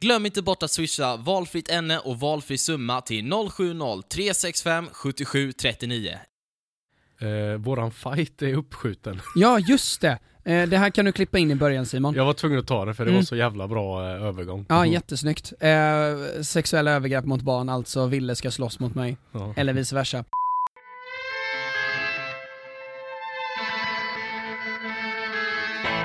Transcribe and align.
Glöm 0.00 0.26
inte 0.26 0.42
bort 0.42 0.62
att 0.62 0.70
swisha 0.70 1.16
valfritt 1.16 1.70
ämne 1.70 1.98
och 1.98 2.20
valfri 2.20 2.58
summa 2.58 3.00
till 3.00 3.24
070-365 3.24 4.88
77 4.92 5.52
39. 5.52 6.18
Eh, 7.20 7.58
våran 7.58 7.90
fight 7.90 8.42
är 8.42 8.54
uppskjuten. 8.54 9.20
Ja, 9.34 9.58
just 9.58 10.00
det. 10.00 10.18
Eh, 10.44 10.68
det 10.68 10.78
här 10.78 10.90
kan 10.90 11.04
du 11.04 11.12
klippa 11.12 11.38
in 11.38 11.50
i 11.50 11.54
början 11.54 11.86
Simon. 11.86 12.14
Jag 12.14 12.24
var 12.24 12.32
tvungen 12.32 12.58
att 12.58 12.66
ta 12.66 12.84
det 12.84 12.94
för 12.94 13.04
det 13.04 13.10
Mm. 13.10 13.20
var 13.20 13.24
så 13.24 13.36
jävla 13.36 13.68
bra 13.68 14.02
eh, 14.14 14.22
övergång. 14.24 14.66
Ja, 14.68 14.86
jättesnyggt. 14.86 15.52
Eh, 15.60 16.42
sexuella 16.42 16.90
övergrepp 16.90 17.24
mot 17.24 17.42
barn, 17.42 17.68
alltså 17.68 18.06
Ville 18.06 18.36
ska 18.36 18.50
slåss 18.50 18.80
mot 18.80 18.94
mig. 18.94 19.16
Ja. 19.32 19.54
Eller 19.56 19.72
vice 19.72 19.94
versa. 19.94 20.24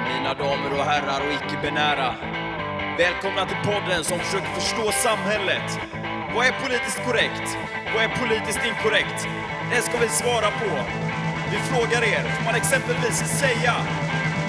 Mina 0.07 0.33
damer 0.33 0.71
och 0.79 0.85
herrar 0.85 1.27
och 1.27 1.33
icke-binära. 1.33 2.15
Välkomna 2.97 3.45
till 3.45 3.57
podden 3.71 4.03
som 4.03 4.19
försöker 4.19 4.47
förstå 4.47 4.91
samhället. 4.91 5.79
Vad 6.35 6.45
är 6.45 6.51
politiskt 6.63 7.03
korrekt? 7.05 7.57
Vad 7.93 8.03
är 8.03 8.09
politiskt 8.09 8.59
inkorrekt? 8.67 9.27
Det 9.71 9.81
ska 9.81 9.97
vi 9.97 10.07
svara 10.07 10.49
på. 10.61 10.71
Vi 11.51 11.57
frågar 11.57 12.03
er, 12.03 12.23
får 12.35 12.45
man 12.45 12.55
exempelvis 12.55 13.17
säga 13.17 13.75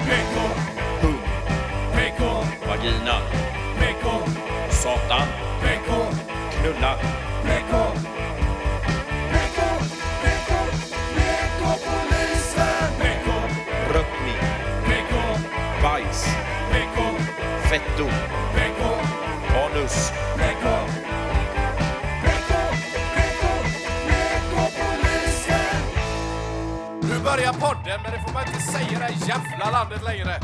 PK, 0.07 0.35
PK, 1.95 2.23
vagina, 2.67 3.15
PK, 3.79 4.05
satan, 4.69 5.27
PK, 5.63 5.91
knulla, 6.51 6.95
PK, 7.45 7.75
fetto, 17.75 18.05
PK, 18.55 18.83
anus. 19.63 20.11
Nu 27.01 27.19
börjar 27.23 27.53
podden, 27.53 27.99
men 28.03 28.11
det 28.11 28.23
får 28.27 28.33
man 28.33 28.47
inte 28.47 28.61
säga 28.61 28.91
i 28.91 28.95
det 28.95 29.01
här 29.01 29.27
jävla 29.27 29.71
landet 29.71 30.03
längre. 30.03 30.39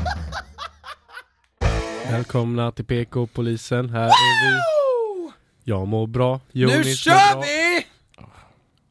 Välkomna 2.11 2.71
till 2.71 2.85
PK-polisen, 2.85 3.89
här 3.89 4.05
är 4.05 4.51
vi. 4.51 4.59
Jag 5.63 5.87
mår 5.87 6.07
bra, 6.07 6.39
Jonis 6.51 6.75
nu 6.75 6.83
mår 6.83 6.95
kör 6.95 7.31
bra. 7.33 7.41
vi! 7.41 7.85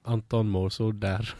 Anton 0.05 0.49
mår 0.49 0.71
sådär. 0.71 1.35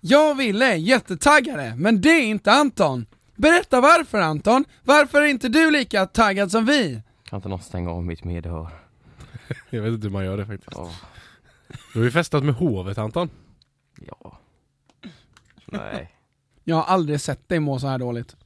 Jag 0.00 0.30
och 0.30 0.40
Ville 0.40 0.76
jättetaggade, 0.76 1.74
men 1.76 2.00
det 2.00 2.10
är 2.10 2.22
inte 2.22 2.52
Anton. 2.52 3.06
Berätta 3.40 3.80
varför 3.80 4.20
Anton. 4.20 4.64
Varför 4.84 5.22
är 5.22 5.26
inte 5.26 5.48
du 5.48 5.70
lika 5.70 6.06
taggad 6.06 6.50
som 6.50 6.64
vi? 6.64 7.02
Kan 7.24 7.36
inte 7.36 7.48
någon 7.48 7.60
stänga 7.62 7.90
av 7.90 8.04
mitt 8.04 8.24
medhör? 8.24 8.68
Jag 9.70 9.82
vet 9.82 9.92
inte 9.92 10.06
hur 10.06 10.12
man 10.12 10.24
gör 10.24 10.36
det 10.36 10.46
faktiskt. 10.46 10.72
Ja. 10.74 10.90
Du 11.92 11.98
har 11.98 12.04
ju 12.04 12.10
festat 12.10 12.44
med 12.44 12.54
hovet 12.54 12.98
Anton. 12.98 13.30
ja. 14.00 14.38
Nej. 15.66 16.10
Jag 16.64 16.76
har 16.76 16.82
aldrig 16.82 17.20
sett 17.20 17.48
dig 17.48 17.60
må 17.60 17.78
så 17.78 17.86
här 17.86 17.98
dåligt. 17.98 18.36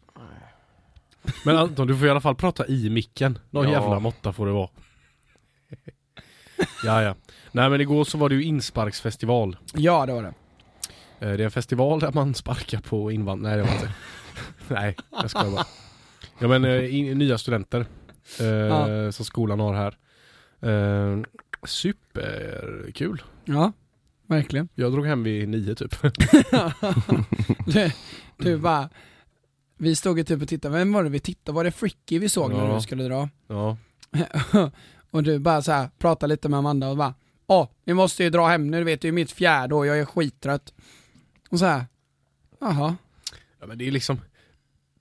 Men 1.44 1.56
Anton, 1.56 1.86
du 1.86 1.98
får 1.98 2.06
i 2.06 2.10
alla 2.10 2.20
fall 2.20 2.34
prata 2.34 2.66
i 2.66 2.90
micken. 2.90 3.38
Någon 3.50 3.64
Ja. 3.64 3.70
jävla 3.80 3.98
måtta 4.00 4.32
får 4.32 4.46
det 4.46 4.52
vara. 4.52 4.68
ja, 6.84 7.02
ja. 7.02 7.14
Nej 7.52 7.70
men 7.70 7.80
igår 7.80 8.04
så 8.04 8.18
var 8.18 8.28
det 8.28 8.34
ju 8.34 8.44
insparksfestival. 8.44 9.56
Ja, 9.74 10.06
det 10.06 10.12
var 10.12 10.22
det. 10.22 10.28
Eh, 11.26 11.36
Det 11.36 11.42
är 11.42 11.44
en 11.44 11.50
festival 11.50 12.00
där 12.00 12.12
man 12.12 12.34
sparkar 12.34 12.80
på 12.80 13.12
invandrare. 13.12 13.56
Nej 13.56 13.64
det 13.64 13.70
var 13.72 13.74
inte. 13.80 13.94
Nej, 14.68 14.96
jag 15.10 15.30
skojar 15.30 15.50
bara. 15.50 15.66
Ja 16.38 16.48
men 16.48 16.64
eh, 16.64 16.94
in, 16.96 17.18
nya 17.18 17.38
studenter. 17.38 17.86
Eh, 18.40 18.46
Ja. 18.46 19.12
Som 19.12 19.24
skolan 19.24 19.60
har 19.60 19.74
här. 19.74 19.96
Eh, 20.60 21.22
superkul. 21.66 23.22
Ja, 23.44 23.72
verkligen. 24.26 24.68
Jag 24.74 24.92
drog 24.92 25.06
hem 25.06 25.22
vid 25.22 25.48
nio 25.48 25.74
typ. 25.74 25.94
du, 27.66 27.90
du 28.38 28.58
bara, 28.58 28.88
vi 29.78 29.96
stod 29.96 30.18
ju 30.18 30.24
typ 30.24 30.42
och 30.42 30.48
tittade, 30.48 30.78
vem 30.78 30.92
var 30.92 31.04
det 31.04 31.10
vi 31.10 31.20
tittade? 31.20 31.56
Var 31.56 31.64
det 31.64 31.70
Fricky 31.70 32.18
vi 32.18 32.28
såg 32.28 32.52
när 32.52 32.68
Ja. 32.68 32.74
du 32.74 32.80
skulle 32.80 33.04
dra? 33.04 33.28
Ja. 33.46 33.76
och 35.10 35.22
du 35.22 35.38
bara 35.38 35.62
så 35.62 35.72
här, 35.72 35.90
pratade 35.98 36.32
lite 36.34 36.48
med 36.48 36.58
Amanda 36.58 36.88
och 36.88 36.96
bara, 36.96 37.14
åh, 37.46 37.68
vi 37.84 37.94
måste 37.94 38.24
ju 38.24 38.30
dra 38.30 38.46
hem 38.46 38.70
nu, 38.70 38.78
du 38.78 38.84
vet 38.84 39.00
det 39.00 39.08
är 39.08 39.12
mitt 39.12 39.32
fjärde 39.32 39.74
år, 39.74 39.86
jag 39.86 39.98
är 39.98 40.04
skittrött. 40.04 40.74
Och 41.50 41.58
så 41.58 41.64
här, 41.64 41.84
jaha. 42.60 42.96
Ja 43.64 43.68
men 43.68 43.78
det 43.78 43.86
är 43.86 43.90
liksom. 43.90 44.20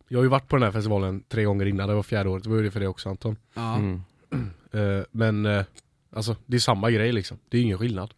Jag 0.08 0.20
har 0.20 0.24
ju 0.24 0.30
varit 0.30 0.48
på 0.48 0.56
den 0.56 0.64
här 0.64 0.72
festivalen 0.72 1.24
tre 1.30 1.44
gånger 1.44 1.66
innan, 1.66 1.90
det 1.90 1.96
var 1.96 2.04
fjärde 2.04 2.30
året. 2.30 2.44
Det 2.44 2.50
var 2.50 2.58
ju 2.58 2.64
det 2.64 2.72
för 2.72 2.80
det 2.80 2.88
också 2.88 3.10
Anton. 3.10 3.36
Ja. 3.54 3.76
Mm. 3.76 4.02
Eh, 4.72 5.04
men 5.12 5.46
eh, 5.46 5.66
alltså 6.16 6.36
det 6.46 6.56
är 6.56 6.60
samma 6.60 6.92
grej 6.92 7.12
liksom. 7.12 7.38
Det 7.50 7.58
är 7.58 7.62
ingen 7.62 7.78
skillnad. 7.78 8.14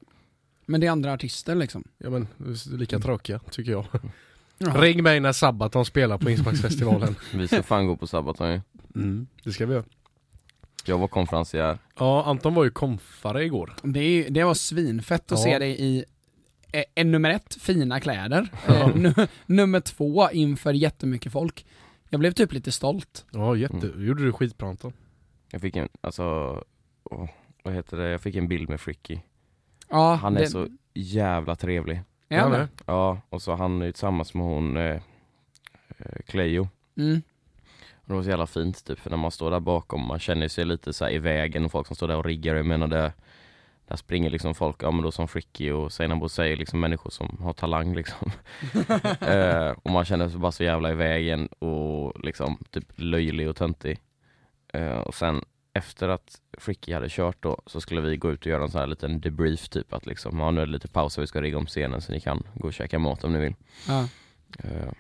Men 0.66 0.82
det 0.82 0.88
är 0.88 0.92
andra 0.92 1.14
artister 1.14 1.56
liksom. 1.56 1.84
Ja 1.98 2.10
men 2.10 2.28
lika 2.72 3.00
tråkiga 3.00 3.40
tycker 3.52 3.72
jag. 3.72 3.86
Jaha. 4.58 4.82
Ring 4.82 5.04
mig 5.04 5.20
när 5.20 5.32
Sabaton 5.32 5.86
spelar 5.86 6.18
på 6.18 6.30
Insparksfestivalen. 6.30 7.16
Vi 7.34 7.48
ska 7.48 7.64
fan 7.64 7.88
gå 7.88 7.96
på 7.96 8.08
Sabaton 8.08 8.52
ju. 8.52 8.62
Mm, 8.96 9.28
det 9.44 9.52
ska 9.52 9.66
vi 9.66 9.74
göra. 9.74 9.84
Jag 10.86 10.98
var 10.98 11.08
konferencier. 11.08 11.78
Ja, 12.00 12.24
Anton 12.24 12.54
var 12.54 12.64
ju 12.64 12.70
konfare 12.70 13.44
igår. 13.46 13.76
Det, 13.84 14.00
är, 14.00 14.10
ju- 14.10 14.30
det 14.30 14.44
var 14.44 14.54
svinfett 14.54 15.32
att 15.32 15.40
Ja. 15.40 15.44
se 15.44 15.60
dig 15.60 15.76
i 15.80 16.06
eh, 16.96 17.06
nummer 17.06 17.30
ett, 17.30 17.58
fina 17.62 18.00
kläder. 18.00 18.50
Eh, 18.68 18.96
nu- 18.96 19.28
nummer 19.46 19.80
två, 19.80 20.30
inför 20.31 20.74
jättemycket 20.74 21.31
folk. 21.31 21.66
Jag 22.09 22.19
blev 22.19 22.31
typ 22.31 22.52
lite 22.53 22.72
stolt. 22.72 23.25
Ja, 23.31 23.56
jätte, 23.56 23.91
gjorde 23.97 24.24
du 24.25 24.31
skitbra 24.31 24.69
Anton. 24.69 24.94
Jag 25.52 25.62
fick 25.62 25.75
en, 25.75 25.90
alltså, 26.02 26.24
åh, 27.03 27.30
vad 27.64 27.74
heter 27.74 27.97
det? 27.97 28.09
Jag 28.09 28.22
fick 28.22 28.35
en 28.35 28.47
bild 28.47 28.69
med 28.69 28.81
Fricky. 28.81 29.19
Ja, 29.90 30.14
Han 30.16 30.35
är 30.38 30.40
det, 30.41 30.47
så 30.47 30.68
jävla 30.94 31.56
trevlig. 31.56 32.02
Är 32.30 32.40
han 32.40 32.52
Ja, 32.52 32.58
det? 32.58 32.68
Ja, 32.85 33.22
och 33.30 33.41
så 33.41 33.56
han 33.56 33.81
är 33.81 33.85
ju 33.85 33.91
tillsammans 33.91 34.34
med 34.34 34.46
hon 34.46 34.78
eh, 34.78 34.84
eh, 35.97 36.22
Cleo. 36.28 36.69
Mm. 36.97 37.22
Och 37.94 38.08
det 38.08 38.14
var 38.14 38.24
så 38.24 38.30
jävla 38.30 38.47
fint 38.47 38.85
typ, 38.85 39.00
för 39.00 39.09
när 39.09 39.18
man 39.18 39.31
står 39.31 39.52
där 39.52 39.59
bakom, 39.59 40.08
man 40.08 40.19
känner 40.19 40.47
sig 40.47 40.66
lite 40.66 40.94
så 40.94 41.06
här 41.06 41.12
i 41.12 41.18
vägen 41.19 41.66
och 41.66 41.72
folk 41.72 41.88
som 41.88 41.96
står 41.96 42.08
där 42.08 42.18
och 42.18 42.25
riggar, 42.25 42.56
jag 42.56 42.66
menar 42.66 42.88
det 42.88 43.14
där 43.88 43.96
springer 43.96 44.29
liksom 44.29 44.56
folk, 44.56 44.84
ja 44.84 44.91
men 44.91 45.03
då 45.03 45.12
som 45.12 45.28
Fricky 45.28 45.72
och 45.72 45.94
Seinabo 45.94 46.29
säger 46.29 46.57
liksom 46.57 46.79
människor 46.79 47.09
som 47.09 47.38
har 47.41 47.53
talang 47.53 47.96
liksom. 47.96 48.31
eh, 49.22 49.69
och 49.84 49.91
man 49.91 50.06
känner 50.06 50.29
sig 50.29 50.40
bara 50.40 50.51
så 50.51 50.63
jävla 50.63 50.91
i 50.91 50.96
vägen 50.96 51.47
och 51.47 52.23
liksom 52.23 52.57
typ 52.72 52.85
löjlig 52.96 53.50
och 53.50 53.56
töntig. 53.56 54.00
Eh, 54.73 54.97
och 54.97 55.16
sen 55.16 55.41
efter 55.73 56.09
att 56.09 56.41
Fricky 56.57 56.94
hade 56.94 57.09
kört 57.09 57.38
då 57.44 57.62
så 57.66 57.81
skulle 57.81 58.01
vi 58.01 58.18
gå 58.18 58.31
ut 58.31 58.40
och 58.40 58.47
göra 58.47 58.63
en 58.63 58.72
sån 58.72 58.79
här 58.79 58.88
liten 58.88 59.22
debrief 59.22 59.69
typ 59.69 59.94
att 59.94 60.06
liksom, 60.06 60.40
ja 60.40 60.52
nu 60.52 60.62
är 60.62 60.66
det 60.66 60.72
lite 60.72 60.88
paus 60.88 61.17
och 61.17 61.22
vi 61.23 61.28
ska 61.28 61.41
rigga 61.41 61.57
om 61.57 61.66
scenen 61.66 62.02
så 62.02 62.12
ni 62.12 62.19
kan 62.19 62.44
gå 62.53 62.67
och 62.67 62.73
käka 62.73 63.00
mat 63.00 63.23
om 63.23 63.34
ni 63.34 63.40
vill. 63.40 63.56
Ja. 63.88 64.07
Eh, 64.59 64.91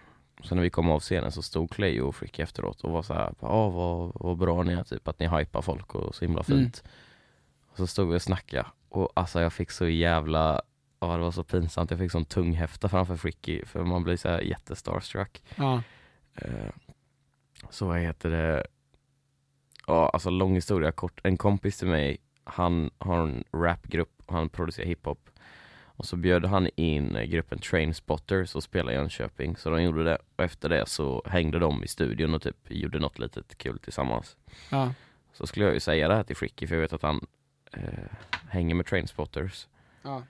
Sen 0.43 0.55
när 0.55 0.63
vi 0.63 0.69
kom 0.69 0.89
av 0.89 0.99
scenen 0.99 1.31
så 1.31 1.41
stod 1.41 1.71
Cleo 1.71 2.07
och 2.07 2.15
Frick 2.15 2.39
efteråt 2.39 2.81
och 2.81 2.91
var 2.91 3.03
så 3.03 3.13
här, 3.13 3.33
ja 3.41 3.69
vad, 3.69 4.11
vad 4.15 4.37
bra 4.37 4.63
ni 4.63 4.73
är 4.73 4.83
typ, 4.83 5.07
att 5.07 5.19
ni 5.19 5.27
hypar 5.27 5.61
folk 5.61 5.95
och 5.95 6.15
så 6.15 6.25
himla 6.25 6.43
fint. 6.43 6.83
Och 7.75 7.79
så 7.79 7.87
stod 7.87 8.09
vi 8.09 8.17
och 8.17 8.21
snackade 8.21 8.65
och 8.89 9.09
alltså 9.13 9.41
jag 9.41 9.53
fick 9.53 9.71
så 9.71 9.87
jävla, 9.87 10.61
ja 10.99 11.13
det 11.17 11.23
var 11.23 11.31
så 11.31 11.43
pinsamt, 11.43 11.91
jag 11.91 11.99
fick 11.99 12.11
sån 12.11 12.25
tung 12.25 12.53
häfta 12.53 12.89
framför 12.89 13.15
Fricky 13.15 13.65
för 13.65 13.83
man 13.83 14.03
blir 14.03 14.17
så 14.17 14.29
här 14.29 14.41
jättestarstruck. 14.41 15.43
Ja. 15.55 15.81
Eh, 16.35 16.69
Så 17.69 17.87
vad 17.87 17.99
heter 17.99 18.29
det, 18.29 18.65
ja 19.87 20.09
alltså 20.09 20.29
lång 20.29 20.55
historia 20.55 20.91
kort, 20.91 21.19
en 21.23 21.37
kompis 21.37 21.77
till 21.79 21.87
mig, 21.87 22.17
han 22.43 22.89
har 22.97 23.19
en 23.19 23.43
rapgrupp 23.53 24.21
och 24.25 24.33
han 24.35 24.49
producerar 24.49 24.87
hiphop. 24.87 25.29
Och 25.97 26.05
så 26.05 26.15
bjöd 26.17 26.45
han 26.45 26.69
in 26.75 27.17
gruppen 27.25 27.59
Trainspotters 27.59 28.55
och 28.55 28.63
spelade 28.63 28.93
i 28.93 28.95
Jönköping, 28.95 29.57
så 29.57 29.69
de 29.69 29.83
gjorde 29.83 30.03
det. 30.03 30.17
Och 30.35 30.43
efter 30.43 30.69
det 30.69 30.85
så 30.89 31.23
hängde 31.25 31.59
de 31.59 31.83
i 31.83 31.87
studion 31.87 32.33
och 32.33 32.41
typ 32.41 32.57
gjorde 32.71 32.99
något 32.99 33.19
litet 33.19 33.57
kul 33.57 33.79
tillsammans. 33.79 34.37
Ja. 34.71 34.93
Så 35.33 35.47
skulle 35.47 35.65
jag 35.65 35.73
ju 35.73 35.79
säga 35.79 36.07
det 36.07 36.15
här 36.15 36.23
till 36.23 36.35
Fricky, 36.35 36.67
för 36.67 36.75
jag 36.75 36.81
vet 36.81 36.93
att 36.93 37.01
han 37.01 37.27
eh, 37.75 38.17
hänger 38.49 38.75
med 38.75 38.85
Trainspotters. 38.85 39.67
Ja. 40.01 40.23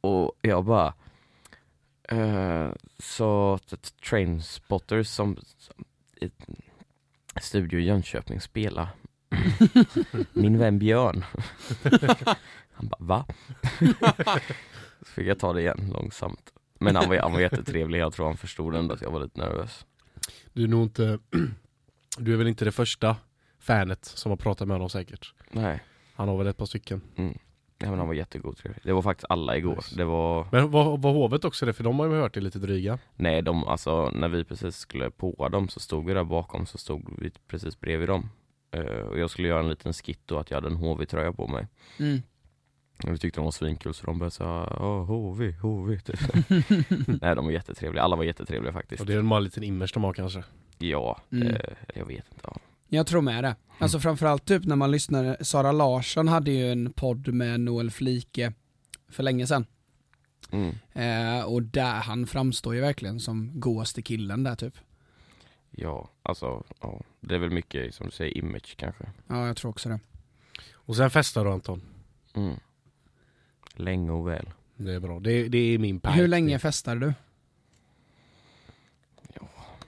Och 0.00 0.32
jag 0.40 0.64
bara 0.64 0.94
eh, 2.08 2.70
Så 2.98 3.54
att 3.54 3.96
Trainspotters 4.00 5.06
som, 5.08 5.36
som 5.58 5.84
i 6.20 6.30
Studio 7.40 7.80
i 7.80 7.84
Jönköping 7.84 8.40
spelar 8.40 8.88
Min 10.32 10.58
vän 10.58 10.78
Björn 10.78 11.24
Han 12.72 12.88
bara 12.88 12.96
va? 12.98 13.26
Så 14.98 15.04
fick 15.04 15.26
jag 15.26 15.38
ta 15.38 15.52
det 15.52 15.60
igen 15.60 15.90
långsamt 15.94 16.52
Men 16.78 16.96
han 16.96 17.08
var, 17.08 17.16
han 17.16 17.32
var 17.32 17.40
jättetrevlig, 17.40 17.98
jag 17.98 18.12
tror 18.12 18.26
han 18.26 18.36
förstod 18.36 18.74
ändå 18.74 18.94
att 18.94 19.02
jag 19.02 19.10
var 19.10 19.20
lite 19.20 19.40
nervös 19.40 19.86
Du 20.52 20.64
är 20.64 20.68
nog 20.68 20.82
inte, 20.82 21.18
du 22.18 22.32
är 22.32 22.36
väl 22.36 22.46
inte 22.46 22.64
det 22.64 22.72
första 22.72 23.16
fanet 23.58 24.04
som 24.04 24.30
har 24.30 24.36
pratat 24.36 24.68
med 24.68 24.74
honom 24.74 24.90
säkert. 24.90 25.34
Nej, 25.50 25.82
Han 26.14 26.28
har 26.28 26.36
väl 26.36 26.46
ett 26.46 26.56
par 26.56 26.66
stycken. 26.66 27.00
nej 27.16 27.34
men 27.78 27.98
han 27.98 28.06
var 28.08 28.14
jättegod 28.14 28.56
Det 28.84 28.92
var 28.92 29.02
faktiskt 29.02 29.26
alla 29.28 29.56
igår, 29.56 29.76
Nice. 29.76 29.96
det 29.96 30.04
var 30.04 30.46
Men 30.52 30.70
var, 30.70 30.96
var 30.98 31.12
hovet 31.12 31.44
också 31.44 31.66
det? 31.66 31.72
För 31.72 31.84
de 31.84 31.98
har 31.98 32.06
ju 32.06 32.12
hört 32.12 32.34
det 32.34 32.40
lite 32.40 32.58
dryga. 32.58 32.98
Nej, 33.16 33.42
de, 33.42 33.64
alltså 33.64 34.10
när 34.10 34.28
vi 34.28 34.44
precis 34.44 34.76
skulle 34.76 35.10
på 35.10 35.48
dem 35.48 35.68
så 35.68 35.80
stod 35.80 36.06
vi 36.06 36.14
där 36.14 36.24
bakom 36.24 36.66
så 36.66 36.78
stod 36.78 37.14
vi 37.18 37.30
precis 37.46 37.80
bredvid 37.80 38.08
dem. 38.08 38.30
Eh, 38.70 38.82
och 38.82 39.18
jag 39.18 39.30
skulle 39.30 39.48
göra 39.48 39.60
en 39.60 39.68
liten 39.68 39.92
skit 39.92 40.20
då 40.26 40.38
att 40.38 40.50
jag 40.50 40.56
hade 40.56 40.68
en 40.68 40.76
HV-tröja 40.76 41.32
på 41.32 41.46
mig. 41.46 41.66
Mm. 41.98 42.22
Och 43.04 43.10
det 43.12 43.18
tyckte 43.18 43.40
de 43.40 43.44
var 43.44 43.50
svinkul 43.50 43.94
så 43.94 44.06
de 44.06 44.18
började 44.18 44.30
säga 44.34 44.76
Åh, 44.80 45.04
HV, 45.04 45.50
HV 45.52 45.98
typ. 46.00 46.20
Nej 47.22 47.34
de 47.34 47.44
var 47.44 47.52
jättetrevliga, 47.52 48.02
alla 48.02 48.16
var 48.16 48.24
jättetrevliga 48.24 48.72
faktiskt. 48.72 49.00
Och 49.00 49.06
det 49.06 49.14
är 49.14 49.18
en 49.36 49.44
liten 49.44 49.62
image 49.62 49.90
de 49.94 50.04
har 50.04 50.12
kanske. 50.12 50.44
Ja, 50.78 51.20
Mm. 51.32 51.48
eh, 51.48 51.56
jag 51.94 52.06
vet 52.06 52.16
inte. 52.32 52.40
Ja. 52.42 52.56
Jag 52.94 53.06
tror 53.06 53.22
med 53.22 53.44
det. 53.44 53.56
Alltså 53.78 54.00
framförallt 54.00 54.44
typ 54.44 54.64
när 54.64 54.76
man 54.76 54.90
lyssnar, 54.90 55.36
Sara 55.40 55.72
Larsson 55.72 56.28
hade 56.28 56.50
ju 56.50 56.72
en 56.72 56.92
podd 56.92 57.28
med 57.28 57.60
Noel 57.60 57.90
Flike 57.90 58.52
för 59.08 59.22
länge 59.22 59.46
sedan. 59.46 59.66
Mm. 60.50 60.74
Eh, 60.92 61.44
och 61.44 61.62
där, 61.62 61.94
han 61.94 62.26
framstår 62.26 62.74
ju 62.74 62.80
verkligen 62.80 63.20
som 63.20 63.60
godaste 63.60 64.02
killen 64.02 64.44
där 64.44 64.54
typ. 64.54 64.74
Ja, 65.70 66.08
alltså 66.22 66.64
ja. 66.80 67.00
det 67.20 67.34
är 67.34 67.38
väl 67.38 67.50
mycket 67.50 67.94
som 67.94 68.06
du 68.06 68.12
säger 68.12 68.38
image 68.38 68.76
kanske. 68.76 69.04
Ja, 69.26 69.46
jag 69.46 69.56
tror 69.56 69.70
också 69.70 69.88
det. 69.88 70.00
Och 70.72 70.96
sen 70.96 71.10
festar 71.10 71.44
du 71.44 71.50
Anton. 71.50 71.82
Mm. 72.34 72.56
Länge 73.74 74.10
och 74.10 74.28
väl. 74.28 74.50
Det 74.76 74.92
är 74.92 75.00
bra. 75.00 75.20
Det, 75.20 75.48
det 75.48 75.58
är 75.58 75.78
min 75.78 76.00
pajk. 76.00 76.16
Hur 76.16 76.28
länge 76.28 76.58
festade 76.58 77.00
du? 77.00 77.14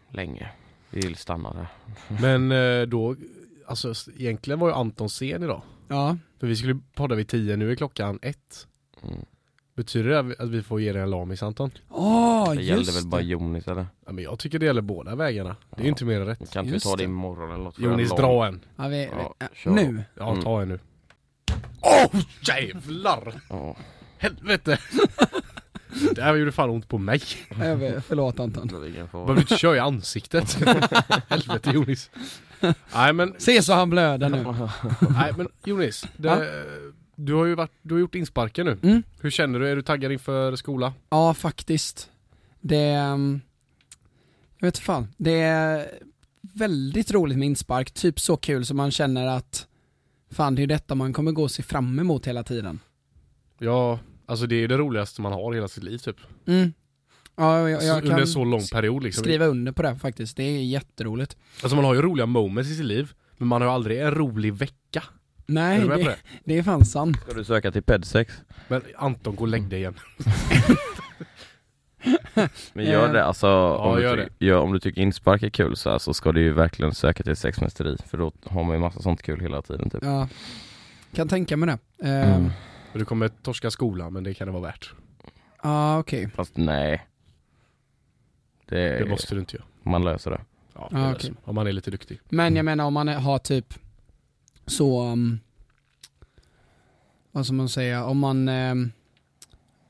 Länge. 0.09 0.51
Vi 0.95 1.01
vill 1.01 1.17
stanna 1.17 1.53
där. 1.53 1.67
Men 2.21 2.53
eh, 2.53 2.87
då, 2.87 3.17
alltså 3.67 3.95
egentligen 4.19 4.59
var 4.61 4.69
ju 4.69 4.75
Anton 4.75 5.11
sen 5.11 5.43
idag. 5.43 5.63
Ja. 5.89 6.17
För 6.41 6.47
vi 6.47 6.57
skulle 6.57 6.81
podda 6.95 7.15
vid 7.15 7.29
10, 7.29 7.57
nu 7.57 7.71
är 7.71 7.75
klockan 7.77 8.19
ett. 8.23 8.67
Mm. 9.03 9.21
Betyder 9.77 10.11
det 10.11 10.19
att 10.39 10.49
vi- 10.51 10.63
får 10.63 10.81
ge 10.81 10.93
dig 10.93 11.03
en 11.03 11.11
lamis 11.11 11.43
Anton? 11.43 11.71
Åh, 11.89 12.55
Det 12.55 12.63
gällde 12.63 12.93
väl 12.93 13.07
bara. 13.07 13.21
Jonis 13.21 13.69
eller? 13.69 13.87
Ja, 14.07 14.13
men 14.13 14.25
jag 14.25 14.39
tycker 14.39 14.59
det 14.59 14.67
gäller 14.67 14.83
båda 14.83 15.15
vägarna. 15.15 15.57
Det 15.71 15.77
är 15.77 15.81
ju 15.81 15.87
Ja. 15.87 15.89
inte 15.89 16.05
mer 16.05 16.21
än 16.21 16.27
rätt. 16.27 16.53
Kan 16.53 16.65
inte 16.65 16.75
vi 16.75 16.81
ta 16.81 16.91
det 16.91 16.97
det. 16.97 17.05
imorgon 17.05 17.51
eller 17.55 17.65
något? 17.65 17.79
Jonis, 17.79 18.11
dra 18.11 18.47
en. 18.47 18.61
Ja, 18.77 18.89
vi, 18.89 19.05
Ja, 19.05 19.35
vi, 19.65 19.71
nu? 19.71 20.05
Ja, 20.15 20.31
Mm. 20.33 20.43
ta 20.45 20.63
en 20.63 20.69
nu. 20.69 20.79
Åh 21.81 22.21
jävlar! 22.49 23.35
Ja. 23.51 23.77
Helvete! 24.19 24.79
det 26.15 26.23
här 26.23 26.35
gjorde 26.35 26.53
fan 26.53 26.71
ont 26.71 26.89
på 26.89 26.99
mig. 26.99 27.21
Jag 27.61 27.77
vet, 27.77 28.05
förlåt 28.05 28.41
Anton. 28.41 28.67
Behöver 28.67 29.35
du 29.35 29.41
inte 29.41 29.57
köra 29.57 29.77
i 29.77 29.79
ansiktet? 29.79 30.55
Helvete 31.29 31.71
Jonis. 31.71 32.11
Nej 32.95 33.13
men, 33.13 33.35
Se 33.39 33.63
så 33.63 33.73
han 33.73 33.91
blöder 33.91 34.29
nu. 34.29 34.45
nej, 35.15 35.33
men 35.37 35.49
Jonis. 35.65 36.05
Det, 36.17 36.65
du 37.17 37.35
har 37.35 37.45
ju 37.45 37.55
varit, 37.55 37.71
du 37.83 37.95
har 37.95 38.01
gjort 38.01 38.15
insparken 38.15 38.67
nu. 38.67 38.79
Mm. 38.83 39.03
Hur 39.21 39.31
känner 39.31 39.59
du? 39.61 39.69
Är 39.69 39.77
du 39.77 39.83
taggad 39.83 40.13
inför 40.13 40.57
skola? 40.57 40.93
Ja, 41.11 41.35
faktiskt. 41.35 42.11
Det... 42.61 42.77
ehm, 42.85 43.41
Jag 44.59 44.67
vet 44.67 44.79
fan. 44.79 45.09
Det 45.17 45.41
är 45.41 45.91
väldigt 46.43 47.11
roligt 47.13 47.39
med 47.39 47.47
inspark. 47.47 47.91
Typ 47.91 48.21
så 48.21 48.37
kul 48.37 48.67
som 48.67 48.77
man 48.77 48.91
känner 48.91 49.27
att 49.27 49.67
fan, 50.31 50.55
det 50.55 50.63
är 50.63 50.67
detta 50.67 50.95
man 50.95 51.13
kommer 51.13 51.33
gå 51.33 51.43
och 51.43 51.51
se 51.51 51.63
fram 51.63 51.99
emot 51.99 52.27
hela 52.27 52.43
tiden. 52.43 52.81
Ja, 53.59 53.99
alltså 54.27 54.47
det 54.47 54.57
är 54.57 54.69
det 54.69 54.77
roligaste 54.79 55.23
man 55.23 55.33
har 55.33 55.53
i 55.53 55.57
hela 55.57 55.69
sitt 55.69 55.83
liv 55.85 55.99
typ. 55.99 56.17
Mm. 56.47 56.73
Ja, 57.37 57.71
jag, 57.71 57.81
Så, 57.81 57.87
jag 57.87 57.97
under 57.97 58.11
kan 58.11 58.21
en 58.21 58.27
så 58.27 58.45
lång 58.45 58.61
period 58.73 59.03
liksom. 59.03 59.25
skriva 59.25 59.45
under 59.47 59.73
på 59.73 59.83
det 59.83 59.97
faktiskt. 59.97 60.37
Det 60.37 60.43
är 60.43 60.65
jätteroligt. 60.65 61.37
Alltså 61.63 61.77
man 61.77 61.85
har 61.85 61.95
ju 61.95 62.03
roliga 62.03 62.27
moments 62.27 62.71
i 62.71 62.75
sitt 62.75 62.85
liv, 62.87 63.13
men 63.37 63.49
man 63.49 63.63
har 63.63 63.69
ju 63.69 63.75
aldrig 63.75 64.01
en 64.01 64.11
rolig 64.15 64.55
vecka. 64.55 65.03
Nej, 65.47 65.81
är 65.81 65.89
det, 65.89 65.97
det? 66.05 66.17
det 66.45 66.59
är 66.59 66.63
fan 66.63 66.85
sant. 66.85 67.17
Ska 67.27 67.33
du 67.35 67.45
söka 67.45 67.73
till 67.73 67.83
PED6? 67.83 68.27
Men 68.69 68.83
Anton, 68.97 69.35
gå 69.37 69.43
och 69.43 69.49
lägg 69.49 69.69
dig 69.69 69.79
igen. 69.79 69.95
Men 72.73 72.85
gör 72.85 73.13
det, 73.13 73.25
alltså 73.25 73.49
om, 73.77 74.01
gör 74.03 74.17
du 74.17 74.25
ty- 74.25 74.47
ja, 74.47 74.59
om 74.59 74.73
du 74.73 74.81
tycker 74.81 75.03
inspark 75.03 75.43
är 75.43 75.51
kul 75.51 75.77
så, 75.77 75.91
här, 75.91 75.99
så 75.99 76.15
ska 76.15 76.33
du 76.33 76.41
ju 76.41 76.53
verkligen 76.53 76.95
söka 76.95 77.23
till 77.23 77.37
sexmästeri 77.37 77.97
för 78.07 78.19
då 78.19 78.33
har 78.45 78.65
man 78.65 78.75
ju 78.77 78.81
massa 78.81 79.01
sånt 79.03 79.23
kul 79.23 79.41
hela 79.41 79.63
tiden 79.63 79.91
typ. 79.91 80.03
Ja. 80.05 80.29
Kan 81.15 81.29
tänka 81.29 81.57
mig 81.57 81.67
det. 81.99 82.09
Eh, 82.09 82.37
Mm. 82.37 82.51
För 82.95 82.99
du 82.99 83.05
kommer 83.05 83.29
torska 83.29 83.71
skolan, 83.71 84.13
men 84.13 84.25
det 84.25 84.35
kan 84.35 84.47
det 84.47 84.53
vara 84.53 84.63
värt. 84.63 84.93
Ja, 85.63 85.99
okej. 85.99 86.31
Fast 86.35 86.57
nej. 86.57 87.07
Det, 88.67 88.99
Det 88.99 89.09
måste 89.09 89.35
du 89.35 89.41
inte 89.41 89.57
göra. 89.57 89.67
man 89.83 90.05
löser 90.05 90.31
det. 90.31 90.41
Ja, 90.75 90.89
det 90.91 90.97
är 90.97 91.15
okej. 91.15 91.31
så. 91.45 91.51
Om 91.51 91.55
man 91.55 91.67
är 91.67 91.73
lite 91.73 91.91
duktig. 91.91 92.21
Men 92.29 92.57
jag 92.57 92.65
menar 92.65 92.85
om 92.85 92.95
man 92.95 93.09
har 93.09 93.39
typ 93.39 93.75
så, 94.67 95.03
um, 95.13 95.41
vad 97.33 97.47
ska 97.47 97.55
man 97.55 97.69
säga, 97.69 98.05
om 98.05 98.19
man 98.19 98.49
um, 98.49 98.93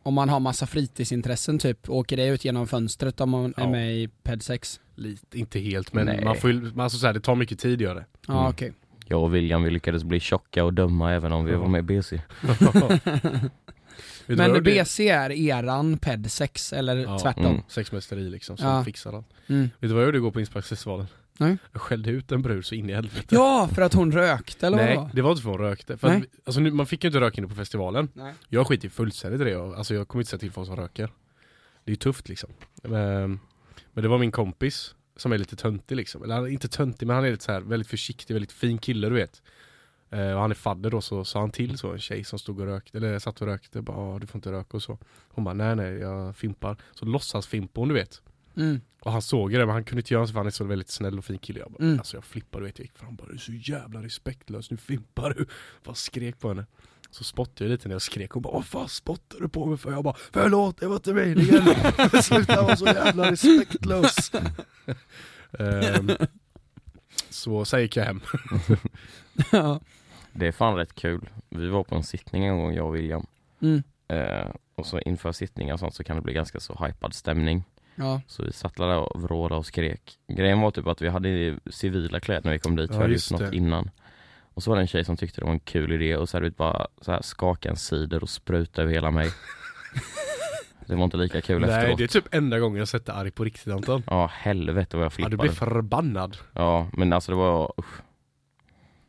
om 0.02 0.14
man 0.14 0.28
har 0.28 0.40
massa 0.40 0.66
fritidsintressen 0.66 1.58
typ, 1.58 1.88
åker 1.90 2.16
det 2.16 2.26
ut 2.26 2.44
genom 2.44 2.66
fönstret 2.66 3.20
om 3.20 3.30
man 3.30 3.44
är 3.56 3.62
Ja. 3.62 3.70
med 3.70 3.96
i 3.96 4.08
PED 4.08 4.42
6? 4.42 4.80
Lite, 4.94 5.38
inte 5.38 5.58
helt, 5.58 5.92
men 5.92 6.06
Nej. 6.06 6.24
man 6.24 6.36
får 6.36 6.50
ju, 6.50 6.60
man- 6.60 6.80
alltså 6.80 6.98
så 6.98 7.06
här, 7.06 7.14
det 7.14 7.20
tar 7.20 7.34
mycket 7.34 7.58
tid 7.58 7.80
gör 7.80 7.94
det. 7.94 8.04
Ja 8.26 8.34
Mm. 8.38 8.50
okej. 8.50 8.72
Jag 9.04 9.22
och 9.22 9.34
William 9.34 9.62
vi 9.62 9.70
lyckades 9.70 10.04
bli 10.04 10.20
tjocka 10.20 10.64
och 10.64 10.74
dumma 10.74 11.12
även 11.12 11.32
om 11.32 11.44
vi 11.44 11.54
var 11.54 11.68
med 11.68 11.78
i 11.78 11.82
BC. 11.82 12.20
Men? 14.26 14.62
BC 14.62 15.08
är 15.08 15.30
eran 15.32 15.98
PED 15.98 16.32
6 16.32 16.72
eller 16.72 16.96
Ja. 16.96 17.18
tvärtom? 17.18 17.46
Mm. 17.46 17.62
Sexmästeri 17.68 18.30
liksom, 18.30 18.56
som 18.56 18.68
Ja. 18.68 18.84
fixar 18.84 19.12
allt. 19.12 19.26
Mm. 19.48 19.62
Vet 19.62 19.70
du 19.80 19.88
vad 19.88 20.02
jag 20.02 20.06
gjorde 20.06 20.18
igår 20.18 20.30
på 20.30 20.40
Insparksfestivalen? 20.40 21.06
Nej. 21.38 21.56
Jag 21.72 21.82
skällde 21.82 22.10
ut 22.10 22.32
en 22.32 22.42
brud 22.42 22.66
så 22.66 22.74
in 22.74 22.90
i 22.90 22.92
helvete. 22.92 23.26
Ja, 23.34 23.68
för 23.74 23.82
att 23.82 23.94
hon 23.94 24.12
rökte 24.12 24.66
eller 24.66 24.76
Nej, 24.76 24.96
vad? 24.96 25.14
det 25.14 25.22
var 25.22 25.30
inte 25.30 25.42
för 25.42 25.50
hon 25.50 25.58
rökte. 25.58 25.96
För 25.96 26.08
att, 26.08 26.18
Nej. 26.18 26.28
alltså, 26.44 26.60
nu, 26.60 26.70
man 26.70 26.86
fick 26.86 27.04
ju 27.04 27.08
inte 27.08 27.20
röka 27.20 27.38
inne 27.38 27.48
på 27.48 27.54
festivalen. 27.54 28.08
Nej. 28.14 28.34
Jag 28.48 28.66
skiter 28.66 28.84
ju 28.84 28.90
fullständigt 28.90 29.40
i 29.40 29.44
det. 29.44 29.56
Alltså 29.76 29.94
jag 29.94 30.08
kommer 30.08 30.22
inte 30.22 30.30
säga 30.30 30.38
till 30.40 30.52
folk 30.52 30.66
som 30.66 30.76
röker. 30.76 31.06
Det 31.84 31.90
är 31.90 31.92
ju 31.92 31.96
tufft 31.96 32.28
liksom. 32.28 32.50
Men, 32.82 33.40
men 33.92 34.02
det 34.02 34.08
var 34.08 34.18
min 34.18 34.32
kompis 34.32 34.94
som 35.16 35.32
är 35.32 35.38
lite 35.38 35.56
töntig 35.56 35.96
liksom. 35.96 36.22
Eller 36.22 36.34
han 36.34 36.44
är 36.44 36.48
inte 36.48 36.68
töntig 36.68 37.06
men 37.06 37.16
han 37.16 37.24
är 37.24 37.30
lite 37.30 37.44
så 37.44 37.52
här 37.52 37.60
väldigt 37.60 37.88
försiktig, 37.88 38.34
väldigt 38.34 38.52
fin 38.52 38.78
kille 38.78 39.08
du 39.08 39.14
vet. 39.14 39.42
Eh, 40.10 40.32
och 40.32 40.40
han 40.40 40.50
är 40.50 40.54
fadder 40.54 40.90
då 40.90 41.00
så 41.00 41.24
sa 41.24 41.40
han 41.40 41.50
till 41.50 41.78
så 41.78 41.92
en 41.92 41.98
tjej 42.00 42.24
som 42.24 42.38
stod 42.38 42.60
och 42.60 42.66
rökte, 42.66 42.98
eller 42.98 43.18
satt 43.18 43.40
och 43.40 43.46
rökte, 43.46 43.82
bara 43.82 43.96
"Ah, 43.96 44.18
du 44.18 44.26
får 44.26 44.38
inte 44.38 44.52
röka 44.52 44.76
och 44.76 44.82
så. 44.82 44.98
Hon 45.28 45.44
bara 45.44 45.54
nej 45.54 45.76
nej 45.76 45.92
jag 45.94 46.36
fimpar. 46.36 46.76
Så 46.92 47.04
låtsas 47.04 47.46
fimpar 47.46 47.82
hon 47.82 47.88
du 47.88 47.94
vet. 47.94 48.22
Mm. 48.56 48.80
Och 49.00 49.12
han 49.12 49.22
såg 49.22 49.52
det 49.52 49.58
men 49.58 49.68
han 49.68 49.84
kunde 49.84 50.00
inte 50.00 50.14
göra 50.14 50.26
så 50.26 50.32
för 50.32 50.40
han 50.40 50.46
är 50.46 50.50
så 50.50 50.64
väldigt 50.64 50.88
snäll 50.90 51.18
och 51.18 51.24
fin 51.24 51.38
kille. 51.38 51.58
Jag 51.60 51.72
bara, 51.72 51.84
Mm. 51.84 51.98
alltså 51.98 52.16
jag 52.16 52.24
flippade 52.24 52.62
du 52.64 52.66
vet, 52.66 52.78
jag 52.78 52.84
gick 52.84 52.98
fram 52.98 53.16
bara 53.16 53.28
du 53.28 53.34
är 53.34 53.38
så 53.38 53.52
jävla 53.52 54.02
respektlös, 54.02 54.70
nu 54.70 54.76
fimpar 54.76 55.34
du. 55.38 55.46
Bara 55.84 55.94
skrek 55.94 56.40
på 56.40 56.48
henne. 56.48 56.66
Så 57.14 57.24
spottade 57.24 57.64
jag 57.64 57.70
lite 57.70 57.88
när 57.88 57.94
jag 57.94 58.02
skrek, 58.02 58.30
hon 58.30 58.42
bara 58.42 58.52
vad 58.52 58.64
fan 58.66 58.88
spottar 58.88 59.38
du 59.40 59.48
på 59.48 59.66
mig 59.66 59.78
för? 59.78 59.92
Jag 59.92 60.04
bara 60.04 60.16
förlåt 60.32 60.80
det 60.80 60.86
var 60.86 60.96
inte 60.96 61.12
meningen. 61.12 61.62
Sluta 62.22 62.62
vara 62.62 62.76
så 62.76 62.86
jävla 62.86 63.30
respektlös. 63.30 64.32
Ehm, 65.58 66.10
så 67.30 67.64
sen 67.64 67.80
gick 67.80 67.96
jag 67.96 68.04
hem. 68.04 68.20
Ja. 69.52 69.80
Det 70.32 70.46
är 70.46 70.52
fan 70.52 70.76
rätt 70.76 70.94
kul. 70.94 71.28
Vi 71.48 71.68
var 71.68 71.84
på 71.84 71.94
en 71.94 72.02
sittning 72.04 72.44
en 72.44 72.56
gång 72.58 72.74
jag 72.74 72.86
och 72.86 72.94
William. 72.94 73.26
Mm. 73.62 73.82
Eh, 74.08 74.48
och 74.74 74.86
så 74.86 74.98
inför 75.00 75.32
sittningar 75.32 75.74
och 75.74 75.80
sånt 75.80 75.94
så 75.94 76.04
kan 76.04 76.16
det 76.16 76.22
bli 76.22 76.32
ganska 76.32 76.60
så 76.60 76.84
hypad 76.86 77.14
stämning. 77.14 77.64
Ja. 77.94 78.20
Så 78.26 78.42
vi 78.42 78.52
satt 78.52 78.76
där 78.76 78.98
och 78.98 79.22
vrålade 79.22 79.58
och 79.58 79.66
skrek. 79.66 80.18
Grejen 80.28 80.60
var 80.60 80.70
typ 80.70 80.86
att 80.86 81.02
vi 81.02 81.08
hade 81.08 81.58
civila 81.70 82.20
kläder 82.20 82.44
när 82.44 82.52
vi 82.52 82.58
kom 82.58 82.76
dit, 82.76 82.90
Ja, 82.90 82.96
vi 82.96 83.02
hade 83.02 83.12
just 83.12 83.30
gjort 83.30 83.40
något 83.40 83.50
det. 83.50 83.56
innan. 83.56 83.90
Och 84.54 84.62
så 84.62 84.70
var 84.70 84.76
det 84.76 84.82
en 84.82 84.86
tjej 84.88 85.04
som 85.04 85.16
tyckte 85.16 85.40
det 85.40 85.44
var 85.44 85.52
en 85.52 85.60
kul 85.60 85.92
idé 85.92 86.16
och 86.16 86.28
så 86.28 86.36
hade 86.36 86.44
vi 86.44 86.50
bara 86.50 86.86
så 87.00 87.12
här 87.12 87.22
skaka 87.22 87.70
en 87.70 87.76
cider 87.76 88.22
och 88.22 88.28
spruta 88.30 88.82
över 88.82 88.92
hela 88.92 89.10
mig. 89.10 89.30
det 90.86 90.94
var 90.94 91.04
inte 91.04 91.16
lika 91.16 91.40
kul 91.40 91.60
Nej 91.60 91.70
efteråt. 91.70 91.98
det 91.98 92.04
är 92.04 92.08
typ 92.08 92.34
enda 92.34 92.58
gången 92.58 92.78
jag 92.78 92.88
sett 92.88 93.06
dig 93.06 93.14
arg 93.14 93.30
på 93.30 93.44
riktigt 93.44 93.72
Anton. 93.72 94.02
Ja 94.06 94.26
helvete 94.32 94.96
vad 94.96 95.04
jag 95.04 95.06
Ja, 95.06 95.10
flippade. 95.14 95.36
du 95.36 95.40
blir 95.40 95.50
förbannad. 95.52 96.36
Ja 96.52 96.88
men 96.92 97.12
alltså 97.12 97.32
det 97.32 97.36
var, 97.36 97.72
usch. 97.78 98.00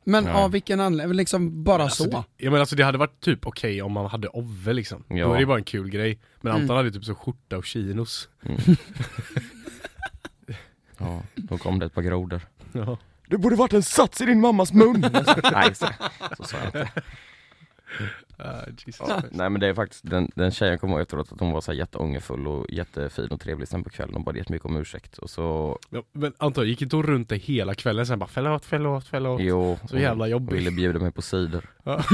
Men 0.08 0.24
Nej. 0.24 0.34
av 0.34 0.52
vilken 0.52 0.80
anledning? 0.80 1.18
Liksom 1.18 1.64
bara 1.64 1.84
Alltså, 1.84 2.04
så? 2.04 2.10
det, 2.10 2.24
ja, 2.38 2.52
men 2.52 2.60
alltså 2.60 2.76
det 2.76 2.84
hade 2.84 2.98
varit 2.98 3.20
typ 3.20 3.48
okej 3.48 3.82
om 3.82 3.92
man 3.92 4.06
hade 4.06 4.28
Ove 4.28 4.74
liksom. 4.74 5.04
Ja. 5.08 5.28
Då 5.28 5.34
är 5.34 5.40
det 5.40 5.46
bara 5.46 5.58
en 5.58 5.64
kul 5.64 5.90
grej. 5.90 6.20
Men 6.42 6.52
Mm. 6.52 6.62
Anton 6.62 6.78
hade 6.78 6.92
typ 6.92 7.06
så 7.06 7.16
skjorta 7.16 7.58
och 7.58 7.66
chinos. 7.66 8.30
Mm. 8.46 8.58
ja, 10.98 11.22
då 11.36 11.58
kom 11.58 11.80
det 11.80 11.86
ett 11.86 11.94
par 11.94 12.02
grodor. 12.02 12.42
Ja. 12.72 12.98
Det 13.28 13.38
borde 13.38 13.56
varit 13.56 13.74
en 13.74 13.84
sats 13.84 14.22
i 14.22 14.26
din 14.26 14.42
mammas 14.42 14.74
mun! 14.74 15.02
Nej 15.52 15.76
så, 15.76 15.88
så 16.38 16.44
sa 16.44 16.58
jag 16.58 16.66
inte. 16.66 16.90
Uh, 18.40 18.74
Jesus 18.86 19.06
Ja, 19.10 19.22
nej 19.32 19.50
men 19.50 19.62
det 19.62 19.68
är 19.68 19.74
faktiskt, 19.74 20.10
den, 20.10 20.32
den 20.36 20.52
tjejen 20.52 20.80
kom 20.80 20.90
ihåg 20.90 21.02
efteråt 21.02 21.32
att 21.32 21.40
hon 21.40 21.52
var 21.52 21.62
så 21.62 21.72
här 21.72 21.80
jätteångerfull 21.80 22.48
och 22.48 22.66
jättefin 22.70 23.28
och 23.28 23.42
trevlig 23.42 23.68
sen 23.68 23.84
på 23.84 23.90
kvällen 23.90 24.16
och 24.16 24.24
bad 24.24 24.38
jättemycket 24.38 24.66
om 24.66 24.78
ursäkt 24.78 25.18
och 25.18 25.30
så, 25.30 25.80
Ja, 25.90 26.04
men 26.12 26.34
Anton, 26.38 26.68
gick 26.68 26.82
inte 26.82 26.96
hon 26.96 27.06
runt 27.06 27.30
dig 27.30 27.40
hela 27.40 27.74
kvällen 27.76 28.06
sen 28.06 28.20
bara 28.20 28.30
förlåt, 28.30 28.66
förlåt, 28.66 29.08
förlåt? 29.08 29.42
jo, 29.42 29.80
Så 29.90 29.98
jävla 29.98 30.24
hon 30.24 30.30
jobbig. 30.32 30.54
ville 30.56 30.72
bjuda 30.72 31.00
mig 31.00 31.12
på 31.12 31.22
cider. 31.22 31.70
Ja. 31.84 32.04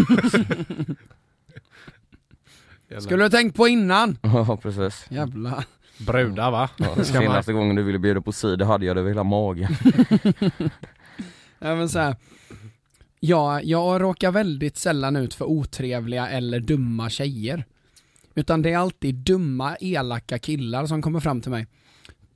Skulle 2.99 3.23
du 3.23 3.29
tänkt 3.29 3.55
på 3.57 3.67
innan? 3.67 4.17
Ja 4.21 4.57
precis. 4.61 5.05
Jävla. 5.09 5.63
Brudar 6.07 6.51
va? 6.51 6.69
Ja, 6.77 7.03
senaste 7.03 7.53
gången 7.53 7.75
du 7.75 7.83
ville 7.83 7.99
bjuda 7.99 8.21
på 8.21 8.31
cider 8.31 8.65
hade 8.65 8.85
jag 8.85 8.95
det 8.95 8.99
över 8.99 9.09
hela 9.09 9.23
magen. 9.23 9.75
Men 11.61 11.89
så 11.89 11.99
här. 11.99 12.15
Ja, 13.19 13.61
jag 13.61 14.01
råkar 14.01 14.31
väldigt 14.31 14.77
sällan 14.77 15.15
ut 15.15 15.33
för 15.33 15.45
otrevliga 15.45 16.29
eller 16.29 16.59
dumma 16.59 17.09
tjejer. 17.09 17.65
Utan 18.35 18.61
det 18.61 18.73
är 18.73 18.77
alltid 18.77 19.15
dumma, 19.15 19.75
elaka 19.79 20.39
killar 20.39 20.85
som 20.85 21.01
kommer 21.01 21.19
fram 21.19 21.41
till 21.41 21.51
mig. 21.51 21.67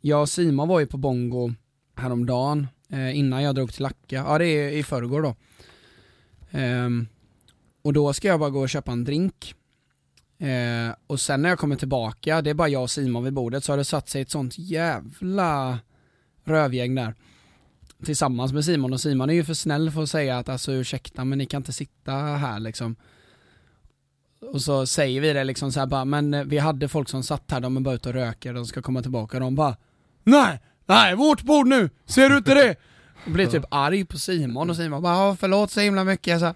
Jag 0.02 0.22
och 0.22 0.30
Simon 0.30 0.68
var 0.68 0.80
ju 0.80 0.86
på 0.86 0.98
Bongo 0.98 1.54
häromdagen 1.96 2.68
eh, 2.90 3.18
innan 3.18 3.44
jag 3.44 3.56
drog 3.56 3.74
till 3.74 3.84
Lacka. 3.84 4.16
Ja 4.16 4.38
det 4.38 4.46
är 4.46 4.70
i 4.70 4.84
förrgår 4.84 5.22
då. 5.22 5.36
Ehm, 6.52 7.08
och 7.82 7.94
då 7.94 8.14
ska 8.14 8.28
jag 8.28 8.40
bara 8.40 8.50
gå 8.50 8.60
och 8.60 8.70
köpa 8.70 8.92
en 8.92 9.04
drink. 9.04 9.56
Eh, 10.38 10.96
och 11.08 11.20
sen 11.20 11.42
när 11.42 11.50
jag 11.50 11.60
kommer 11.60 11.76
tillbaka, 11.76 12.42
det 12.42 12.50
är 12.50 12.54
bara 12.54 12.70
jag 12.70 12.84
och 12.84 12.92
Simon 12.92 13.24
vid 13.24 13.34
bordet, 13.34 13.64
så 13.64 13.72
har 13.72 13.78
det 13.78 13.86
satt 13.86 14.10
sig 14.10 14.22
ett 14.22 14.32
sånt 14.32 14.58
jävla 14.58 15.80
rövgäng 16.44 16.96
där. 16.96 17.14
Tillsammans 18.06 18.54
med 18.54 18.66
Simon 18.66 18.94
och 18.94 19.02
Simon 19.02 19.30
är 19.30 19.34
ju 19.34 19.44
för 19.44 19.54
snäll 19.54 19.92
för 19.92 20.04
att 20.04 20.10
säga 20.10 20.38
att 20.38 20.50
alltså 20.50 20.72
ursäkta 20.72 21.26
men 21.26 21.38
ni 21.38 21.46
kan 21.46 21.60
inte 21.60 21.74
sitta 21.74 22.12
här 22.12 22.60
liksom. 22.60 22.96
Och 24.54 24.62
så 24.62 24.86
säger 24.88 25.22
vi 25.22 25.34
det 25.34 25.44
liksom 25.44 25.72
så 25.72 25.80
här 25.80 25.88
bara, 25.88 26.06
men 26.06 26.34
eh, 26.34 26.44
vi 26.44 26.58
hade 26.58 26.88
folk 26.88 27.10
som 27.10 27.24
satt 27.24 27.52
här, 27.52 27.60
de 27.60 27.78
är 27.78 27.82
bara 27.82 27.96
ute 27.96 28.10
och 28.10 28.16
röker, 28.16 28.54
de 28.54 28.66
ska 28.66 28.82
komma 28.82 29.02
tillbaka, 29.02 29.40
de 29.40 29.56
bara 29.56 29.76
Nej! 30.24 30.60
Nej, 30.86 31.16
vårt 31.16 31.42
bord 31.44 31.68
nu! 31.68 31.90
Ser 32.06 32.30
du 32.30 32.38
inte 32.38 32.54
det? 32.54 32.76
Och 33.26 33.32
blir 33.32 33.48
typ 33.48 33.66
arg 33.72 34.06
på 34.06 34.18
Simon 34.20 34.70
och 34.70 34.76
Simon 34.76 35.02
bara 35.02 35.14
"Ja, 35.14 35.36
förlåt 35.40 35.72
så 35.72 35.80
himla 35.80 36.04
mycket 36.04 36.40
så 36.40 36.46
här. 36.46 36.56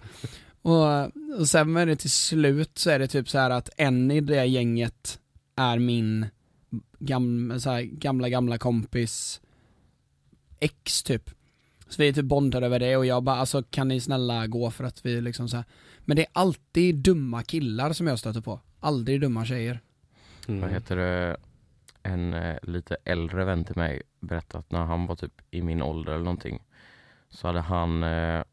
och, 0.62 1.12
och 1.39 1.50
sen 1.50 1.77
är 1.77 1.86
det 1.86 1.96
till 1.96 2.12
slut 2.12 2.77
så 2.77 2.89
är 2.89 3.00
det 3.00 3.08
typ 3.08 3.29
så 3.29 3.38
här 3.38 3.50
att 3.50 3.70
en 3.77 4.12
i 4.12 4.22
det 4.22 4.46
gänget 4.46 5.20
är 5.56 5.79
min 5.79 6.25
gamla, 7.00 7.60
så 7.60 7.70
här, 7.70 7.82
gamla, 7.82 8.29
gamla 8.29 8.58
kompis 8.58 9.41
ex 10.60 11.03
typ. 11.03 11.29
Så 11.89 12.01
vi 12.01 12.08
är 12.08 12.13
typ 12.13 12.25
bondade 12.25 12.65
över 12.65 12.79
det 12.79 12.98
och 12.98 13.05
jag 13.05 13.24
bara 13.24 13.36
alltså 13.36 13.63
kan 13.63 13.88
ni 13.88 14.00
snälla 14.00 14.48
gå 14.48 14.72
för 14.72 14.84
att 14.84 15.05
vi 15.05 15.22
liksom 15.22 15.50
så 15.50 15.58
här. 15.58 15.65
Men 16.00 16.15
det 16.15 16.22
är 16.22 16.29
alltid 16.34 16.96
dumma 16.96 17.43
killar 17.43 17.93
som 17.93 18.08
jag 18.08 18.19
stöter 18.19 18.41
på. 18.41 18.60
Aldrig 18.79 19.22
dumma 19.22 19.46
tjejer. 19.46 19.79
Mm. 20.48 20.62
Vad 20.62 20.72
heter 20.72 20.96
det? 20.96 21.38
En 22.03 22.34
eh, 22.34 22.58
lite 22.63 22.98
äldre 23.03 23.46
vän 23.46 23.65
till 23.65 23.75
mig 23.75 24.01
berättade 24.19 24.60
att 24.60 24.72
när 24.72 24.86
han 24.86 25.05
var 25.05 25.15
typ 25.15 25.41
i 25.51 25.62
min 25.62 25.81
ålder 25.81 26.13
eller 26.13 26.24
någonting 26.24 26.63
så 27.29 27.48
hade 27.48 27.60
han 27.60 28.03
eh, 28.03 28.43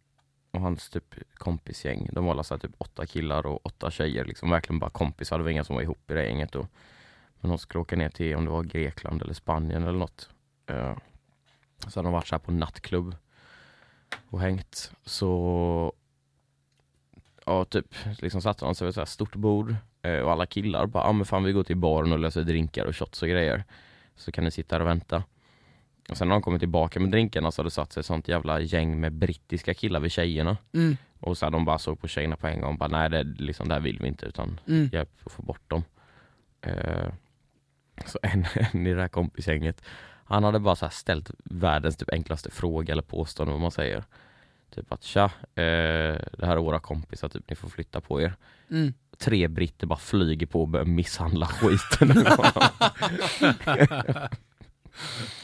och 0.51 0.63
hans 0.63 0.91
typ 0.91 1.15
kompisgäng, 1.35 2.09
de 2.13 2.25
var 2.25 2.33
alla 2.33 2.43
så 2.43 2.59
typ 2.59 2.75
åtta 2.79 3.07
killar 3.07 3.47
och 3.47 3.67
åtta 3.67 3.91
tjejer, 3.91 4.25
liksom 4.25 4.51
verkligen 4.51 4.79
bara 4.79 4.91
kompisar, 4.91 5.39
det 5.39 5.45
var 5.45 5.51
inga 5.51 5.65
som 5.65 5.75
var 5.75 5.83
ihop 5.83 6.11
i 6.11 6.15
det 6.15 6.25
gänget 6.25 6.53
då. 6.53 6.67
Men 7.41 7.49
de 7.49 7.59
skulle 7.59 7.83
åka 7.83 7.97
ner 7.97 8.09
till, 8.09 8.37
om 8.37 8.45
det 8.45 8.51
var 8.51 8.63
Grekland 8.63 9.23
eller 9.23 9.35
Spanien 9.35 9.83
eller 9.83 9.99
något. 9.99 10.31
Eh, 10.67 10.97
så 11.89 11.99
hade 11.99 12.07
de 12.07 12.13
varit 12.13 12.27
så 12.27 12.35
här 12.35 12.41
på 12.41 12.53
nattklubb 12.53 13.15
och 14.31 14.41
hängt. 14.41 14.93
Så 15.05 15.93
ja, 17.47 17.65
typ 17.65 17.95
liksom 18.19 18.43
satte 18.43 18.65
de 18.65 18.75
sig 18.75 18.87
vid 18.87 18.99
ett 18.99 19.09
stort 19.09 19.35
bord 19.37 19.75
eh, 20.03 20.19
och 20.19 20.33
alla 20.33 20.47
killar 20.47 20.87
bara, 20.87 21.05
ja 21.05 21.09
ah, 21.09 21.13
men 21.13 21.27
fan 21.27 21.45
vi 21.45 21.53
går 21.53 21.65
till 21.65 21.77
baren 21.77 22.13
och 22.13 22.19
löser 22.19 22.43
drinkar 22.43 22.85
och 22.85 22.97
shots 22.97 23.23
och 23.23 23.29
grejer. 23.29 23.65
Så 24.17 24.33
kan 24.33 24.45
ni 24.45 24.51
sitta 24.51 24.75
här 24.75 24.81
och 24.81 24.89
vänta. 24.89 25.23
Och 26.09 26.17
sen 26.17 26.29
när 26.29 26.35
de 26.35 26.43
kommer 26.43 26.59
tillbaka 26.59 27.01
med 27.01 27.11
drinkarna 27.11 27.51
så 27.51 27.63
hade 27.63 27.67
det 27.67 27.71
satt 27.71 27.93
sig 27.93 28.01
ett 28.01 28.07
sånt 28.07 28.29
jävla 28.29 28.61
gäng 28.61 29.01
med 29.01 29.13
brittiska 29.13 29.75
killar 29.75 30.01
vid 30.01 30.13
tjejerna. 30.13 30.57
Mm, 30.73 30.97
Och 31.21 31.39
så 31.39 31.47
här, 31.47 31.51
de 31.51 31.65
bara 31.65 31.79
såg 31.79 32.01
på 32.01 32.09
tjejerna 32.09 32.37
på 32.37 32.47
en 32.47 32.61
gång 32.61 32.73
och 32.73 32.79
bara, 32.79 32.89
nej 32.89 33.11
det, 33.11 33.23
liksom, 33.25 33.69
det 33.69 33.75
här 33.75 33.81
vill 33.81 33.99
vi 34.01 34.09
inte 34.09 34.27
utan 34.27 34.61
mm. 34.69 34.91
hjälp 34.93 35.11
att 35.25 35.33
få 35.33 35.43
bort 35.43 35.71
dem. 35.71 35.85
Eh, 36.61 37.09
så 38.07 38.19
en, 38.23 38.47
en 38.73 38.87
i 38.87 38.95
det 38.95 39.01
här 39.01 39.09
kompisgänget, 39.09 39.83
han 40.27 40.45
hade 40.45 40.59
bara 40.59 40.77
så 40.77 40.85
här 40.85 40.93
ställt 40.93 41.31
världens 41.45 41.97
typ 41.97 42.13
enklaste 42.13 42.51
fråga 42.51 42.93
eller 42.93 43.03
påstående 43.03 43.53
vad 43.53 43.61
man 43.61 43.71
säger. 43.71 44.05
Typ 44.75 44.93
att 44.93 45.03
tja, 45.03 45.25
eh, 45.55 45.63
det 46.39 46.47
här 46.47 46.53
är 46.53 46.57
våra 46.57 46.81
kompisar, 46.81 47.29
typ 47.29 47.51
ni 47.51 47.57
får 47.57 47.69
flytta 47.69 48.01
på 48.01 48.21
er. 48.23 48.35
Mm. 48.71 48.95
Tre 49.19 49.49
britter 49.49 49.87
bara 49.87 49.99
flyger 49.99 50.47
på 50.47 50.61
och 50.63 50.69
börjar 50.69 50.87
misshandla 50.87 51.47
skiten. 51.47 52.09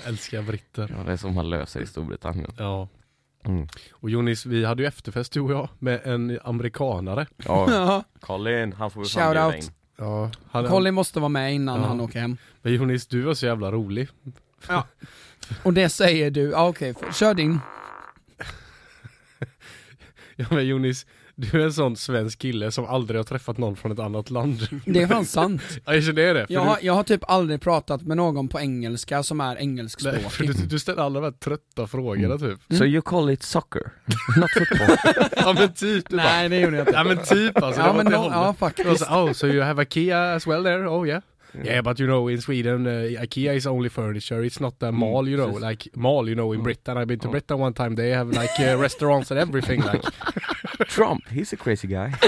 Älskar 0.07 0.43
britter. 0.43 0.95
ja, 0.99 1.05
Det 1.05 1.13
är 1.13 1.17
som 1.17 1.35
man 1.35 1.51
löser 1.51 1.81
i 1.81 1.87
Storbritannien. 1.87 2.51
Ja. 2.59 2.89
Mm. 3.45 3.69
Och 3.93 4.11
Jonis, 4.11 4.47
vi 4.47 4.65
hade 4.65 4.83
ju 4.83 4.87
efterfest 4.89 5.33
du 5.33 5.41
och 5.41 5.53
jag 5.53 5.69
med 5.79 6.01
en 6.05 6.39
amerikanare. 6.45 7.27
Ja. 7.37 8.05
Colin, 8.21 8.73
han 8.73 8.91
får 8.91 9.01
vi 9.01 9.07
Shout 9.07 9.15
fan 9.37 9.55
out. 9.55 9.73
Ja, 9.97 10.31
han, 10.51 10.67
Colin 10.69 10.95
måste 10.95 11.21
vara 11.21 11.29
med 11.29 11.55
innan 11.55 11.81
Ja. 11.81 11.87
han 11.87 12.01
åker 12.01 12.21
hem. 12.21 12.37
Men 12.63 12.75
Jonis, 12.75 13.07
du 13.07 13.23
var 13.23 13.35
så 13.35 13.47
jävla 13.47 13.73
rolig. 13.73 14.09
Och 15.63 15.73
det 15.73 15.89
säger 15.89 16.31
du, 16.31 16.41
ja 16.51 16.69
okej, 16.69 16.95
f- 17.03 17.17
kör 17.17 17.35
din. 17.35 17.61
Ja 20.37 20.47
men 20.51 20.67
Jonis, 20.67 21.07
du 21.35 21.61
är 21.61 21.65
en 21.65 21.73
sån 21.73 21.97
svensk 21.97 22.39
kille 22.39 22.71
som 22.73 22.85
aldrig 22.87 23.19
har 23.19 23.25
träffat 23.25 23.59
någon 23.59 23.77
från 23.77 23.93
ett 23.93 23.99
annat 23.99 24.31
land. 24.31 24.69
Det 24.87 25.03
är 25.03 25.07
fan 25.07 25.27
sant. 25.27 25.63
Ja, 25.85 25.95
jag 25.95 26.05
känner 26.05 26.35
det. 26.35 26.47
Jag 26.49 26.61
har, 26.61 26.79
jag 26.83 26.93
har 26.95 27.03
typ 27.03 27.21
aldrig 27.31 27.61
pratat 27.61 28.03
med 28.03 28.17
någon 28.17 28.49
på 28.49 28.61
engelska 28.61 29.23
som 29.23 29.41
är 29.41 29.45
du, 29.45 29.51
nej, 29.55 29.57
för 29.57 29.63
engelskspråkig. 29.63 30.57
du, 30.57 30.67
du 30.67 30.79
ställer 30.79 31.03
alla 31.03 31.21
de 31.21 31.25
här 31.27 31.33
trötta 31.33 31.87
frågorna 31.87 32.39
typ. 32.39 32.59
So 32.79 32.85
you 32.85 33.03
call 33.03 33.31
it 33.31 33.43
soccer, 33.43 33.93
not 34.37 34.51
football? 34.59 34.97
Ja 35.37 35.53
men 35.59 35.73
typ, 35.73 36.09
du 36.09 36.17
bara, 36.17 36.27
Nej 36.27 36.49
det 36.49 36.61
gjorde 36.61 36.77
jag 36.77 36.83
inte. 36.89 36.99
Ja 36.99 37.05
men 37.05 37.19
typ 37.25 37.63
alltså, 37.63 37.81
Ja 37.81 37.87
det 37.89 37.97
men 37.97 38.07
det 38.07 38.19
no, 38.19 38.29
ja 38.31 38.49
Det 38.53 38.59
faktiskt. 38.59 39.05
så, 39.07 39.15
oh, 39.25 39.33
so 39.33 39.47
you 39.47 39.63
have 39.63 39.83
a 39.83 39.87
Kia 39.91 40.35
as 40.35 40.47
well 40.47 40.65
there? 40.65 40.89
Oh 40.89 41.09
yeah. 41.09 41.23
Yeah, 41.65 41.83
but 41.83 41.99
you 42.01 42.07
know, 42.07 42.29
in 42.29 42.41
Sweden, 42.41 42.87
uh, 42.87 43.21
IKEA 43.23 43.55
is 43.57 43.67
only 43.67 43.89
furniture. 43.91 44.43
It's 44.47 44.61
not 44.61 44.75
a 44.83 44.91
mall, 44.93 45.29
you 45.29 45.37
know, 45.37 45.51
like 45.69 45.89
mall, 45.97 46.29
you 46.29 46.35
know, 46.35 46.55
in 46.55 46.63
Britain. 46.63 46.97
I've 46.97 47.07
been 47.07 47.19
to 47.21 47.29
Britain 47.29 47.59
one 47.61 47.75
time. 47.75 47.95
They 47.97 48.11
have 48.15 48.31
like 48.31 48.59
uh, 48.61 48.79
restaurants 48.83 49.31
and 49.31 49.41
everything. 49.41 49.83
Like, 49.83 50.03
Trump, 50.89 51.29
he's 51.29 51.53
a 51.53 51.57
crazy 51.57 51.89
guy. 51.89 52.13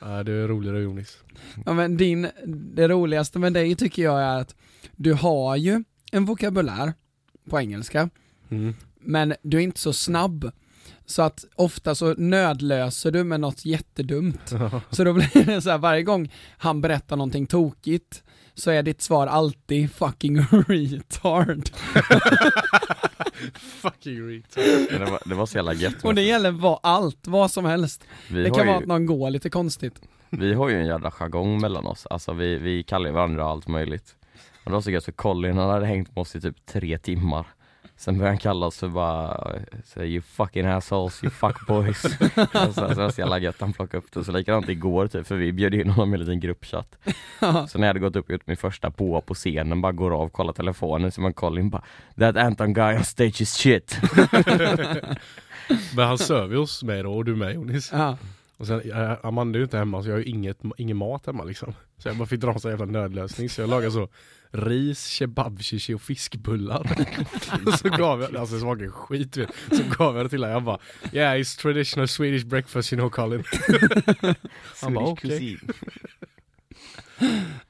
ja, 0.00 0.22
du 0.22 0.44
är 0.44 0.48
roligare 0.48 0.80
Jonis. 0.82 1.18
Ja, 1.66 1.72
men 1.74 1.96
din, 1.96 2.28
det 2.74 2.88
roligaste 2.88 3.38
med 3.38 3.52
dig 3.52 3.76
tycker 3.76 4.02
jag 4.02 4.20
är 4.22 4.38
att 4.40 4.54
du 4.96 5.12
har 5.12 5.56
ju 5.56 5.84
en 6.12 6.24
vokabulär 6.24 6.92
på 7.50 7.60
engelska, 7.60 8.10
Mm. 8.50 8.74
men 9.00 9.34
du 9.42 9.56
är 9.56 9.60
inte 9.62 9.80
så 9.80 9.92
snabb. 9.92 10.50
Så 11.06 11.22
att 11.22 11.44
ofta 11.54 11.94
så 11.94 12.14
nödlöser 12.14 13.10
du 13.10 13.24
med 13.24 13.40
något 13.40 13.64
jättedumt. 13.64 14.52
Så 14.90 15.04
då 15.04 15.12
blir 15.12 15.44
det 15.46 15.62
så 15.62 15.70
här 15.70 15.78
varje 15.78 16.02
gång 16.02 16.32
han 16.58 16.80
berättar 16.80 17.16
någonting 17.16 17.46
tokigt 17.46 18.22
så 18.54 18.70
är 18.70 18.82
ditt 18.82 19.02
svar 19.02 19.26
alltid 19.26 19.92
fucking 19.92 20.38
retard. 20.68 21.62
Fucking. 23.54 24.44
Men 24.90 25.00
det, 25.00 25.10
var, 25.10 25.20
det 25.28 25.34
var 25.34 25.46
så 25.46 25.56
jävla 25.58 25.72
gött. 25.74 26.04
Och 26.04 26.14
det 26.14 26.22
gäller 26.22 26.50
vad, 26.50 26.78
allt, 26.82 27.26
vad 27.26 27.50
som 27.50 27.64
helst. 27.64 28.04
Vi 28.30 28.42
Det 28.42 28.50
kan 28.50 28.58
ju- 28.60 28.66
vara 28.66 28.78
att 28.78 28.86
någon 28.86 29.06
går 29.06 29.30
lite 29.30 29.50
konstigt. 29.50 30.00
Vi 30.30 30.54
har 30.54 30.68
ju 30.68 30.76
en 30.80 30.86
jävla 30.86 31.10
jargong 31.10 31.60
mellan 31.60 31.86
oss, 31.86 32.06
alltså 32.06 32.32
vi, 32.32 32.56
vi 32.58 32.82
kallar 32.82 33.06
ju 33.06 33.12
varandra 33.12 33.44
allt 33.44 33.68
möjligt. 33.68 34.14
Och 34.64 34.70
det 34.70 34.74
var 34.74 34.80
så 34.80 34.90
gött 34.90 35.04
för 35.04 35.12
Colin, 35.12 35.58
han 35.58 35.70
hade 35.70 35.86
hängt 35.86 36.08
med 36.16 36.22
oss 36.22 36.36
i 36.36 36.40
typ 36.40 36.66
tre 36.66 36.98
timmar. 36.98 37.46
Sen 38.02 38.18
började 38.18 38.30
han 38.30 38.38
kalla 38.38 38.66
oss 38.66 38.78
för 38.78 38.88
bara, 38.88 39.48
så, 39.84 40.02
you 40.02 40.22
fucking 40.22 40.66
assholes, 40.66 41.24
you 41.24 41.30
fuck 41.30 41.66
boys. 41.66 42.04
och 42.36 42.74
så, 42.74 42.94
så 42.94 42.94
var 42.94 43.10
så 43.10 43.20
jävla 43.20 43.38
gött, 43.38 43.56
han 43.60 43.72
plockade 43.72 43.98
upp 43.98 44.12
det. 44.12 44.20
Och 44.20 44.26
så 44.26 44.32
likadant 44.32 44.68
igår 44.68 45.08
typ, 45.08 45.26
för 45.26 45.36
vi 45.36 45.52
bjöd 45.52 45.74
in 45.74 45.90
honom 45.90 46.14
i 46.14 46.14
en 46.14 46.20
liten 46.20 46.40
gruppchatt. 46.40 46.96
Så 47.40 47.78
när 47.78 47.80
jag 47.80 47.86
hade 47.86 48.00
gått 48.00 48.16
upp 48.16 48.26
och 48.26 48.30
gjort 48.30 48.46
min 48.46 48.56
första 48.56 48.90
på 48.90 49.20
på 49.20 49.34
scenen, 49.34 49.80
bara 49.80 49.92
går 49.92 50.22
av, 50.22 50.28
kollar 50.28 50.52
telefonen, 50.52 51.12
så 51.12 51.20
man 51.20 51.32
Colin 51.32 51.70
bara 51.70 51.82
That 52.18 52.36
Anton 52.36 52.74
guy 52.74 52.96
on 52.96 53.04
stage 53.04 53.40
is 53.40 53.54
shit. 53.54 53.98
Men 55.96 56.06
han 56.06 56.18
söv 56.18 56.52
ju 56.52 56.58
hos 56.58 56.82
mig 56.82 57.02
då 57.02 57.14
och 57.14 57.24
du 57.24 57.36
med 57.36 57.54
Jonis. 57.54 57.90
Ja. 57.92 58.18
Och 58.56 58.66
sen, 58.66 58.82
Amanda 59.22 59.56
är 59.56 59.58
ju 59.58 59.64
inte 59.64 59.78
hemma 59.78 60.02
så 60.02 60.08
jag 60.08 60.14
har 60.14 60.20
ju 60.20 60.24
inget, 60.24 60.58
ingen 60.76 60.96
mat 60.96 61.26
hemma 61.26 61.44
liksom. 61.44 61.74
Så 61.98 62.08
jag 62.08 62.16
bara 62.16 62.26
fick 62.26 62.40
dra 62.40 62.52
en 62.52 62.60
sån 62.60 62.70
jävla 62.70 62.86
nödlösning. 62.86 63.48
Så 63.48 63.60
jag 63.60 63.70
lagade 63.70 63.92
så 63.92 64.08
ris, 64.52 65.06
kebabchichi 65.06 65.94
och 65.94 66.00
fiskbullar. 66.02 67.06
och 67.66 67.72
så 67.78 67.88
gav 67.88 68.20
jag, 68.22 68.36
alltså 68.36 68.54
det 68.54 68.60
smakade 68.60 68.90
skit 68.90 69.36
vet. 69.36 69.50
Så 69.72 69.82
gav 69.98 70.16
jag 70.16 70.26
det 70.26 70.30
till 70.30 70.38
honom. 70.44 70.52
Jag 70.54 70.64
bara 70.64 70.78
Yeah 71.12 71.38
it's 71.38 71.60
traditional 71.60 72.08
Swedish 72.08 72.46
breakfast 72.46 72.92
you 72.92 73.00
know 73.00 73.10
Colin. 73.10 73.44
Han 74.82 74.94
bara 74.94 75.04
okej. 75.06 75.58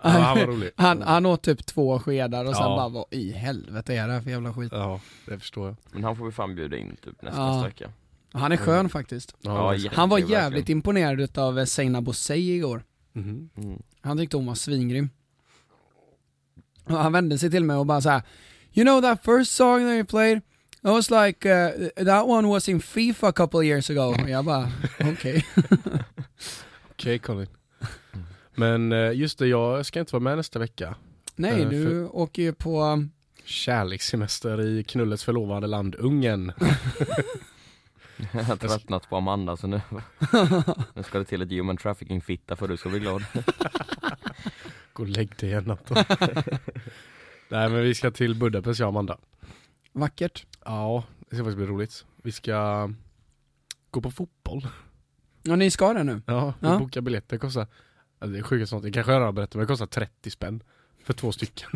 Ja, 0.02 0.08
han 0.08 0.38
var 0.38 0.46
rolig. 0.46 0.70
Han, 0.76 1.02
han 1.02 1.26
åt 1.26 1.42
typ 1.42 1.66
två 1.66 1.98
skedar 1.98 2.44
och 2.44 2.56
sen 2.56 2.62
Ja. 2.64 2.76
bara 2.76 2.88
vad 2.88 3.04
i 3.10 3.32
helvete 3.32 3.94
är 3.94 4.06
det 4.06 4.12
här 4.12 4.20
för 4.20 4.30
jävla 4.30 4.54
skit? 4.54 4.72
Ja, 4.72 5.00
det 5.26 5.38
förstår 5.38 5.66
jag. 5.66 5.76
Men 5.92 6.04
han 6.04 6.16
får 6.16 6.24
vi 6.26 6.32
fan 6.32 6.54
bjuda 6.54 6.76
in 6.76 6.96
typ 7.04 7.22
nästa, 7.22 7.40
Ja. 7.40 7.62
vecka. 7.62 7.90
Han 8.32 8.52
är 8.52 8.56
skön 8.56 8.88
faktiskt. 8.88 9.34
Ja, 9.40 9.76
Han 9.92 10.08
var 10.08 10.18
jävligt 10.18 10.32
verkligen. 10.58 10.78
imponerad 10.78 11.20
utav 11.20 11.64
Seinabo 11.64 12.04
Bosei 12.04 12.56
igår. 12.56 12.82
Mhm. 13.12 13.50
Mm. 13.56 13.82
Han 14.00 14.18
tyckte 14.18 14.36
hon 14.36 14.46
var 14.46 14.54
svingrym. 14.54 15.10
Och 16.84 16.96
han 16.96 17.12
vände 17.12 17.38
sig 17.38 17.50
till 17.50 17.64
mig 17.64 17.76
och 17.76 17.86
bara 17.86 18.00
så 18.00 18.08
här. 18.10 18.22
You 18.74 18.84
know 18.84 19.00
that 19.02 19.24
first 19.24 19.52
song 19.52 19.80
that 19.80 19.94
you 19.94 20.04
played? 20.04 20.36
It 20.84 20.88
was 20.90 21.10
like, 21.10 21.48
uh, 21.48 21.88
that 22.04 22.26
one 22.26 22.48
was 22.48 22.68
in 22.68 22.80
FIFA 22.80 23.28
a 23.28 23.32
couple 23.32 23.66
years 23.66 23.90
ago. 23.90 24.14
Och 24.22 24.30
jag 24.30 24.44
bara, 24.44 24.68
okej. 25.12 25.46
Okej 26.90 27.18
Colin. 27.18 27.46
Men 28.54 28.92
eh, 28.92 29.12
just 29.12 29.38
det, 29.38 29.46
jag 29.46 29.86
ska 29.86 30.00
inte 30.00 30.12
vara 30.12 30.22
med 30.22 30.36
nästa 30.36 30.58
vecka. 30.58 30.94
Nej, 31.36 31.62
Eh, 31.62 31.68
du 31.68 32.06
åker 32.06 32.42
ju 32.42 32.52
på, 32.52 33.04
Kärlekssemester 33.44 34.60
i 34.60 34.84
knullets 34.84 35.24
förlovade 35.24 35.66
land 35.66 35.94
Ungern. 35.98 36.52
Jag 38.32 38.44
har 38.44 38.56
tröttnat 38.56 39.08
på 39.08 39.16
Amanda 39.16 39.56
så 39.56 39.66
nu, 39.66 39.80
nu 40.94 41.02
ska 41.02 41.18
det 41.18 41.24
till 41.24 41.42
ett 41.42 41.50
human 41.50 41.76
trafficking 41.76 42.20
fitta 42.20 42.56
för 42.56 42.68
du 42.68 42.76
ska 42.76 42.88
bli 42.88 42.98
glad. 42.98 43.24
Gå 44.92 45.02
och 45.02 45.08
lägg 45.08 45.36
dig 45.36 45.48
igen 45.50 45.70
Anton. 45.70 45.96
Nej 47.48 47.68
men 47.68 47.82
vi 47.82 47.94
ska 47.94 48.10
till 48.10 48.34
Budapest 48.34 48.80
jag 48.80 48.86
och 48.86 48.92
Amanda. 48.92 49.18
Vackert. 49.92 50.46
Ja, 50.64 51.04
det 51.18 51.36
ska 51.36 51.44
faktiskt 51.44 51.56
bli 51.56 51.66
roligt. 51.66 52.04
Vi 52.22 52.32
ska 52.32 52.88
gå 53.90 54.00
på 54.00 54.10
fotboll. 54.10 54.68
Ja, 55.42 55.56
ni 55.56 55.70
ska 55.70 55.92
det 55.92 56.04
nu? 56.04 56.22
Ja, 56.26 56.54
vi 56.60 56.66
Ja. 56.68 56.78
bokar 56.78 57.00
biljetter. 57.00 57.36
Det 57.36 57.40
kostar, 57.40 57.66
det 58.18 58.38
är 58.38 58.42
sjukt 58.42 58.68
sånt, 58.68 58.82
det 58.82 58.92
kanske 58.92 59.12
jag 59.12 59.16
redan 59.16 59.26
har 59.26 59.32
berättat 59.32 59.54
men 59.54 59.60
det 59.60 59.66
kostar 59.66 59.86
30 59.86 60.30
spänn. 60.30 60.62
För 61.04 61.12
två 61.12 61.32
stycken. 61.32 61.70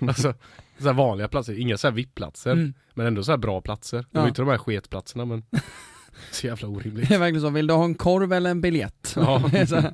alltså, 0.08 0.34
så 0.78 0.84
här 0.86 0.92
vanliga 0.92 1.28
platser, 1.28 1.58
inga 1.60 1.78
så 1.78 1.86
här 1.88 1.94
VIP-platser. 1.94 2.52
Mm. 2.52 2.74
Men 2.94 3.06
ändå 3.06 3.24
så 3.24 3.32
här 3.32 3.36
bra 3.38 3.60
platser. 3.60 3.98
Det 3.98 4.06
Ja. 4.10 4.20
var 4.20 4.28
inte 4.28 4.42
de 4.42 4.48
här 4.48 4.58
sketplatserna 4.58 5.24
men 5.24 5.42
så 6.30 6.46
jävla 6.46 6.68
orimligt. 6.68 7.08
Det 7.08 7.14
är 7.14 7.18
verkligen 7.18 7.42
så, 7.42 7.50
vill 7.50 7.66
du 7.66 7.74
ha 7.74 7.84
en 7.84 7.94
korv 7.94 8.32
eller 8.32 8.50
en 8.50 8.60
biljett? 8.60 9.12
Ja. 9.16 9.50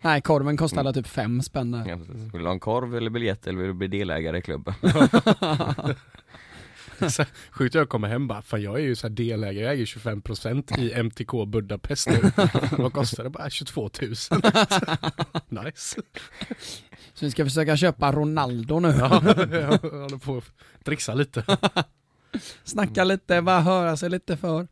Nej, 0.00 0.20
korven 0.22 0.56
kostar 0.56 0.80
alla 0.80 0.92
typ 0.92 1.06
fem 1.06 1.42
spänn 1.42 1.70
där. 1.70 1.84
Ja. 1.88 1.96
Vill 2.32 2.32
du 2.32 2.44
ha 2.44 2.52
en 2.52 2.60
korv 2.60 2.96
eller 2.96 3.10
biljett 3.10 3.46
eller 3.46 3.58
vill 3.58 3.66
du 3.66 3.74
bli 3.74 3.88
delägare 3.88 4.38
i 4.38 4.42
klubben? 4.42 4.74
Sjukt 7.50 7.74
att 7.74 7.78
jag 7.80 7.88
kommer 7.88 8.08
hem 8.08 8.26
bara, 8.28 8.42
fan 8.42 8.62
jag 8.62 8.74
är 8.74 8.82
ju 8.82 8.94
så 8.96 9.08
här 9.08 9.14
delägare, 9.14 9.64
jag 9.64 9.72
äger 9.74 9.84
25% 9.84 10.78
i 10.78 10.92
MTK 11.02 11.46
Budapest 11.46 12.08
nu. 12.08 12.30
Vad 12.78 12.92
kostar 12.92 13.24
det? 13.24 13.30
Bara 13.30 13.50
22 13.50 13.90
000. 14.02 14.10
nice. 15.64 16.00
Så 17.18 17.24
vi 17.24 17.30
ska 17.30 17.44
försöka 17.44 17.76
köpa 17.76 18.12
Ronaldo 18.12 18.80
nu. 18.80 18.88
Ja, 18.88 19.22
jag 19.36 19.78
håller 19.78 20.18
på 20.18 20.36
att 20.36 20.84
trixa 20.84 21.14
lite. 21.14 21.44
Snacka 22.64 23.04
lite, 23.04 23.42
bara 23.42 23.60
höra 23.60 23.96
sig 23.96 24.10
lite 24.10 24.36
för. 24.36 24.66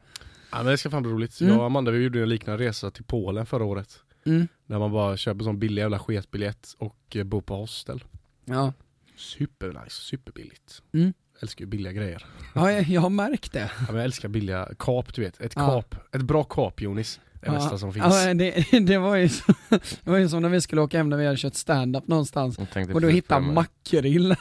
Ja 0.50 0.56
men 0.56 0.66
det 0.66 0.78
ska 0.78 0.90
fan 0.90 1.02
bli 1.02 1.12
roligt. 1.12 1.40
Mm. 1.40 1.52
Jag 1.52 1.60
och 1.60 1.66
Amanda 1.66 1.90
vi 1.90 1.98
gjorde 2.02 2.22
en 2.22 2.28
liknande 2.28 2.64
resa 2.64 2.90
till 2.90 3.04
Polen 3.04 3.46
förra 3.46 3.64
året. 3.64 3.98
Mm. 4.26 4.48
När 4.66 4.78
man 4.78 4.92
bara 4.92 5.16
köper 5.16 5.44
sån 5.44 5.58
billig 5.58 5.82
jävla 5.82 5.98
sketbiljett 5.98 6.74
och 6.78 7.16
eh, 7.16 7.24
bor 7.24 7.40
på 7.40 7.56
hostel. 7.56 8.04
Ja. 8.44 8.72
Super 9.16 9.66
nice, 9.84 9.96
superbilligt. 10.02 10.82
Mm. 10.92 11.12
Älskar 11.42 11.62
ju 11.64 11.66
billiga 11.66 11.92
grejer. 11.92 12.26
ja, 12.54 12.72
jag, 12.72 12.82
jag 12.82 13.00
har 13.00 13.10
märkt 13.10 13.52
det. 13.52 13.70
Ja, 13.78 13.84
men 13.86 13.96
jag 13.96 14.04
älskar 14.04 14.28
billiga 14.28 14.68
kap 14.78 15.14
du 15.14 15.22
vet. 15.22 15.40
Ett 15.40 15.52
Ja. 15.56 15.66
kap, 15.66 16.14
ett 16.14 16.22
bra 16.22 16.44
kap 16.44 16.80
Jonis. 16.80 17.20
Det 17.46 17.58
bästa 17.58 17.78
som 17.78 17.92
finns. 17.92 18.24
Ja, 18.24 18.34
det, 18.34 18.80
det, 18.86 18.98
var 18.98 19.16
ju 19.16 19.28
så, 19.28 19.52
det 19.68 20.10
var 20.10 20.18
ju 20.18 20.28
som 20.28 20.42
när 20.42 20.48
vi 20.48 20.60
skulle 20.60 20.80
åka 20.80 20.98
hem 20.98 21.08
när 21.08 21.16
vi 21.16 21.26
hade 21.26 21.38
kört 21.38 21.54
stand-up 21.54 22.06
någonstans. 22.08 22.58
Och 22.94 23.00
då 23.00 23.08
hittade 23.08 23.46
på 23.46 23.52
makrill 23.52 24.36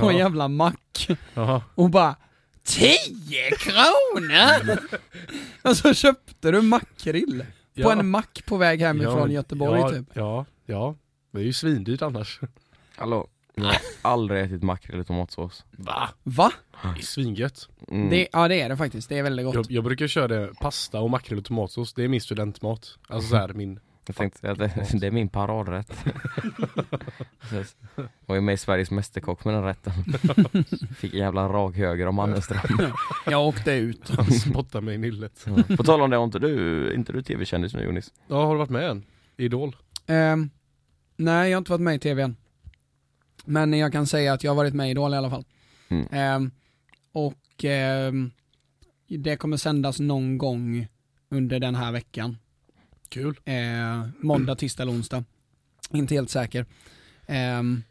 på 0.00 0.10
en 0.10 0.16
jävla 0.16 0.48
mack. 0.48 1.08
Jaha. 1.34 1.62
Och 1.74 1.90
bara 1.90 2.16
10 2.64 3.50
kronor! 3.50 4.78
och 5.62 5.76
så 5.76 5.94
köpte 5.94 6.50
du 6.50 6.62
makrill 6.62 7.38
på 7.40 7.80
Ja. 7.80 7.92
en 7.92 8.08
mack 8.10 8.42
på 8.46 8.56
väg 8.56 8.80
hem 8.80 9.00
Ja, 9.00 9.28
Göteborg 9.28 9.80
ja, 9.80 9.90
typ. 9.90 10.06
Ja, 10.12 10.46
ja. 10.66 10.94
Det 11.32 11.40
är 11.40 11.44
ju 11.44 11.52
svindyrt 11.52 12.02
annars. 12.02 12.40
Hallå, 12.96 13.28
jag 13.54 13.64
har 13.64 13.76
aldrig 14.02 14.44
ätit 14.44 14.62
makrill 14.62 15.00
i 15.00 15.04
tomatsås. 15.04 15.64
Va? 15.70 16.08
Va? 16.22 16.52
Det 16.82 17.00
är 17.00 17.02
svingött. 17.02 17.68
Mm. 17.88 18.10
Det, 18.10 18.28
ja 18.32 18.48
det 18.48 18.60
är 18.60 18.68
det 18.68 18.76
faktiskt, 18.76 19.08
det 19.08 19.18
är 19.18 19.22
väldigt 19.22 19.46
gott. 19.46 19.54
Jag, 19.54 19.66
jag 19.70 19.84
brukar 19.84 20.06
köra 20.06 20.28
det, 20.28 20.50
pasta 20.60 21.00
och 21.00 21.10
makrill 21.10 21.38
och 21.38 21.44
tomatsås. 21.44 21.94
Det 21.94 22.04
är 22.04 22.08
min 22.08 22.20
studentmat. 22.20 22.98
Alltså 23.08 23.28
så 23.28 23.36
här, 23.36 23.48
min... 23.48 23.80
Jag 24.06 24.16
tänkte 24.16 24.38
säga 24.38 24.52
att 24.52 24.58
det, 24.58 24.88
det 24.92 25.06
är 25.06 25.10
min 25.10 25.28
paradrätt. 25.28 26.04
Var 28.26 28.34
ju 28.34 28.40
med 28.40 28.52
i 28.52 28.56
Sveriges 28.56 28.90
Mästerkock 28.90 29.44
med 29.44 29.54
den 29.54 29.64
rätten. 29.64 29.92
Fick 30.96 31.14
en 31.14 31.20
jävla 31.20 31.48
rak 31.48 31.76
höger 31.76 32.06
av 32.06 32.14
Mannerström. 32.14 32.92
Jag 33.26 33.46
åkte 33.48 33.72
ut. 33.72 34.10
Spotta 34.50 34.80
mig 34.80 34.94
i 34.94 34.98
nyllet. 34.98 35.46
På 35.76 35.84
tal 35.84 36.02
om 36.02 36.10
det, 36.10 36.16
har 36.16 36.24
inte 36.24 36.38
du, 36.38 36.94
inte 36.94 37.12
du 37.12 37.22
tv-kändis 37.22 37.74
nu 37.74 37.84
Jonis? 37.84 38.12
Ja, 38.26 38.44
har 38.44 38.52
du 38.52 38.58
varit 38.58 38.70
med 38.70 38.90
än? 38.90 39.04
Idol? 39.36 39.76
Ehm, 40.06 40.50
nej, 41.16 41.50
jag 41.50 41.56
har 41.56 41.58
inte 41.58 41.70
varit 41.70 41.80
med 41.80 41.94
i 41.94 41.98
tv 41.98 42.22
än. 42.22 42.36
Men 43.44 43.72
jag 43.72 43.92
kan 43.92 44.06
säga 44.06 44.32
att 44.32 44.44
jag 44.44 44.50
har 44.50 44.56
varit 44.56 44.74
med 44.74 44.88
i 44.88 44.90
Idol 44.90 45.14
i 45.14 45.16
alla 45.16 45.30
fall. 45.30 45.44
Mm. 45.88 46.06
Ehm, 46.10 46.50
och 47.12 47.64
ehm, 47.64 48.30
det 49.08 49.36
kommer 49.36 49.56
sändas 49.56 50.00
någon 50.00 50.38
gång 50.38 50.86
under 51.28 51.60
den 51.60 51.74
här 51.74 51.92
veckan. 51.92 52.36
Kul. 53.08 53.40
Eh, 53.44 54.08
måndag, 54.20 54.54
tisdag 54.54 54.82
eller 54.82 54.92
onsdag. 54.92 55.24
Inte 55.90 56.14
helt 56.14 56.30
säker. 56.30 56.66
Ehm, 57.26 57.82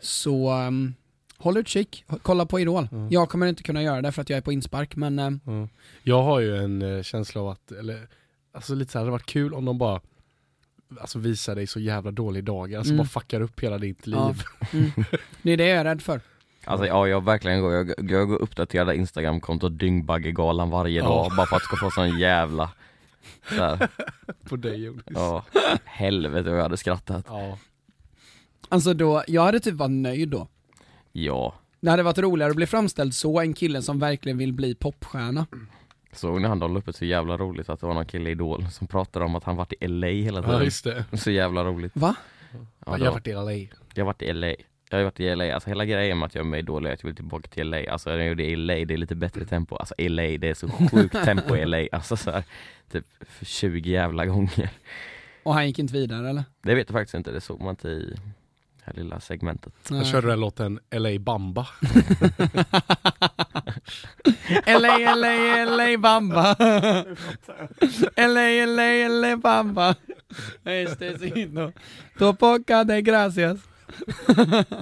så 0.00 0.52
um, 0.52 0.94
håll 1.38 1.56
utkik, 1.56 2.04
kolla 2.22 2.46
på 2.46 2.60
Idol. 2.60 2.88
Mm. 2.92 3.08
Jag 3.10 3.28
kommer 3.28 3.46
inte 3.46 3.62
kunna 3.62 3.82
göra 3.82 4.02
det 4.02 4.12
för 4.12 4.22
att 4.22 4.30
jag 4.30 4.36
är 4.36 4.40
på 4.40 4.52
inspark 4.52 4.96
men 4.96 5.18
ehm, 5.18 5.40
Ja. 5.44 5.68
Jag 6.02 6.22
har 6.22 6.40
ju 6.40 6.56
en 6.56 6.82
eh, 6.82 7.02
känsla 7.02 7.40
av 7.40 7.48
att, 7.48 7.72
eller 7.72 8.08
alltså 8.52 8.74
lite 8.74 8.92
så 8.92 8.98
här, 8.98 9.04
det 9.04 9.10
hade 9.10 9.12
varit 9.12 9.26
kul 9.26 9.54
om 9.54 9.64
de 9.64 9.78
bara 9.78 10.00
Alltså 11.00 11.18
visar 11.18 11.54
dig 11.54 11.66
så 11.66 11.80
jävla 11.80 12.10
dålig 12.10 12.44
dag, 12.44 12.74
alltså 12.74 12.92
Mm. 12.92 12.98
bara 12.98 13.08
fuckar 13.08 13.40
upp 13.40 13.60
hela 13.60 13.78
ditt 13.78 14.06
liv. 14.06 14.16
Ja. 14.18 14.34
mm, 14.72 14.90
det 15.42 15.52
är 15.52 15.56
det 15.56 15.66
jag 15.68 15.78
är 15.78 15.84
rädd 15.84 16.02
för. 16.02 16.20
Alltså 16.64 16.86
ja, 16.86 17.08
jag 17.08 17.24
verkligen 17.24 17.60
går, 17.60 17.72
jag, 17.72 17.88
jag 18.10 18.28
går 18.28 18.36
och 18.36 18.42
uppdaterar 18.42 18.92
Instagramkontot 18.92 19.78
Dyngbaggegalan 19.78 20.70
varje 20.70 20.98
Ja. 21.00 21.04
dag 21.08 21.32
bara 21.36 21.46
för 21.46 21.56
att 21.56 21.62
ska 21.62 21.76
få 21.76 21.90
sån 21.90 22.18
jävla 22.18 22.70
så 23.48 23.54
här, 23.54 23.88
På 24.48 24.56
dig 24.56 24.84
Jonas. 24.84 25.04
ja, 25.08 25.44
helvete 25.84 26.48
vad 26.50 26.58
jag 26.58 26.62
hade 26.62 26.76
skrattat. 26.76 27.24
Ja. 27.28 27.58
Alltså 28.68 28.94
då, 28.94 29.24
jag 29.26 29.42
hade 29.42 29.60
typ 29.60 29.74
varit 29.74 29.90
nöjd 29.90 30.28
då. 30.28 30.48
Ja, 31.12 31.54
Det 31.80 31.90
hade 31.90 32.02
varit 32.02 32.18
roligare 32.18 32.50
att 32.50 32.56
bli 32.56 32.66
framställd 32.66 33.14
så, 33.14 33.40
en 33.40 33.54
kille 33.54 33.82
som 33.82 33.98
verkligen 33.98 34.38
vill 34.38 34.52
bli 34.52 34.74
popstjärna. 34.74 35.46
Såg 36.18 36.40
ni 36.40 36.48
han 36.48 36.58
la 36.58 36.66
upp 36.78 36.88
ett 36.88 36.96
så 36.96 37.04
jävla 37.04 37.36
roligt 37.36 37.68
att 37.68 37.80
det 37.80 37.86
var 37.86 37.94
någon 37.94 38.06
kille 38.06 38.28
i 38.28 38.32
Idol 38.32 38.66
som 38.70 38.86
pratade 38.86 39.24
om 39.24 39.34
att 39.34 39.44
han 39.44 39.56
varit 39.56 39.72
i 39.80 39.86
LA 39.88 40.06
hela 40.06 40.38
ja, 40.40 40.46
tiden. 40.46 40.64
just 40.64 40.84
det. 40.84 41.04
Så 41.16 41.30
jävla 41.30 41.64
roligt. 41.64 41.92
Va? 41.94 42.14
Ja, 42.52 42.58
jag 42.86 42.92
har 42.92 42.98
var- 42.98 43.10
varit 43.12 43.26
i 43.26 43.32
LA. 43.32 43.52
Jag 43.94 44.04
har 44.04 44.06
varit 44.06 44.22
i 44.22 44.32
LA. 44.32 44.54
Jag 44.90 44.98
har 44.98 45.04
varit 45.04 45.20
i 45.20 45.34
LA, 45.34 45.54
alltså 45.54 45.68
hela 45.70 45.84
grejen 45.84 46.18
med 46.18 46.26
att 46.26 46.34
jag 46.34 46.40
är 46.44 46.48
med 46.50 46.58
i 46.58 46.62
Idol 46.62 46.86
är 46.86 46.92
att 46.92 47.02
jag 47.02 47.08
vill 47.08 47.16
tillbaka 47.16 47.48
till 47.48 47.70
LA. 47.70 47.90
Alltså 47.92 48.10
jag 48.10 48.28
gjorde 48.28 48.42
det 48.42 48.48
i 48.50 48.56
LA, 48.56 48.74
det 48.74 48.94
är 48.94 48.96
lite 48.96 49.14
bättre 49.14 49.44
tempo. 49.44 49.76
Alltså 49.76 49.94
LA, 49.98 50.22
det 50.22 50.44
är 50.48 50.54
så 50.54 50.68
sjukt 50.68 51.24
tempo 51.24 51.56
i 51.56 51.64
LA. 51.66 51.86
Alltså 51.92 52.16
så 52.16 52.30
här, 52.30 52.44
typ 52.92 53.04
för 53.20 53.44
20 53.44 53.90
jävla 53.90 54.26
gånger. 54.26 54.70
Och 55.42 55.54
han 55.54 55.66
gick 55.66 55.78
inte 55.78 55.94
vidare 55.94 56.30
eller? 56.30 56.44
Det 56.62 56.74
vet 56.74 56.88
jag 56.88 56.94
faktiskt 56.94 57.14
inte, 57.14 57.30
det 57.30 57.40
såg 57.40 57.60
man 57.60 57.70
inte 57.70 57.88
i 57.88 58.14
här 58.86 58.94
lilla 58.94 59.20
segmentet. 59.20 59.72
Nej. 59.90 59.98
Jag 59.98 60.08
körde 60.08 60.26
den 60.28 60.40
låten 60.40 60.80
LA 60.90 61.18
Bamba. 61.18 61.66
LA, 64.66 65.14
LA, 65.14 65.64
LA 65.64 65.98
Bamba. 65.98 66.56
LA, 68.16 68.66
LA, 68.66 69.08
LA 69.08 69.36
Bamba. 69.36 69.94
Este 70.64 71.18
signo. 71.18 71.72
To 72.18 72.34
poca 72.34 72.84
de 72.84 73.02
gracias. 73.02 73.58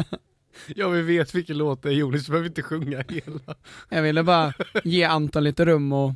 Ja 0.66 0.88
vi 0.88 1.02
vet 1.02 1.34
vilken 1.34 1.58
låt 1.58 1.82
det 1.82 1.88
är 1.88 1.92
Jonas, 1.92 2.26
du 2.26 2.30
behöver 2.30 2.48
inte 2.48 2.62
sjunga 2.62 3.04
hela. 3.08 3.54
Jag 3.88 4.02
ville 4.02 4.22
bara 4.22 4.52
ge 4.84 5.04
Anton 5.04 5.44
lite 5.44 5.64
rum 5.64 5.92
och... 5.92 6.14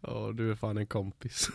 Ja 0.00 0.32
du 0.34 0.50
är 0.50 0.54
fan 0.54 0.78
en 0.78 0.86
kompis. 0.86 1.50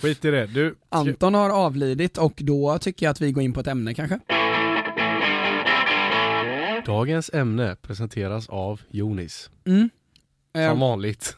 Skit 0.00 0.24
i 0.24 0.30
det, 0.30 0.46
du. 0.46 0.74
Anton 0.88 1.34
har 1.34 1.50
avlidit 1.50 2.18
och 2.18 2.32
då 2.36 2.78
tycker 2.78 3.06
jag 3.06 3.10
att 3.10 3.20
vi 3.20 3.32
går 3.32 3.42
in 3.42 3.52
på 3.52 3.60
ett 3.60 3.66
ämne 3.66 3.94
kanske. 3.94 4.20
Dagens 6.86 7.30
ämne 7.34 7.76
presenteras 7.82 8.48
av 8.48 8.80
Jonis. 8.90 9.50
Mm. 9.64 9.90
Som 10.52 10.60
Ehm, 10.62 10.80
vanligt. 10.80 11.36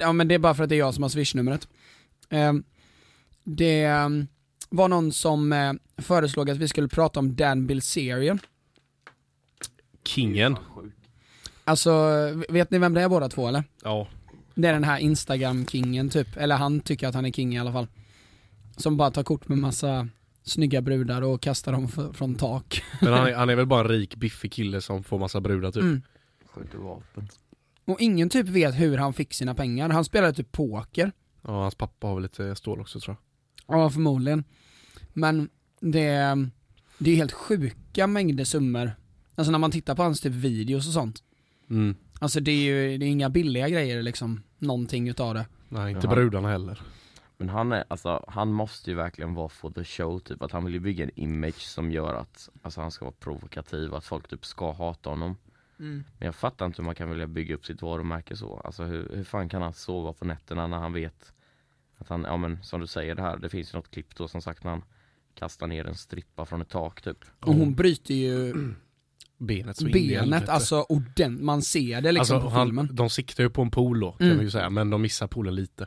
Ja 0.00 0.12
men 0.12 0.28
det 0.28 0.34
är 0.34 0.38
bara 0.38 0.54
för 0.54 0.62
att 0.62 0.68
det 0.68 0.74
är 0.74 0.78
jag 0.78 0.94
som 0.94 1.02
har 1.02 1.10
swishnumret. 1.10 1.68
Ehm, 2.30 2.64
det 3.44 3.84
ehm, 3.84 4.26
var 4.68 4.88
någon 4.88 5.12
som 5.12 5.52
eh, 5.52 5.72
föreslog 5.98 6.50
att 6.50 6.56
vi 6.58 6.68
skulle 6.68 6.88
prata 6.88 7.20
om 7.20 7.36
Dan 7.36 7.66
Bilzerian. 7.66 8.38
Kingen. 10.04 10.56
Alltså, 11.64 11.92
vet 12.48 12.70
ni 12.70 12.78
vem 12.78 12.94
det 12.94 13.02
är 13.02 13.08
båda 13.08 13.28
två 13.28 13.48
eller? 13.48 13.64
Ja. 13.82 14.08
Det 14.54 14.68
är 14.68 14.72
den 14.72 14.84
här 14.84 14.98
Instagram-kingen 14.98 16.10
typ, 16.10 16.36
eller 16.36 16.56
han 16.56 16.80
tycker 16.80 17.08
att 17.08 17.14
han 17.14 17.26
är 17.26 17.30
king 17.30 17.54
i 17.54 17.58
alla 17.58 17.72
fall. 17.72 17.86
Som 18.76 18.96
bara 18.96 19.10
tar 19.10 19.22
kort 19.22 19.48
med 19.48 19.58
massa 19.58 20.08
snygga 20.42 20.80
brudar 20.80 21.22
och 21.22 21.42
kastar 21.42 21.72
dem 21.72 21.88
från 22.14 22.34
tak. 22.34 22.82
Men 23.00 23.12
han 23.12 23.26
är, 23.26 23.34
han 23.36 23.50
är 23.50 23.56
väl 23.56 23.66
bara 23.66 23.80
en 23.80 23.88
rik 23.88 24.16
biffig 24.16 24.52
kille 24.52 24.80
som 24.80 25.04
får 25.04 25.18
massa 25.18 25.40
brudar 25.40 25.72
typ. 25.72 25.82
Mm. 25.82 26.02
Skjuter 26.46 26.78
vapen. 26.78 27.28
Och 27.84 28.00
ingen 28.00 28.28
typ 28.28 28.48
vet 28.48 28.74
hur 28.74 28.98
han 28.98 29.12
fick 29.12 29.34
sina 29.34 29.54
pengar. 29.54 29.88
Han 29.88 30.04
spelade 30.04 30.32
typ 30.32 30.52
poker. 30.52 31.12
Ja 31.42 31.62
hans 31.62 31.74
pappa 31.74 32.06
har 32.06 32.14
väl 32.14 32.22
lite 32.22 32.54
stål 32.54 32.80
också 32.80 33.00
tror 33.00 33.16
Ja, 33.66 33.90
förmodligen. 33.90 34.44
Men 35.12 35.48
det, 35.80 36.48
det 36.98 37.10
är 37.10 37.16
helt 37.16 37.32
sjuka 37.32 38.06
mängder 38.06 38.44
summor. 38.44 38.92
Alltså 39.34 39.50
när 39.50 39.58
man 39.58 39.70
tittar 39.70 39.94
på 39.94 40.02
hans 40.02 40.20
typ 40.20 40.32
videos 40.32 40.86
och 40.86 40.92
sånt. 40.92 41.22
jag. 41.66 41.76
Mm. 41.76 41.94
Alltså 42.22 42.40
det 42.40 42.50
är 42.50 42.62
ju 42.62 42.98
det 42.98 43.06
är 43.06 43.10
inga 43.10 43.30
billiga 43.30 43.68
grejer 43.68 44.02
liksom, 44.02 44.42
någonting 44.58 45.08
utav 45.08 45.34
det. 45.34 45.46
Nej 45.68 45.92
inte 45.92 46.08
brudarna 46.08 46.48
heller. 46.48 46.82
Men 47.36 47.48
han 47.48 47.72
är, 47.72 47.84
alltså 47.88 48.24
han 48.28 48.52
måste 48.52 48.90
ju 48.90 48.96
verkligen 48.96 49.34
vara 49.34 49.48
for 49.48 49.70
the 49.70 49.84
show 49.84 50.18
typ, 50.18 50.42
att 50.42 50.52
han 50.52 50.64
vill 50.64 50.74
ju 50.74 50.80
bygga 50.80 51.04
en 51.04 51.10
image 51.14 51.60
som 51.60 51.90
gör 51.90 52.14
att, 52.14 52.48
alltså 52.62 52.80
han 52.80 52.90
ska 52.90 53.04
vara 53.04 53.14
provokativ, 53.20 53.94
att 53.94 54.04
folk 54.04 54.28
typ 54.28 54.44
ska 54.44 54.72
hata 54.72 55.10
honom. 55.10 55.36
Men 56.18 56.26
jag 56.26 56.34
fattar 56.34 56.66
inte 56.66 56.82
hur 56.82 56.86
man 56.86 56.94
kan 56.94 57.10
vilja 57.10 57.26
bygga 57.26 57.54
upp 57.54 57.66
sitt 57.66 57.82
varumärke 57.82 58.36
så. 58.36 58.60
Alltså 58.64 58.84
hur, 58.84 59.10
hur 59.14 59.24
fan 59.24 59.48
kan 59.48 59.62
han 59.62 59.72
sova 59.72 60.12
på 60.12 60.24
nätterna 60.24 60.66
när 60.66 60.78
han 60.78 60.92
vet 60.92 61.32
att 61.98 62.08
han, 62.08 62.22
ja 62.22 62.36
men 62.36 62.62
som 62.62 62.80
du 62.80 62.86
säger 62.86 63.14
det 63.14 63.22
här, 63.22 63.36
det 63.36 63.48
finns 63.48 63.74
ju 63.74 63.78
något 63.78 63.90
klipp 63.90 64.16
då 64.16 64.28
som 64.28 64.42
sagt 64.42 64.64
när 64.64 64.70
han 64.70 64.82
kastar 65.34 65.66
ner 65.66 65.86
en 65.86 65.94
strippa 65.94 66.44
från 66.44 66.62
ett 66.62 66.68
tak 66.68 67.02
typ. 67.02 67.24
Och 67.40 67.54
hon 67.54 67.74
bryter 67.74 68.14
ju 68.14 68.54
Benet 69.42 69.76
så 69.76 69.84
benet, 69.84 70.48
alltså 70.48 70.80
ordentligt, 70.88 71.44
man 71.44 71.62
ser 71.62 72.00
det 72.00 72.12
liksom 72.12 72.36
Alltså, 72.36 72.48
på 72.50 72.54
han, 72.56 72.66
filmen. 72.66 72.88
de 72.92 73.10
siktar 73.10 73.44
ju 73.44 73.50
på 73.50 73.62
en 73.62 73.70
pool 73.70 74.00
då, 74.00 74.12
kan 74.12 74.26
Mm. 74.26 74.36
man 74.36 74.44
ju 74.44 74.50
säga, 74.50 74.70
men 74.70 74.90
de 74.90 75.02
missar 75.02 75.26
poolen 75.26 75.54
lite. 75.54 75.86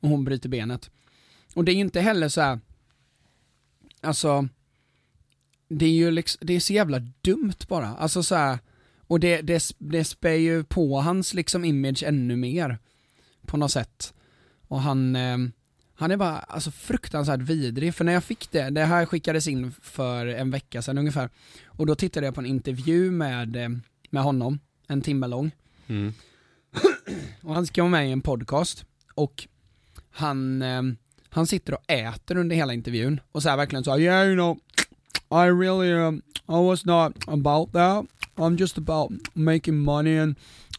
Och 0.00 0.08
hon 0.08 0.24
bryter 0.24 0.48
benet. 0.48 0.90
Och 1.54 1.64
det 1.64 1.72
är 1.72 1.74
inte 1.74 2.00
heller 2.00 2.28
så 2.28 2.40
här. 2.40 2.60
alltså, 4.00 4.48
det 5.68 5.84
är 5.86 5.90
ju 5.92 6.10
liksom, 6.10 6.46
det 6.46 6.52
är 6.52 6.60
så 6.60 6.72
jävla 6.72 6.98
dumt 7.20 7.52
bara. 7.68 7.86
Alltså 7.96 8.22
så 8.22 8.34
här, 8.34 8.58
och 9.06 9.20
det, 9.20 9.40
det, 9.40 9.62
det 9.78 10.04
spär 10.04 10.32
ju 10.34 10.64
på 10.64 11.00
hans 11.00 11.34
liksom 11.34 11.64
image 11.64 12.02
ännu 12.06 12.36
mer. 12.36 12.78
På 13.46 13.56
något 13.56 13.70
sätt. 13.72 14.14
Och 14.68 14.80
han, 14.80 15.16
eh, 15.16 15.38
han 15.94 16.10
är 16.10 16.16
bara 16.16 16.38
alltså 16.38 16.70
fruktansvärt 16.70 17.40
vidrig, 17.40 17.94
för 17.94 18.04
när 18.04 18.12
jag 18.12 18.24
fick 18.24 18.50
det, 18.50 18.70
det 18.70 18.84
här 18.84 19.06
skickades 19.06 19.48
in 19.48 19.72
för 19.82 20.26
en 20.26 20.50
vecka 20.50 20.82
sedan 20.82 20.98
ungefär, 20.98 21.30
och 21.80 21.86
då 21.86 21.94
tittade 21.94 22.26
jag 22.26 22.34
på 22.34 22.40
en 22.40 22.46
intervju 22.46 23.10
med, 23.10 23.56
eh, 23.56 23.68
med 24.10 24.22
honom, 24.22 24.58
en 24.88 25.02
timme 25.02 25.26
lång. 25.26 25.50
Mm. 25.86 26.12
Och 27.42 27.54
han 27.54 27.66
ska 27.66 27.82
vara 27.82 27.90
med 27.90 28.08
i 28.08 28.12
en 28.12 28.20
podcast 28.20 28.84
och 29.14 29.48
han, 30.10 30.62
eh, 30.62 30.82
han 31.28 31.46
sitter 31.46 31.74
och 31.74 31.90
äter 31.90 32.36
under 32.36 32.56
hela 32.56 32.72
intervjun 32.74 33.20
och 33.32 33.42
så 33.42 33.48
här 33.48 33.56
verkligen 33.56 33.84
så 33.84 33.98
yeah 33.98 34.26
you 34.26 34.34
know, 34.34 34.58
I 35.44 35.50
really, 35.50 35.92
um, 35.92 36.22
I 36.48 36.66
was 36.66 36.84
not 36.84 37.28
about 37.28 37.72
that. 37.72 38.06
I'm 38.36 38.56
just 38.58 38.78
about 38.78 39.12
making 39.34 39.78
money 39.78 40.18
and, 40.18 40.34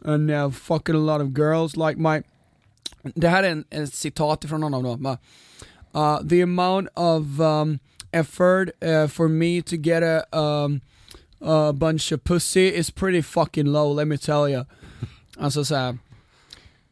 and 0.05 0.31
uh, 0.31 0.51
fucking 0.51 0.95
a 0.95 0.99
lot 0.99 1.21
of 1.21 1.37
girls 1.37 1.77
like 1.77 1.99
my... 1.99 2.21
Det 3.15 3.27
här 3.27 3.43
är 3.43 3.49
en, 3.49 3.65
en 3.69 3.87
citat 3.87 4.45
från 4.45 4.63
honom 4.63 4.83
då. 4.83 5.17
Uh, 5.99 6.27
the 6.27 6.41
amount 6.41 6.89
of 6.95 7.39
um, 7.39 7.79
effort 8.11 8.69
uh, 8.85 9.07
for 9.07 9.27
me 9.27 9.61
to 9.61 9.75
get 9.75 10.03
a, 10.03 10.37
um, 10.39 10.81
a 11.41 11.73
bunch 11.73 12.11
of 12.11 12.23
pussy 12.23 12.67
is 12.67 12.91
pretty 12.91 13.21
fucking 13.21 13.65
low, 13.65 13.93
let 13.95 14.07
me 14.07 14.17
tell 14.17 14.49
you. 14.49 14.65
Alltså 15.37 15.65
såhär. 15.65 15.97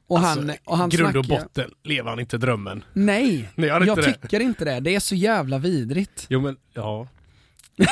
Och 0.08 0.20
han, 0.20 0.40
Alltså, 0.50 0.58
och 0.66 0.78
han 0.78 0.90
grund 0.90 1.18
och 1.18 1.26
snackar- 1.26 1.44
botten 1.44 1.72
lever 1.84 2.10
han 2.10 2.20
inte 2.20 2.38
drömmen. 2.38 2.84
Nej, 2.94 3.50
Nej, 3.56 3.68
gör 3.70 3.90
inte 3.90 4.10
jag 4.10 4.22
tycker 4.22 4.40
inte 4.40 4.66
det. 4.66 4.80
Det 4.80 4.96
är 4.96 5.00
så 5.00 5.16
jävla 5.16 5.58
vidrigt. 5.58 6.26
Jo 6.30 6.42
men, 6.42 6.58
ja. 6.74 7.08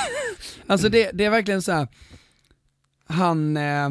Alltså 0.67 0.89
det, 0.89 1.11
det 1.13 1.25
är 1.25 1.29
verkligen 1.29 1.61
så 1.61 1.71
här. 1.71 1.87
han, 3.05 3.57
eh, 3.57 3.89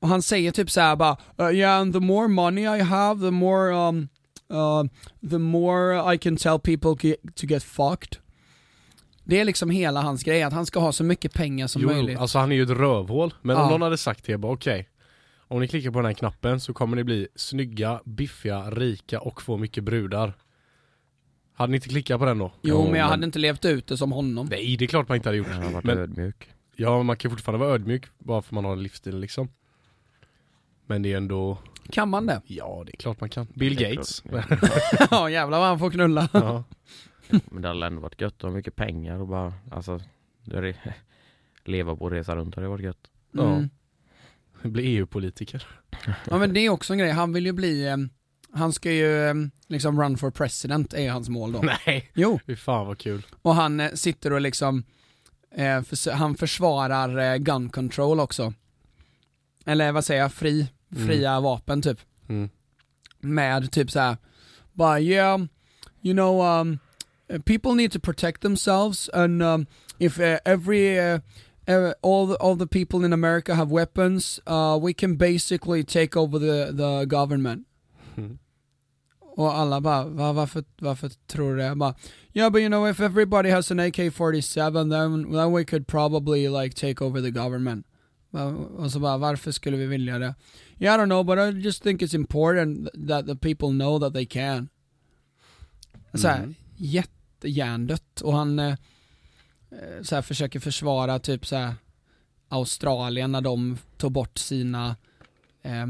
och 0.00 0.08
han 0.08 0.22
säger 0.22 0.52
typ 0.52 0.70
så 0.70 0.80
här 0.80 0.96
bara, 0.96 1.16
uh, 1.40 1.56
yeah 1.56 1.80
and 1.80 1.92
the 1.92 2.00
more 2.00 2.28
money 2.28 2.64
I 2.78 2.80
have, 2.80 3.20
the 3.20 3.30
more, 3.30 3.72
um, 3.88 4.08
uh, 4.52 4.84
the 5.30 5.38
more 5.38 6.14
I 6.14 6.18
can 6.18 6.36
tell 6.36 6.58
people 6.58 7.16
to 7.34 7.46
get 7.46 7.62
fucked. 7.62 8.18
Det 9.30 9.40
är 9.40 9.44
liksom 9.44 9.70
hela 9.70 10.00
hans 10.02 10.22
grej, 10.22 10.42
att 10.42 10.52
han 10.52 10.66
ska 10.66 10.80
ha 10.80 10.92
så 10.92 11.04
mycket 11.04 11.32
pengar 11.34 11.66
som 11.66 11.82
Jo, 11.82 11.88
möjligt. 11.88 12.18
alltså 12.18 12.38
han 12.38 12.52
är 12.52 12.56
ju 12.56 12.62
ett 12.62 12.70
rövhål. 12.70 13.34
Men 13.42 13.56
Ja. 13.56 13.62
om 13.64 13.70
någon 13.70 13.82
hade 13.82 13.96
sagt 13.98 14.24
till 14.24 14.34
er 14.34 14.38
bara 14.38 14.52
okej, 14.52 14.88
om 15.48 15.60
ni 15.60 15.68
klickar 15.68 15.90
på 15.90 15.98
den 15.98 16.06
här 16.06 16.12
knappen 16.12 16.60
så 16.60 16.74
kommer 16.74 16.96
ni 16.96 17.04
bli 17.04 17.28
snygga, 17.34 18.00
biffiga, 18.04 18.70
rika 18.70 19.20
och 19.20 19.42
få 19.42 19.56
mycket 19.56 19.84
brudar. 19.84 20.32
Hade 21.54 21.70
ni 21.70 21.76
inte 21.76 21.88
klickat 21.88 22.18
på 22.20 22.24
den 22.26 22.38
då? 22.38 22.44
jo, 22.46 22.60
Jo, 22.62 22.76
men 22.76 22.86
jag 22.86 22.92
men- 23.04 23.10
hade 23.10 23.24
inte 23.26 23.38
levt 23.38 23.64
ut 23.64 23.86
det 23.86 23.96
som 23.96 24.12
honom. 24.12 24.46
Nej, 24.50 24.76
det 24.76 24.84
är 24.84 24.86
klart 24.86 25.08
man 25.08 25.16
inte 25.16 25.28
hade 25.28 25.38
gjort. 25.38 25.46
Han 25.48 25.62
har 25.62 25.70
varit 25.70 25.84
Men- 25.84 25.98
ödmjuk. 25.98 26.48
Ja, 26.76 27.02
man 27.02 27.16
kan 27.16 27.30
fortfarande 27.30 27.64
vara 27.66 27.74
ödmjuk 27.74 28.04
bara 28.18 28.42
för 28.42 28.54
man 28.54 28.64
har 28.64 28.72
en 28.72 28.82
livsstil 28.82 29.18
liksom. 29.18 29.48
Men 30.86 31.02
det 31.02 31.12
är 31.12 31.16
ändå, 31.16 31.58
Kan 31.92 32.08
man 32.08 32.26
det? 32.26 32.42
ja 32.46 32.82
det 32.86 32.92
är 32.94 32.96
klart 32.96 33.20
man 33.20 33.30
kan. 33.30 33.46
Bill 33.54 33.74
Gates. 33.78 34.22
ja 35.10 35.30
jävlar 35.30 35.58
vad 35.58 35.68
han 35.68 35.78
får 35.78 35.90
knulla. 35.90 36.28
ja. 36.32 36.64
Men 37.50 37.62
det 37.62 37.68
hade 37.68 37.86
ändå 37.86 38.00
varit 38.00 38.20
gött 38.20 38.42
ha 38.42 38.50
mycket 38.50 38.76
pengar 38.76 39.20
och 39.20 39.28
bara, 39.28 39.54
alltså, 39.70 40.00
det 40.44 40.56
är, 40.58 40.76
leva 41.64 41.96
på 41.96 42.04
och 42.04 42.10
resa 42.10 42.36
runt 42.36 42.54
hade 42.54 42.68
varit 42.68 42.84
gött. 42.84 43.10
Ja. 43.32 43.54
Mm. 43.56 43.70
Bli 44.72 44.82
EU-politiker. 44.82 45.66
Ja 46.30 46.38
men 46.38 46.54
det 46.54 46.60
är 46.60 46.70
också 46.70 46.92
en 46.92 46.98
grej, 46.98 47.10
han 47.10 47.32
vill 47.32 47.46
ju 47.46 47.52
bli, 47.52 47.86
eh, 47.88 47.96
han 48.52 48.72
ska 48.72 48.92
ju 48.92 49.28
eh, 49.28 49.34
liksom 49.68 50.02
run 50.02 50.18
for 50.18 50.30
president 50.30 50.94
är 50.94 51.10
hans 51.10 51.28
mål 51.28 51.52
då. 51.52 51.60
Nej, 51.86 52.10
Jo, 52.14 52.40
fy 52.46 52.56
fan 52.56 52.86
vad 52.86 52.98
kul. 52.98 53.26
och 53.42 53.54
han 53.54 53.80
eh, 53.80 53.92
sitter 53.92 54.32
och 54.32 54.40
liksom, 54.40 54.84
eh, 55.54 55.82
han 56.12 56.34
försvarar 56.34 57.32
eh, 57.32 57.36
gun 57.36 57.70
control 57.70 58.20
också. 58.20 58.52
Eller 59.66 59.92
vad 59.92 60.04
säger 60.04 60.20
jag, 60.20 60.32
fri, 60.32 60.68
fria 61.06 61.40
vapen 61.40 61.82
typ. 61.82 61.98
Mm. 62.28 62.50
Med 63.20 63.72
typ 63.72 63.90
såhär, 63.90 64.16
bara 64.72 65.00
yeah, 65.00 65.40
you 66.02 66.14
know, 66.14 66.60
um, 66.60 66.78
people 67.44 67.74
need 67.74 67.92
to 67.92 67.98
protect 68.00 68.40
themselves 68.40 69.08
and 69.14 69.42
um, 69.42 69.66
if 69.98 70.18
uh, 70.20 70.38
every, 70.44 70.98
uh, 70.98 71.18
uh, 71.68 71.92
all, 72.02 72.26
the, 72.26 72.34
all 72.36 72.56
the 72.56 72.66
people 72.66 73.04
in 73.04 73.12
America 73.12 73.54
have 73.54 73.70
weapons, 73.70 74.40
uh, 74.46 74.78
we 74.82 74.92
can 74.92 75.16
basically 75.16 75.84
take 75.84 76.16
over 76.16 76.38
the, 76.38 76.72
the 76.72 77.04
government. 77.06 77.66
Mm. 78.16 78.38
Och 79.36 79.54
alla 79.54 79.80
bara, 79.80 80.04
Va, 80.04 80.32
varför, 80.32 80.64
varför 80.80 81.10
tror 81.26 81.50
du 81.50 81.56
det? 81.56 81.64
Jag 81.64 81.78
bara, 81.78 81.94
yeah 82.32 82.50
but 82.50 82.60
you 82.60 82.68
know 82.68 82.86
if 82.86 83.00
everybody 83.00 83.50
has 83.50 83.70
an 83.70 83.80
AK-47 83.80 84.90
then, 84.90 85.32
then 85.32 85.52
we 85.52 85.64
could 85.64 85.86
probably 85.86 86.48
like 86.48 86.74
take 86.74 87.00
over 87.04 87.20
the 87.20 87.30
government. 87.30 87.86
Och 88.76 88.92
så 88.92 89.00
bara, 89.00 89.16
varför 89.18 89.52
skulle 89.52 89.76
vi 89.76 89.86
vilja 89.86 90.18
det? 90.18 90.34
Yeah 90.78 90.94
I 90.94 90.98
don't 90.98 91.08
know 91.08 91.24
but 91.24 91.38
I 91.38 91.58
just 91.60 91.82
think 91.82 92.02
it's 92.02 92.14
important 92.14 92.88
that 93.08 93.26
the 93.26 93.34
people 93.36 93.68
know 93.68 93.98
that 94.00 94.12
they 94.14 94.26
can. 94.26 94.68
Så 96.14 96.28
här, 96.28 96.38
Mm. 96.38 96.54
Jättehjärndött 97.44 98.20
och 98.20 98.32
han 98.32 98.58
eh, 98.58 98.76
eh, 99.70 100.02
så 100.02 100.14
här, 100.14 100.22
försöker 100.22 100.60
försvara 100.60 101.18
typ 101.18 101.46
så 101.46 101.56
här 101.56 101.74
Australien 102.48 103.32
när 103.32 103.40
de 103.40 103.78
tog 103.96 104.12
bort 104.12 104.38
sina 104.38 104.96
eh, 105.62 105.86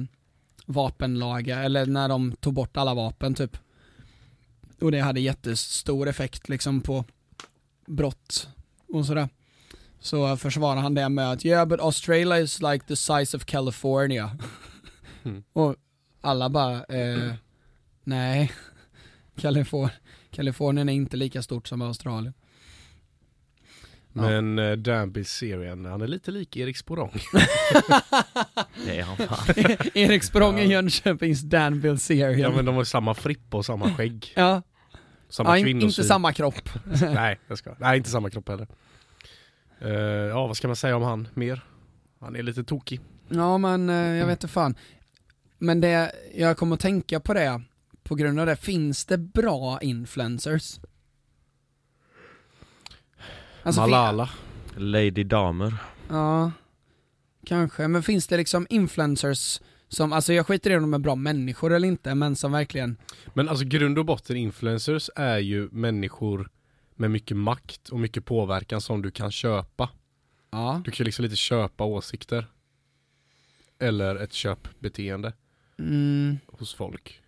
vapenlagar, 0.66 1.64
eller 1.64 1.86
när 1.86 2.08
de 2.08 2.32
tog 2.40 2.54
bort 2.54 2.76
alla 2.76 2.94
vapen 2.94 3.34
typ. 3.34 3.56
Och 4.80 4.92
det 4.92 5.00
hade 5.00 5.20
jättestor 5.20 6.08
effekt 6.08 6.48
liksom 6.48 6.80
på 6.80 7.04
brott 7.86 8.48
och 8.88 9.06
sådär. 9.06 9.28
Så 10.00 10.36
försvarar 10.36 10.80
han 10.80 10.94
det 10.94 11.08
med 11.08 11.30
att 11.30 11.44
yeah 11.44 11.66
but 11.66 11.80
Australia 11.80 12.38
is 12.38 12.62
like 12.62 12.84
the 12.86 12.96
size 12.96 13.36
of 13.36 13.44
California. 13.44 14.38
Mm. 15.22 15.42
Och 15.52 15.76
alla 16.20 16.50
bara, 16.50 16.84
eh, 16.84 17.34
nej, 18.04 18.52
Kalifor 19.36 19.90
Kalifornien 20.40 20.88
är 20.88 20.92
inte 20.92 21.16
lika 21.16 21.42
stort 21.42 21.68
som 21.68 21.82
Australien. 21.82 22.34
Ja. 24.12 24.22
Men 24.22 24.58
uh, 24.58 24.76
Dan 24.76 25.12
Bilzerian, 25.12 25.84
han 25.84 26.00
är 26.00 26.06
lite 26.06 26.30
lik 26.30 26.56
Erik 26.56 26.76
Sporrong. 26.76 27.10
Det 28.86 28.98
är 28.98 29.02
han 29.02 29.16
fan. 29.16 29.54
Erik 29.94 30.22
är 30.34 30.40
Ja. 30.40 30.70
Jönköpings 30.70 31.40
Dan 31.40 31.80
Bilzerian. 31.80 32.40
ja 32.40 32.50
men 32.56 32.64
de 32.64 32.74
har 32.74 32.84
samma 32.84 33.14
frippa 33.14 33.56
och 33.56 33.66
samma 33.66 33.94
skägg. 33.94 34.32
Ja, 34.36 34.62
Samma 35.28 35.50
ja 35.50 35.56
in, 35.58 35.64
kvinnosyn. 35.64 35.88
inte 35.88 36.04
samma 36.04 36.32
kropp. 36.32 36.68
Nej, 37.14 37.38
jag 37.48 37.58
ska. 37.58 37.74
Nej, 37.78 37.96
inte 37.96 38.10
samma 38.10 38.30
kropp 38.30 38.48
heller. 38.48 38.66
Eh, 39.80 39.90
ja, 40.28 40.46
vad 40.46 40.56
ska 40.56 40.66
man 40.66 40.76
säga 40.76 40.96
om 40.96 41.02
han 41.02 41.28
mer? 41.34 41.64
Han 42.20 42.36
är 42.36 42.42
lite 42.42 42.64
tokig. 42.64 43.00
Ja 43.28 43.58
men 43.58 43.90
eh, 43.90 43.96
jag 43.96 44.26
vet 44.26 44.32
inte 44.38 44.48
fan. 44.48 44.74
Men 45.58 45.80
det, 45.80 46.12
jag 46.34 46.56
kommer 46.56 46.74
att 46.74 46.80
tänka 46.80 47.20
på 47.20 47.34
det, 47.34 47.62
på 48.10 48.14
grund 48.16 48.40
av 48.40 48.46
det, 48.46 48.56
finns 48.56 49.04
det 49.04 49.18
bra 49.18 49.78
influencers? 49.82 50.80
Alltså, 53.62 53.82
fin- 53.82 53.90
Malala. 53.90 54.30
Lady 54.76 55.24
Damer. 55.24 55.74
Ja, 56.08 56.52
kanske. 57.46 57.88
Men 57.88 58.02
finns 58.02 58.26
det 58.26 58.36
liksom 58.36 58.66
influencers 58.70 59.60
som, 59.88 60.12
alltså 60.12 60.32
jag 60.32 60.46
skiter 60.46 60.70
i 60.70 60.76
om 60.76 60.82
de 60.82 60.94
är 60.94 60.98
bra 60.98 61.14
människor 61.14 61.72
eller 61.72 61.88
inte, 61.88 62.14
men 62.14 62.36
som 62.36 62.52
verkligen, 62.52 62.96
Men 63.34 63.48
alltså 63.48 63.64
grund 63.64 63.98
och 63.98 64.04
botten 64.04 64.36
influencers 64.36 65.10
är 65.16 65.38
ju 65.38 65.68
människor 65.72 66.50
med 66.94 67.10
mycket 67.10 67.36
makt 67.36 67.88
och 67.88 68.00
mycket 68.00 68.24
påverkan 68.24 68.80
som 68.80 69.02
du 69.02 69.10
kan 69.10 69.32
köpa. 69.32 69.88
ja, 70.50 70.82
Du 70.84 70.90
kan 70.90 71.04
liksom 71.04 71.22
lite 71.22 71.36
köpa 71.36 71.84
åsikter. 71.84 72.46
Eller 73.78 74.16
ett 74.16 74.32
köpbeteende 74.32 75.32
mm, 75.78 76.38
hos 76.46 76.74
folk. 76.74 77.19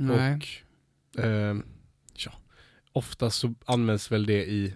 Nej. 0.00 0.38
Och 1.14 1.24
ehm, 1.24 1.62
ja, 2.12 2.32
ofta 2.92 3.30
så 3.30 3.54
används 3.64 4.12
väl 4.12 4.26
det 4.26 4.44
i 4.44 4.74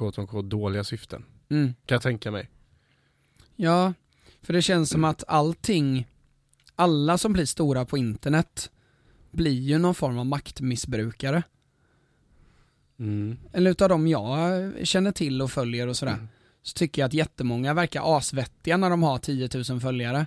unquote, 0.00 0.48
dåliga 0.48 0.84
syften. 0.84 1.24
Mm. 1.48 1.74
Kan 1.86 1.94
jag 1.94 2.02
tänka 2.02 2.30
mig. 2.30 2.50
Ja, 3.56 3.92
för 4.42 4.52
det 4.52 4.62
känns 4.62 4.90
som 4.90 5.04
att 5.04 5.24
allting, 5.28 6.06
alla 6.74 7.18
som 7.18 7.32
blir 7.32 7.46
stora 7.46 7.84
på 7.84 7.98
internet 7.98 8.70
blir 9.30 9.60
ju 9.60 9.78
någon 9.78 9.94
form 9.94 10.18
av 10.18 10.26
maktmissbrukare. 10.26 11.42
Mm. 12.98 13.38
Eller 13.52 13.70
utav 13.70 13.88
dem 13.88 14.06
jag 14.06 14.72
känner 14.86 15.12
till 15.12 15.42
och 15.42 15.50
följer 15.50 15.86
och 15.86 15.96
sådär. 15.96 16.12
Mm. 16.12 16.28
Så 16.62 16.74
tycker 16.74 17.02
jag 17.02 17.06
att 17.06 17.14
jättemånga 17.14 17.74
verkar 17.74 18.16
asvettiga 18.16 18.76
när 18.76 18.90
de 18.90 19.02
har 19.02 19.18
10 19.18 19.48
000 19.70 19.80
följare. 19.80 20.26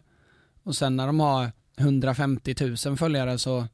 Och 0.64 0.76
sen 0.76 0.96
när 0.96 1.08
de 1.08 1.20
har 1.20 1.52
150 1.78 2.56
000 2.86 2.98
följare 2.98 3.38
så, 3.38 3.68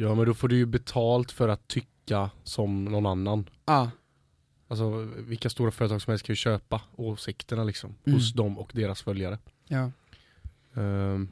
Ja 0.00 0.14
men 0.14 0.26
då 0.26 0.34
får 0.34 0.48
du 0.48 0.56
ju 0.56 0.66
betalt 0.66 1.32
för 1.32 1.48
att 1.48 1.68
tycka 1.68 2.30
som 2.44 2.84
någon 2.84 3.06
annan. 3.06 3.50
Ja, 3.64 3.90
Alltså 4.68 4.90
vilka 5.18 5.50
stora 5.50 5.70
företag 5.70 6.02
som 6.02 6.10
helst 6.10 6.24
kan 6.26 6.32
ju 6.32 6.36
köpa 6.36 6.80
åsikterna 6.96 7.64
liksom 7.64 7.94
Mm. 8.04 8.18
hos 8.18 8.32
dem 8.32 8.58
och 8.58 8.70
deras 8.74 9.02
följare. 9.02 9.38
ja. 9.68 9.90
Ehm, 10.74 11.28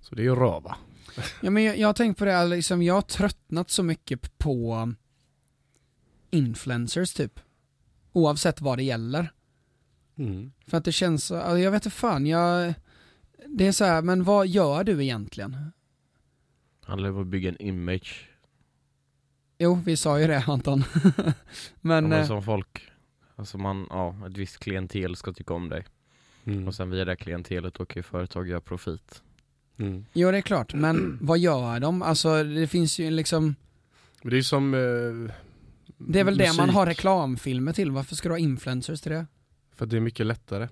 så 0.00 0.14
det 0.14 0.22
är 0.22 0.24
ju 0.24 0.34
röva. 0.34 0.76
Ja 1.42 1.50
men 1.50 1.62
jag, 1.64 1.78
jag 1.78 1.88
har 1.88 1.92
tänkt 1.92 2.18
på 2.18 2.24
det, 2.24 2.44
liksom, 2.46 2.82
jag 2.82 2.94
har 2.94 3.02
tröttnat 3.02 3.70
så 3.70 3.82
mycket 3.82 4.38
på 4.38 4.92
influencers 6.30 7.12
typ. 7.14 7.40
Oavsett 8.12 8.60
vad 8.60 8.78
det 8.78 8.82
gäller. 8.84 9.32
Mm. 10.18 10.52
För 10.66 10.76
att 10.76 10.84
det 10.84 10.92
känns, 10.92 11.24
så- 11.24 11.36
alltså, 11.36 11.58
jag 11.58 11.70
vet 11.70 11.84
inte 11.86 11.96
fan, 11.96 12.26
jag, 12.26 12.74
det 13.46 13.66
är 13.66 13.72
så 13.72 13.84
här, 13.84 14.02
men 14.02 14.24
vad 14.24 14.46
gör 14.46 14.84
du 14.84 15.02
egentligen? 15.04 15.72
Handlar 16.88 17.10
om 17.10 17.20
att 17.20 17.26
bygga 17.26 17.48
en 17.48 17.62
image. 17.62 18.28
Jo, 19.58 19.82
vi 19.84 19.96
sa 19.96 20.20
ju 20.20 20.26
det 20.26 20.44
Anton. 20.46 20.84
Men, 21.16 21.34
men, 22.08 22.10
ja, 22.10 22.18
eh, 22.18 22.26
som 22.26 22.42
folk, 22.42 22.90
alltså 23.36 23.58
man, 23.58 23.86
ja, 23.90 24.26
ett 24.26 24.36
visst 24.36 24.58
klientel 24.58 25.16
ska 25.16 25.32
tycka 25.32 25.54
om 25.54 25.68
dig. 25.68 25.84
Mm. 26.44 26.68
Och 26.68 26.74
sen 26.74 26.90
via 26.90 27.04
det 27.04 27.16
klientelet 27.16 27.74
kan 27.76 27.86
ju 27.94 28.02
företag 28.02 28.48
göra 28.48 28.60
profit. 28.60 29.22
Mm. 29.78 30.04
jo 30.12 30.30
det 30.30 30.36
är 30.36 30.42
klart, 30.42 30.74
men 30.74 31.18
vad 31.22 31.38
gör 31.38 31.80
de? 31.80 32.02
Alltså 32.02 32.44
det 32.44 32.66
finns 32.66 32.98
ju 32.98 33.10
liksom, 33.10 33.54
Men 34.22 34.30
det 34.30 34.34
är 34.34 34.38
ju 34.38 34.42
som 34.42 34.74
eh, 34.74 35.34
det 35.98 36.20
är 36.20 36.24
väl 36.24 36.38
det 36.38 36.56
man 36.56 36.66
musik. 36.66 36.74
har 36.74 36.86
reklamfilmer 36.86 37.72
till, 37.72 37.90
varför 37.90 38.14
ska 38.14 38.28
du 38.28 38.32
ha 38.32 38.38
influencers 38.38 39.00
till 39.00 39.12
det? 39.12 39.26
För 39.72 39.84
att 39.84 39.90
det 39.90 39.96
är 39.96 40.00
mycket 40.00 40.26
lättare. 40.26 40.68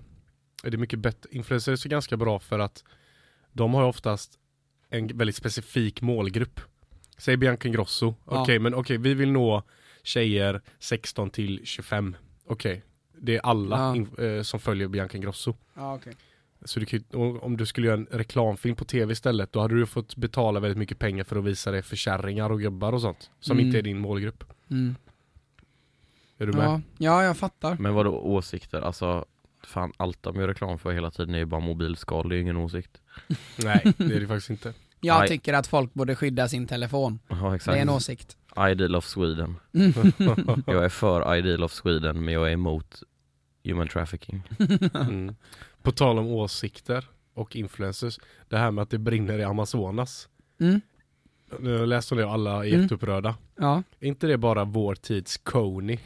Det 0.63 0.73
är 0.73 0.77
mycket 0.77 0.99
bättre. 0.99 1.29
Influencers 1.31 1.85
är 1.85 1.89
ganska 1.89 2.17
bra 2.17 2.39
för 2.39 2.59
att 2.59 2.83
de 3.53 3.73
har 3.73 3.83
oftast 3.83 4.39
en 4.89 5.07
väldigt 5.17 5.35
specifik 5.35 6.01
målgrupp. 6.01 6.59
Säg 7.17 7.37
Bianca 7.37 7.67
Ingrosso. 7.67 8.15
Ja. 8.25 8.41
Okej, 8.41 8.59
men 8.59 8.73
okej, 8.73 8.97
vi 8.97 9.13
vill 9.13 9.31
nå 9.31 9.63
tjejer 10.03 10.61
16 10.79 11.29
till 11.29 11.61
25. 11.63 12.15
Okej, 12.47 12.83
det 13.17 13.35
är 13.35 13.39
alla 13.45 13.77
Ja. 13.77 13.95
in, 13.95 14.09
eh, 14.37 14.41
som 14.41 14.59
följer 14.59 14.87
Bianca 14.87 15.17
Ingrosso. 15.17 15.55
Ja. 15.73 15.99
Så 16.65 16.79
du 16.79 16.85
kan, 16.85 17.03
om 17.41 17.57
du 17.57 17.65
skulle 17.65 17.87
göra 17.87 17.97
en 17.97 18.07
reklamfilm 18.11 18.75
på 18.75 18.85
tv 18.85 19.13
istället, 19.13 19.51
då 19.53 19.59
hade 19.59 19.75
du 19.75 19.85
fått 19.85 20.15
betala 20.15 20.59
väldigt 20.59 20.77
mycket 20.77 20.99
pengar 20.99 21.23
för 21.23 21.35
att 21.35 21.43
visa 21.43 21.71
det 21.71 21.81
för 21.81 21.95
kärringar 21.95 22.49
och 22.49 22.59
gubbar 22.59 22.93
och 22.93 23.01
sånt. 23.01 23.31
Som 23.39 23.57
Mm. 23.57 23.65
inte 23.67 23.77
är 23.77 23.81
din 23.81 23.99
målgrupp. 23.99 24.43
Mm. 24.69 24.95
Är 26.37 26.45
du 26.45 26.53
med? 26.53 26.65
Ja, 26.67 26.81
ja, 26.97 27.23
jag 27.23 27.37
fattar. 27.37 27.77
Men 27.79 27.93
vad 27.93 28.05
då 28.05 28.11
åsikter? 28.19 28.81
Alltså, 28.81 29.25
fan 29.63 29.93
allt 29.97 30.23
de 30.23 30.35
gör 30.35 30.47
reklam 30.47 30.79
för 30.79 30.91
hela 30.91 31.11
tiden 31.11 31.33
är 31.35 31.39
ju 31.39 31.45
bara 31.45 31.61
mobilskal, 31.61 32.29
det 32.29 32.35
är 32.35 32.37
ju 32.37 32.41
ingen 32.41 32.57
åsikt. 32.57 33.01
Nej, 33.57 33.93
det 33.97 34.15
är 34.15 34.19
det 34.19 34.27
faktiskt 34.27 34.49
inte. 34.49 34.73
Jag 35.01 35.19
Nej. 35.19 35.27
tycker 35.27 35.53
att 35.53 35.67
folk 35.67 35.93
borde 35.93 36.15
skydda 36.15 36.47
sin 36.47 36.67
telefon. 36.67 37.19
Det 37.27 37.55
exakt. 37.55 37.77
är 37.77 37.81
en 37.81 37.89
åsikt. 37.89 38.37
Ideal 38.71 38.95
of 38.95 39.05
Sweden. 39.05 39.55
Jag 40.65 40.85
är 40.85 40.89
för 40.89 41.35
Ideal 41.35 41.63
of 41.63 41.71
Sweden 41.71 42.25
men 42.25 42.33
jag 42.33 42.47
är 42.47 42.51
emot 42.51 43.03
human 43.63 43.87
trafficking. 43.87 44.41
Mm. 44.93 45.35
På 45.81 45.91
tal 45.91 46.19
om 46.19 46.27
åsikter 46.27 47.05
och 47.33 47.55
influencers. 47.55 48.19
Det 48.49 48.57
här 48.57 48.71
med 48.71 48.81
att 48.81 48.89
det 48.89 48.97
brinner 48.97 49.39
i 49.39 49.43
Amazonas. 49.43 50.29
Mm. 50.59 50.81
Nu 51.59 51.85
läste 51.85 52.13
om 52.13 52.17
det 52.17 52.25
och 52.25 52.31
alla 52.33 52.65
är 52.65 52.69
Mm. 52.69 52.81
jätteupprörda. 52.81 53.35
Ja. 53.55 53.83
Är 53.99 54.07
inte 54.07 54.27
det 54.27 54.37
bara 54.37 54.63
vår 54.65 54.95
tids 54.95 55.37
Kony? 55.37 55.97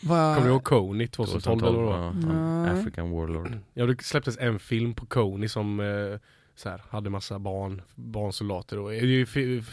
Vad... 0.00 0.34
Kommer 0.34 0.48
du 0.48 0.52
ihåg 0.54 0.64
Kony 0.64 1.06
2012 1.08 1.64
eller 1.64 1.78
vad? 1.78 2.00
ja, 2.00 2.12
Nej. 2.12 2.70
African 2.70 3.10
Warlord. 3.10 3.58
Ja 3.74 3.86
det 3.86 4.02
släpptes 4.04 4.38
en 4.38 4.58
film 4.58 4.94
på 4.94 5.06
Kony 5.06 5.48
som 5.48 5.80
eh, 5.80 6.18
så 6.56 6.68
här, 6.68 6.82
hade 6.88 7.10
massa 7.10 7.38
barn, 7.38 7.82
barnsoldater 7.94 8.78
och 8.78 8.90
det 8.90 8.96
är 8.98 9.04
ju 9.04 9.26
för, 9.26 9.64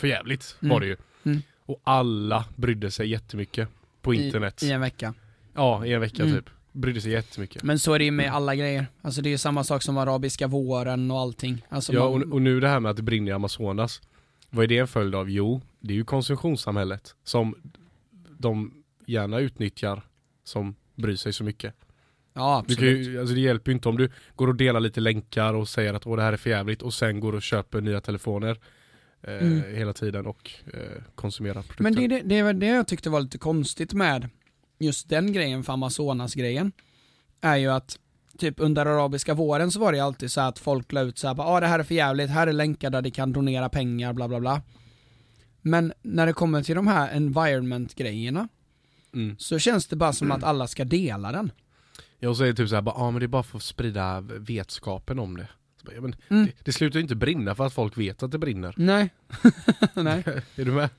för 0.00 0.06
jävligt 0.08 0.56
Mm. 0.62 0.72
var 0.72 0.80
det 0.80 0.86
ju. 0.86 0.96
Mm. 1.24 1.42
Och 1.66 1.80
alla 1.84 2.44
brydde 2.56 2.90
sig 2.90 3.08
jättemycket 3.08 3.68
på 4.02 4.14
internet. 4.14 4.62
I, 4.62 4.66
I 4.66 4.70
en 4.72 4.80
vecka. 4.80 5.14
Ja, 5.54 5.86
i 5.86 5.92
en 5.92 6.00
vecka 6.00 6.22
Mm. 6.22 6.34
typ. 6.34 6.50
Brydde 6.72 7.00
sig 7.00 7.12
jättemycket. 7.12 7.62
Men 7.62 7.78
så 7.78 7.92
är 7.92 7.98
det 7.98 8.04
ju 8.04 8.10
med 8.10 8.32
alla 8.34 8.54
grejer. 8.54 8.86
Alltså 9.02 9.22
det 9.22 9.28
är 9.28 9.30
ju 9.30 9.38
samma 9.38 9.64
sak 9.64 9.82
som 9.82 9.98
arabiska 9.98 10.46
våren 10.46 11.10
och 11.10 11.18
allting. 11.18 11.64
Alltså 11.68 11.92
Ja 11.92 12.10
man... 12.10 12.22
och, 12.22 12.32
och 12.32 12.42
nu 12.42 12.60
det 12.60 12.68
här 12.68 12.80
med 12.80 12.90
att 12.90 12.96
det 12.96 13.02
brinner 13.02 13.30
i 13.30 13.34
Amazonas 13.34 14.02
Vad 14.50 14.64
är 14.64 14.68
det 14.68 14.78
en 14.78 14.88
följd 14.88 15.14
av? 15.14 15.30
Jo, 15.30 15.60
det 15.80 15.92
är 15.92 15.96
ju 15.96 16.04
konsumtionssamhället 16.04 17.14
som 17.24 17.54
de 18.38 18.79
gärna 19.10 19.38
utnyttjar 19.38 20.02
som 20.44 20.74
bryr 20.94 21.16
sig 21.16 21.32
så 21.32 21.44
mycket. 21.44 21.74
Ja 22.32 22.64
Du 22.66 22.72
absolut. 22.74 23.06
ju, 23.08 23.20
alltså 23.20 23.34
det 23.34 23.40
hjälper 23.40 23.70
ju 23.70 23.74
inte 23.74 23.88
om 23.88 23.96
du 23.96 24.10
går 24.36 24.48
och 24.48 24.54
delar 24.56 24.80
lite 24.80 25.00
länkar 25.00 25.54
och 25.54 25.68
säger 25.68 25.94
att 25.94 26.06
Åh, 26.06 26.16
det 26.16 26.22
här 26.22 26.32
är 26.32 26.36
för 26.36 26.50
jävligt 26.50 26.82
och 26.82 26.94
sen 26.94 27.20
går 27.20 27.32
och 27.34 27.42
köper 27.42 27.80
nya 27.80 28.00
telefoner 28.00 28.58
eh, 29.22 29.34
Mm. 29.34 29.74
hela 29.76 29.92
tiden 29.92 30.26
och 30.26 30.50
eh, 30.74 31.02
konsumerar 31.14 31.62
produkter. 31.62 31.82
Men 31.82 31.94
det, 31.94 32.04
är 32.04 32.08
det, 32.08 32.42
det 32.42 32.52
det 32.52 32.66
jag 32.66 32.86
tyckte 32.86 33.10
var 33.10 33.20
lite 33.20 33.38
konstigt 33.38 33.92
med 33.92 34.28
just 34.78 35.08
den 35.08 35.32
grejen 35.32 35.64
för 35.64 35.72
Amazonas-grejen. 35.72 36.72
Är 37.40 37.56
ju 37.56 37.68
att 37.68 37.98
typ 38.38 38.54
under 38.58 38.86
arabiska 38.86 39.34
våren 39.34 39.70
så 39.70 39.80
var 39.80 39.92
det 39.92 40.00
alltid 40.00 40.30
så 40.30 40.40
att 40.40 40.58
folk 40.58 40.92
la 40.92 41.00
ut 41.00 41.18
så 41.18 41.28
här, 41.28 41.36
ah, 41.38 41.60
det 41.60 41.66
här 41.66 41.78
är 41.78 41.82
för 41.82 41.94
jävligt, 41.94 42.30
här 42.30 42.46
är 42.46 42.52
länkar 42.52 42.90
där 42.90 43.02
de 43.02 43.10
kan 43.10 43.32
donera 43.32 43.68
pengar, 43.68 44.12
bla 44.12 44.28
bla 44.28 44.40
bla. 44.40 44.62
Men 45.62 45.92
när 46.02 46.26
det 46.26 46.32
kommer 46.32 46.62
till 46.62 46.74
de 46.76 46.86
här 46.86 47.08
environment-grejerna 47.16 48.48
Mm. 49.14 49.36
så 49.38 49.58
känns 49.58 49.86
det 49.86 49.96
bara 49.96 50.12
som 50.12 50.32
att 50.32 50.44
alla 50.44 50.66
ska 50.66 50.84
dela 50.84 51.32
den. 51.32 51.52
Ja, 52.18 52.28
och 52.28 52.36
så 52.36 52.42
är 52.42 52.46
det 52.48 52.54
typ 52.54 52.68
såhär, 52.68 52.82
ja 52.86 52.92
ah, 52.96 53.10
men 53.10 53.20
det 53.20 53.26
är 53.26 53.28
bara 53.28 53.42
för 53.42 53.56
att 53.56 53.62
sprida 53.62 54.20
vetskapen 54.20 55.18
om 55.18 55.36
det. 55.36 55.48
Bara, 55.84 55.94
ja, 55.94 56.00
men 56.00 56.14
Mm. 56.28 56.46
det, 56.46 56.52
det 56.64 56.72
slutar 56.72 56.96
ju 56.98 57.02
inte 57.02 57.14
brinna 57.14 57.54
för 57.54 57.66
att 57.66 57.72
folk 57.72 57.98
vet 57.98 58.22
att 58.22 58.30
det 58.30 58.38
brinner. 58.38 58.74
Nej. 58.76 59.10
Nej. 59.94 60.22
är 60.56 60.64
du 60.64 60.72
med? 60.72 60.90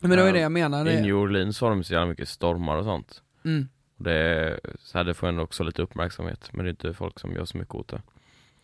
Men 0.00 0.10
det 0.10 0.16
var 0.16 0.26
ju 0.26 0.32
det 0.32 0.40
jag 0.40 0.52
menade. 0.52 0.92
I 0.92 1.02
New 1.02 1.14
Orleans 1.16 1.60
har 1.60 1.70
de 1.70 1.84
så 1.84 1.92
jävla 1.92 2.06
mycket 2.06 2.28
stormar 2.28 2.76
och 2.76 2.84
sånt. 2.84 3.22
Mm. 3.44 3.68
Det, 3.96 4.60
så 4.78 4.98
här, 4.98 5.04
det 5.04 5.14
får 5.14 5.26
ändå 5.26 5.42
också 5.42 5.62
lite 5.64 5.82
uppmärksamhet 5.82 6.48
men 6.52 6.64
det 6.64 6.68
är 6.68 6.70
inte 6.70 6.94
folk 6.94 7.20
som 7.20 7.32
gör 7.32 7.44
så 7.44 7.58
mycket 7.58 7.74
åt 7.74 7.88
det. 7.88 8.02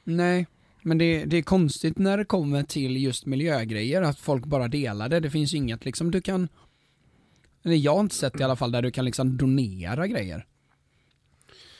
Nej, 0.04 0.46
men 0.82 0.98
det, 0.98 1.24
det 1.24 1.36
är 1.36 1.42
konstigt 1.42 1.98
när 1.98 2.18
det 2.18 2.24
kommer 2.24 2.62
till 2.62 2.96
just 2.96 3.26
miljögrejer, 3.26 4.02
att 4.02 4.18
folk 4.18 4.44
bara 4.46 4.68
delar 4.68 5.08
det. 5.08 5.20
Det 5.20 5.30
finns 5.30 5.54
ju 5.54 5.58
inget 5.58 5.84
liksom 5.84 6.10
du 6.10 6.20
kan, 6.20 6.48
eller 7.62 7.76
jag 7.76 7.92
har 7.94 8.00
inte 8.00 8.14
sett 8.14 8.40
i 8.40 8.42
alla 8.42 8.56
fall, 8.56 8.72
där 8.72 8.82
du 8.82 8.90
kan 8.90 9.04
liksom 9.04 9.36
donera 9.36 10.06
grejer. 10.06 10.46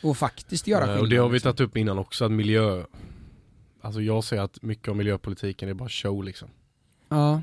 Och 0.02 0.16
faktiskt 0.16 0.66
göra 0.66 0.80
Eh, 0.80 0.86
skillnad. 0.86 1.02
Och 1.02 1.08
det 1.08 1.16
har 1.16 1.28
vi 1.28 1.32
liksom. 1.34 1.52
tagit 1.52 1.60
upp 1.70 1.76
innan 1.76 1.98
också, 1.98 2.24
att 2.24 2.32
miljö 2.32 2.84
Alltså 3.82 4.00
jag 4.02 4.24
säger 4.24 4.42
att 4.42 4.62
mycket 4.62 4.88
av 4.88 4.96
miljöpolitiken 4.96 5.68
är 5.68 5.74
bara 5.74 5.88
show 5.88 6.24
liksom 6.24 6.48
Ja, 7.08 7.42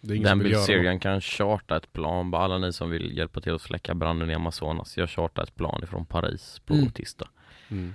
Det 0.00 0.12
är 0.12 0.16
ingen 0.16 0.28
Den. 0.28 0.38
Bilzerian 0.38 1.00
kan 1.00 1.20
charta 1.20 1.76
ett 1.76 1.92
plan, 1.92 2.30
bara 2.30 2.44
alla 2.44 2.58
ni 2.58 2.72
som 2.72 2.90
vill 2.90 3.16
hjälpa 3.16 3.40
till 3.40 3.54
att 3.54 3.62
släcka 3.62 3.94
branden 3.94 4.30
i 4.30 4.34
Amazonas, 4.34 4.96
jag 4.96 5.10
chartar 5.10 5.42
ett 5.42 5.54
plan 5.56 5.80
ifrån 5.84 6.06
Paris 6.06 6.60
på 6.66 6.74
Mm. 6.74 6.90
tisdag. 6.90 7.28
mm. 7.68 7.94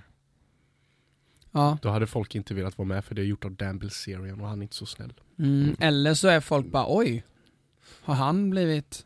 ja. 1.51 1.77
Då 1.81 1.89
hade 1.89 2.07
folk 2.07 2.35
inte 2.35 2.53
velat 2.53 2.77
vara 2.77 2.87
med 2.87 3.05
för 3.05 3.15
det 3.15 3.21
är 3.21 3.25
gjort 3.25 3.45
av 3.45 3.51
Dan 3.51 3.79
Bilzerian 3.79 4.41
och 4.41 4.47
han 4.47 4.59
är 4.59 4.63
inte 4.63 4.75
så 4.75 4.85
snäll 4.85 5.13
Mm. 5.39 5.75
Eller 5.79 6.13
så 6.13 6.27
är 6.27 6.39
folk 6.39 6.67
bara 6.71 6.85
oj, 6.87 7.23
har 8.01 8.15
han 8.15 8.49
blivit... 8.49 9.03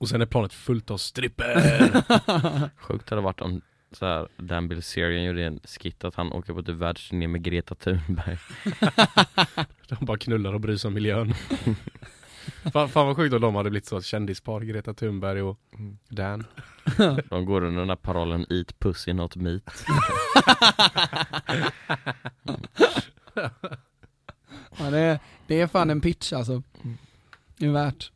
Och 0.00 0.08
sen 0.08 0.20
är 0.22 0.26
planet 0.26 0.52
fullt 0.52 0.90
av 0.90 0.96
stripper 0.96 2.70
Sjukt 2.76 3.10
hade 3.10 3.22
det 3.22 3.24
varit 3.24 3.40
om 3.40 3.60
så 3.92 4.06
här, 4.06 4.28
Dan 4.36 4.68
Bilzerian 4.68 5.24
gjorde 5.24 5.44
en 5.44 5.60
skit 5.64 6.04
att 6.04 6.14
han 6.14 6.32
åker 6.32 6.52
på 6.52 6.62
typ 6.62 6.76
världsturné 6.76 7.28
med 7.28 7.42
Greta 7.42 7.74
Thunberg. 7.74 8.38
De 9.88 9.96
bara 10.00 10.18
knullar 10.18 10.54
och 10.54 10.60
bryr 10.60 10.76
sig 10.76 10.88
om 10.88 10.94
miljön 10.94 11.34
fan, 12.72 12.88
fan 12.88 13.06
vad 13.06 13.16
sjukt 13.16 13.34
om 13.34 13.40
de 13.40 13.54
hade 13.54 13.70
blivit 13.70 13.86
så 13.86 13.98
ett 13.98 14.04
kändispar, 14.04 14.60
Greta 14.60 14.94
Thunberg 14.94 15.42
och 15.42 15.58
Dan 16.08 16.44
De 17.28 17.44
går 17.44 17.64
under 17.64 17.80
den 17.80 17.88
här 17.88 17.96
parollen 17.96 18.46
Eat 18.50 18.78
pussy 18.78 19.12
not 19.12 19.36
meat. 19.36 19.62
Ja, 24.78 24.90
det, 24.90 25.20
det 25.46 25.60
är 25.60 25.66
fan 25.66 25.90
en 25.90 26.00
pitch 26.00 26.32
alltså. 26.32 26.62
Det 27.56 27.66
är 27.66 27.70
värt. 27.70 28.12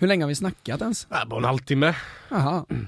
Hur 0.00 0.06
länge 0.08 0.24
har 0.24 0.28
vi 0.28 0.34
snackat 0.34 0.80
ens? 0.80 1.06
äh, 1.10 1.24
Bara 1.28 1.38
en 1.38 1.44
halvtimme 1.44 1.94
Jaha. 2.30 2.64
En 2.68 2.86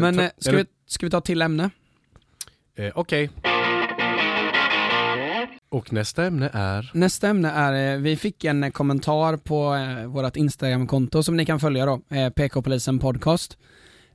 Men 0.00 0.18
eh, 0.18 0.30
ska, 0.38 0.52
vi, 0.52 0.64
ska 0.86 1.06
vi 1.06 1.10
ta 1.10 1.20
till 1.20 1.42
ämne? 1.42 1.70
eh, 2.76 2.92
Okej 2.94 3.30
Och 5.68 5.92
nästa 5.92 6.24
ämne 6.24 6.50
är 6.52 6.90
Nästa 6.94 7.28
ämne 7.28 7.50
är, 7.50 7.94
eh, 7.94 8.00
vi 8.00 8.16
fick 8.16 8.44
en 8.44 8.72
kommentar 8.72 9.36
på 9.36 9.74
eh, 9.74 10.06
vårt 10.06 10.36
Instagram-konto 10.36 11.22
som 11.22 11.36
ni 11.36 11.46
kan 11.46 11.60
följa 11.60 11.86
då, 11.86 12.00
eh, 12.10 12.30
PK-polisen 12.30 12.98
podcast. 12.98 13.58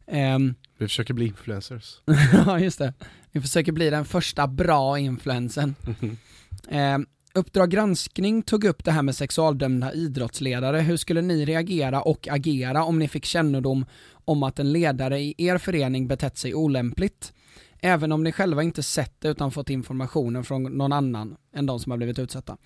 Ehm, 0.08 0.56
Vi 0.78 0.88
försöker 0.88 1.14
bli 1.14 1.26
influencers 1.26 1.98
ja, 2.46 2.60
just 2.60 2.80
det. 2.80 2.94
Vi 3.32 3.42
försöker 3.42 3.72
bli 3.72 3.90
den 3.90 4.06
första 4.06 4.48
bra 4.48 5.00
influensen. 5.00 5.76
Ehm, 6.70 7.06
Uppdrag 7.34 7.70
granskning 7.70 8.42
tog 8.42 8.64
upp 8.64 8.84
det 8.84 8.92
här 8.92 9.02
med 9.02 9.16
sexualdömda 9.16 9.94
idrottsledare. 9.94 10.80
Hur 10.80 10.98
skulle 10.98 11.22
ni 11.22 11.46
reagera 11.46 12.02
och 12.02 12.28
agera 12.32 12.84
om 12.84 13.00
ni 13.00 13.08
fick 13.08 13.26
kännedom 13.26 13.86
om 14.26 14.44
att 14.44 14.60
en 14.60 14.72
ledare 14.74 15.20
i 15.20 15.36
er 15.38 15.58
förening 15.58 16.08
betett 16.08 16.38
sig 16.38 16.56
olämpligt? 16.56 17.34
Även 17.80 18.12
om 18.12 18.24
ni 18.24 18.32
själva 18.32 18.64
inte 18.64 18.84
sett 18.84 19.16
det 19.22 19.28
utan 19.30 19.52
fått 19.52 19.70
informationen 19.70 20.44
från 20.44 20.64
någon 20.64 20.94
annan 20.94 21.36
än 21.56 21.66
de 21.66 21.80
som 21.80 21.92
har 21.92 21.98
blivit 21.98 22.20
utsatta. 22.20 22.58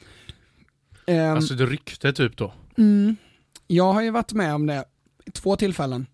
Ehm, 1.08 1.36
Alltså 1.36 1.54
det 1.54 1.66
rykte 1.66 2.14
typ 2.14 2.38
då 2.38 2.54
Mm. 2.78 3.16
Jag 3.68 3.94
har 3.94 4.02
ju 4.02 4.10
varit 4.10 4.34
med 4.34 4.56
om 4.56 4.66
det 4.66 4.86
två 5.34 5.56
tillfällen. 5.56 6.06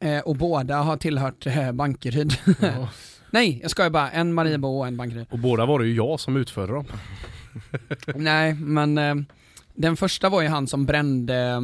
Eh, 0.00 0.18
och 0.18 0.36
båda 0.36 0.76
har 0.76 0.96
tillhört 0.96 1.46
eh, 1.46 1.72
Bankeryd. 1.72 2.34
Ja. 2.60 2.88
Nej, 3.30 3.58
jag 3.62 3.70
ska 3.70 3.84
ju 3.84 3.90
bara. 3.90 4.10
En 4.10 4.34
Mariebo 4.34 4.68
och 4.78 4.86
en 4.86 4.96
Bankeryd. 4.96 5.26
Och 5.30 5.38
båda 5.38 5.66
var 5.66 5.78
det 5.78 5.86
ju 5.86 5.94
jag 5.94 6.20
som 6.20 6.36
utförde 6.36 6.72
dem. 6.72 6.86
Nej, 8.14 8.54
men 8.54 8.98
eh, 8.98 9.14
den 9.74 9.96
första 9.96 10.28
var 10.28 10.42
ju 10.42 10.48
han 10.48 10.66
som 10.66 10.86
brände, 10.86 11.36
eh, 11.36 11.60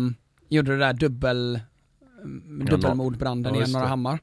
gjorde 0.49 0.71
det 0.73 0.79
där 0.79 0.93
dubbel, 0.93 1.61
Ja, 2.61 2.65
dubbelmordbranden 2.71 3.55
ja, 3.55 3.67
i 3.67 3.73
Norra. 3.73 3.87
Hammar. 3.87 4.19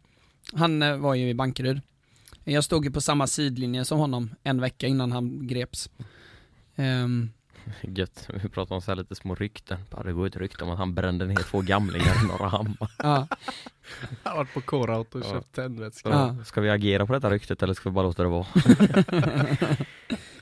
Han 0.53 0.81
eh, 0.81 0.97
var 0.97 1.13
ju 1.15 1.29
i 1.29 1.33
Bankeryd. 1.33 1.81
Jag 2.43 2.63
stod 2.63 2.85
ju 2.85 2.91
på 2.91 3.01
samma 3.01 3.27
sidlinje 3.27 3.85
som 3.85 3.99
honom 3.99 4.29
en 4.43 4.61
vecka 4.61 4.87
innan 4.87 5.11
han 5.11 5.47
greps. 5.47 5.89
Ehm, 6.75 7.29
Gött, 7.81 8.29
vi 8.43 8.49
pratar 8.49 8.75
om 8.75 8.81
så 8.81 8.91
här 8.91 8.95
lite 8.95 9.15
små 9.15 9.35
rykten. 9.35 9.77
Bara 9.91 10.03
det 10.03 10.13
går 10.13 10.27
ett 10.27 10.35
rykte 10.35 10.63
om 10.63 10.69
att 10.69 10.77
han 10.77 10.93
brände 10.95 11.25
ner 11.25 11.35
två 11.35 11.61
gamlingar 11.61 12.23
i 12.23 12.27
Norra 12.27 12.47
Hammar. 12.49 12.91
ja, 12.97 13.27
Jag 14.23 14.31
har 14.31 14.37
varit 14.37 14.53
på 14.53 14.61
K-Rout 14.61 15.15
och 15.15 15.21
Ja. 15.25 15.31
köpt 15.31 15.55
tändvätska. 15.55 16.09
Ja. 16.09 16.35
Ska 16.45 16.61
vi 16.61 16.69
agera 16.69 17.05
på 17.05 17.13
detta 17.13 17.29
ryktet 17.29 17.63
eller 17.63 17.73
ska 17.73 17.89
vi 17.89 17.93
bara 17.93 18.05
låta 18.05 18.23
det 18.23 18.29
vara? 18.29 18.45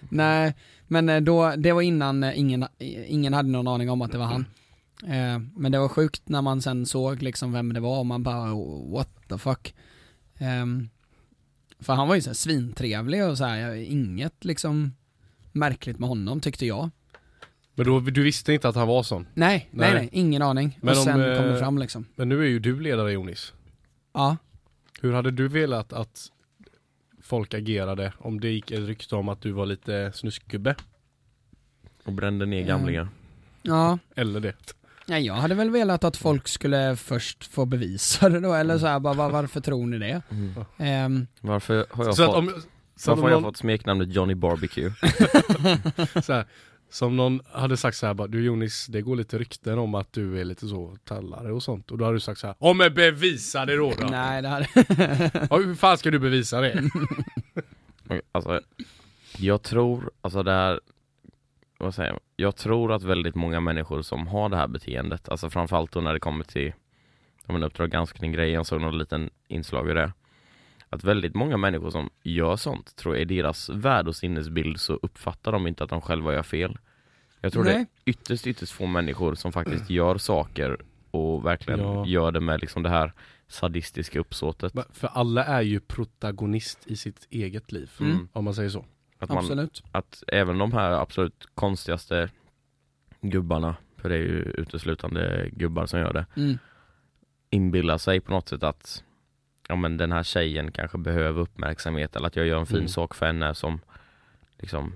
Nej, 0.10 0.54
men 0.88 1.10
eh, 1.10 1.22
då, 1.22 1.54
det 1.58 1.72
var 1.72 1.82
innan 1.82 2.24
eh, 2.24 2.40
ingen, 2.40 2.66
ingen 3.08 3.34
hade 3.34 3.50
någon 3.50 3.68
aning 3.68 3.90
om 3.90 4.02
att 4.02 4.12
det 4.12 4.18
var 4.18 4.26
han. 4.26 4.46
Eh, 5.04 5.40
men 5.56 5.72
det 5.72 5.80
var 5.80 5.90
sjukt 5.90 6.30
när 6.30 6.42
man 6.42 6.62
sen 6.62 6.86
såg 6.86 7.22
liksom 7.22 7.52
vem 7.52 7.74
det 7.74 7.80
var 7.80 8.00
och 8.00 8.06
man 8.06 8.24
bara 8.24 8.56
what 8.92 9.10
the 9.30 9.38
fuck. 9.38 9.76
Ehm, 10.38 10.90
för 11.80 11.94
han 11.94 12.08
var 12.08 12.16
ju 12.16 12.22
så 12.22 12.30
här 12.30 12.36
svintrevlig 12.36 13.26
och 13.26 13.38
så 13.38 13.46
här, 13.46 13.76
inget 13.76 14.46
liksom 14.46 14.94
märkligt 15.52 16.00
med 16.00 16.10
honom 16.10 16.40
tyckte 16.40 16.66
jag. 16.66 16.90
Men 17.76 17.86
då, 17.86 18.00
du 18.00 18.24
visste 18.24 18.54
inte 18.54 18.70
att 18.70 18.76
han 18.76 18.88
var 18.88 19.04
sån? 19.04 19.28
Nej, 19.34 19.70
nej, 19.72 19.94
Nej. 19.94 20.10
ingen 20.12 20.42
aning. 20.42 20.80
Men 20.82 20.90
och 20.92 20.98
om, 20.98 21.04
sen 21.04 21.22
eh, 21.22 21.38
kom 21.38 21.48
det 21.48 21.60
fram 21.60 21.78
liksom. 21.78 22.06
Men 22.16 22.30
nu 22.30 22.40
är 22.40 22.48
ju 22.48 22.60
du 22.60 22.80
ledare 22.80 23.12
Jonis. 23.12 23.54
Ja. 24.14 24.38
Hur 25.02 25.14
hade 25.14 25.32
du 25.32 25.48
velat 25.48 25.94
att 25.94 26.32
folk 27.24 27.54
agerade 27.54 28.14
om 28.18 28.40
det 28.40 28.50
gick 28.50 28.72
ett 28.72 28.80
rykte 28.88 29.16
om 29.16 29.30
att 29.30 29.42
du 29.42 29.52
var 29.52 29.66
lite 29.66 30.12
snuskgubbe? 30.16 30.76
Och 32.06 32.14
brände 32.14 32.46
ner 32.46 32.62
Ja. 32.62 32.68
gamlingar. 32.68 33.08
Ja, 33.62 34.00
Eller 34.16 34.40
det? 34.40 34.54
ja, 35.06 35.20
jag 35.20 35.34
hade 35.34 35.56
väl 35.56 35.70
velat 35.70 36.04
att 36.04 36.18
folk 36.18 36.48
skulle 36.48 36.96
först 36.96 37.44
få 37.46 37.66
bevisa 37.66 38.30
det 38.30 38.40
då, 38.40 38.54
eller 38.54 38.78
så 38.78 38.88
här, 38.88 39.00
bara, 39.00 39.14
var, 39.14 39.30
varför 39.30 39.62
tror 39.62 39.86
ni 39.88 39.98
det? 40.00 40.22
Mm. 40.30 40.54
Ehm, 40.78 41.28
Varför 41.42 41.86
har 41.92 42.06
jag 42.06 42.16
Så 42.16 42.24
att 42.24 42.30
fått, 42.30 42.38
om, 42.38 42.62
så 42.96 43.12
varför 43.12 43.22
har 43.24 43.30
jag 43.30 43.42
någon, 43.42 43.52
fått 43.52 43.58
smeknamnet 43.58 44.14
Johnny 44.14 44.36
Barbecue? 44.36 44.92
så 46.24 46.34
här, 46.34 46.46
som 46.94 47.16
någon 47.16 47.42
hade 47.52 47.78
sagt 47.78 47.98
så 47.98 48.06
här 48.06 48.14
bara, 48.14 48.28
du 48.28 48.46
Jonis, 48.46 48.88
det 48.88 49.02
går 49.02 49.16
lite 49.16 49.38
rykten 49.38 49.80
om 49.80 49.96
att 49.96 50.14
du 50.14 50.40
är 50.40 50.46
lite 50.46 50.68
så 50.68 50.98
tallare 51.04 51.54
och 51.54 51.64
sånt. 51.64 51.92
Och 51.92 51.98
då 51.98 52.06
hade 52.06 52.16
du 52.16 52.20
sagt 52.20 52.40
så 52.40 52.48
här, 52.48 52.56
ja 52.60 52.74
men 52.74 52.94
bevisa 52.94 53.66
det 53.66 53.76
då! 53.76 53.94
då. 54.00 54.08
nej, 54.08 54.42
det 54.42 54.48
hade... 54.48 54.68
Ja, 55.50 55.58
hur 55.58 55.76
fan 55.76 55.98
ska 55.98 56.12
du 56.12 56.20
bevisa 56.20 56.62
det? 56.62 56.84
Alltså, 58.32 58.62
jag 59.38 59.62
tror, 59.62 60.12
alltså 60.22 60.44
det 60.44 60.52
här, 60.52 60.80
vad 61.78 61.96
säger 61.96 62.10
jag? 62.10 62.20
Jag 62.36 62.56
tror 62.56 62.92
att 62.92 63.04
väldigt 63.04 63.36
många 63.36 63.60
människor 63.60 64.02
som 64.02 64.28
har 64.28 64.50
det 64.50 64.58
här 64.58 64.68
beteendet, 64.68 65.30
alltså 65.30 65.50
framförallt 65.50 65.92
då 65.92 66.02
när 66.02 66.14
det 66.14 66.20
kommer 66.20 66.44
till 66.44 66.74
ja, 67.46 67.54
men 67.54 67.64
Uppdrag 67.64 67.92
granskning 67.92 68.32
grejen, 68.32 68.54
jag 68.54 68.66
såg 68.66 68.82
någon 68.82 68.98
liten 68.98 69.30
inslag 69.48 69.90
i 69.90 69.94
det. 69.94 70.12
Att 70.94 71.04
väldigt 71.04 71.36
många 71.36 71.58
människor 71.58 71.90
som 71.90 72.10
gör 72.24 72.56
sånt, 72.56 72.96
tror 72.96 73.16
jag 73.16 73.22
i 73.22 73.26
deras 73.26 73.70
värld 73.70 74.08
och 74.08 74.16
sinnesbild 74.16 74.80
så 74.80 74.94
uppfattar 74.94 75.52
de 75.52 75.68
inte 75.68 75.84
att 75.84 75.90
de 75.90 76.02
själva 76.02 76.34
gör 76.34 76.44
fel. 76.44 76.78
Jag 77.42 77.54
tror 77.54 77.64
det 77.64 77.72
är 77.72 77.76
Nej. 77.78 77.86
ytterst, 78.06 78.48
ytterst 78.48 78.72
få 78.72 78.86
människor 78.86 79.36
som 79.36 79.52
faktiskt 79.52 79.90
gör 80.00 80.18
saker 80.18 80.78
och 81.12 81.46
verkligen 81.46 81.80
Ja. 81.80 82.06
gör 82.06 82.32
det 82.32 82.40
med 82.40 82.62
liksom 82.62 82.84
det 82.84 82.90
här 82.90 83.14
sadistiska 83.48 84.20
uppsåtet. 84.20 84.74
För 84.92 85.08
alla 85.08 85.44
är 85.46 85.62
ju 85.62 85.80
protagonist 85.80 86.88
i 86.88 86.96
sitt 86.96 87.28
eget 87.30 87.72
liv. 87.72 87.92
Mm. 88.00 88.28
Om 88.34 88.46
man 88.46 88.54
säger 88.54 88.70
så. 88.70 88.86
Att 89.20 89.30
man, 89.30 89.38
Absolut. 89.38 89.84
att 89.92 90.24
även 90.28 90.58
de 90.58 90.74
här 90.74 90.92
absolut 90.92 91.48
konstigaste 91.56 92.30
gubbarna, 93.22 93.76
för 93.98 94.10
det 94.10 94.16
är 94.16 94.20
ju 94.20 94.42
uteslutande 94.58 95.50
gubbar 95.54 95.86
som 95.86 96.00
gör 96.00 96.14
det, 96.14 96.26
Mm. 96.36 96.58
inbillar 97.50 97.98
sig 97.98 98.20
på 98.22 98.32
något 98.32 98.50
sätt 98.50 98.64
att 98.64 99.04
ja 99.68 99.76
men 99.76 99.98
den 99.98 100.12
här 100.12 100.24
tjejen 100.24 100.72
kanske 100.72 100.98
behöver 100.98 101.42
uppmärksamhet 101.42 102.16
eller 102.16 102.28
att 102.28 102.36
jag 102.36 102.48
gör 102.48 102.60
en 102.60 102.66
fin 102.66 102.76
Mm. 102.78 102.88
sak 102.88 103.16
för 103.16 103.26
henne 103.26 103.56
som 103.56 103.80
liksom 104.60 104.94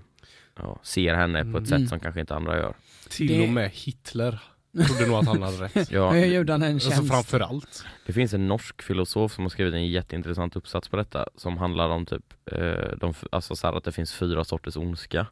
ja, 0.55 0.79
ser 0.83 1.13
henne 1.13 1.41
på 1.41 1.49
ett 1.49 1.55
Mm. 1.55 1.65
sätt 1.65 1.89
som 1.89 1.99
kanske 1.99 2.19
inte 2.21 2.35
andra 2.35 2.57
gör. 2.57 2.73
Till 3.09 3.27
Det- 3.27 3.43
och 3.43 3.49
med 3.49 3.69
Hitler 3.73 4.39
trodde 4.87 5.07
nog 5.07 5.17
att 5.19 5.27
han 5.27 5.41
hade 5.43 5.57
rätt. 5.65 5.91
Ja, 5.91 6.15
Jag 6.17 6.27
gjorde 6.27 6.51
han 6.51 6.63
en 6.63 6.73
Alltså 6.73 6.89
tjänst. 6.89 7.11
framförallt. 7.11 7.85
det 8.05 8.13
finns 8.13 8.33
en 8.33 8.47
norsk 8.47 8.81
filosof 8.81 9.33
som 9.33 9.43
har 9.43 9.49
skrivit 9.49 9.73
en 9.73 9.87
jätteintressant 9.87 10.55
uppsats 10.55 10.89
på 10.89 10.97
detta 10.97 11.27
som 11.35 11.57
handlar 11.57 11.89
om 11.89 12.05
typ, 12.05 12.33
eh, 12.51 12.97
de, 12.97 13.13
alltså 13.31 13.55
så 13.55 13.67
här 13.67 13.73
att 13.77 13.83
det 13.83 13.91
finns 13.91 14.13
fyra 14.13 14.43
sorters 14.43 14.77
ondska. 14.77 15.27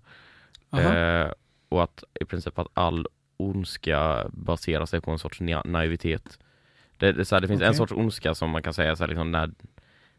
Eh, 0.77 1.31
och 1.69 1.83
att 1.83 2.03
i 2.21 2.25
princip 2.25 2.59
att 2.59 2.67
all 2.73 3.07
ondska 3.37 4.25
baserar 4.33 4.85
sig 4.85 5.01
på 5.01 5.11
en 5.11 5.19
sorts 5.19 5.41
na- 5.41 5.67
naivitet. 5.67 6.39
Det, 6.97 7.11
det, 7.11 7.25
så 7.25 7.35
här, 7.35 7.41
det 7.41 7.47
finns 7.47 7.61
en 7.61 7.67
Okej. 7.67 7.77
sorts 7.77 7.91
ondska 7.91 8.35
som 8.35 8.49
man 8.49 8.63
kan 8.63 8.73
säga 8.73 8.95
så 8.95 9.03
här, 9.03 9.07
liksom 9.07 9.31
när 9.31 9.51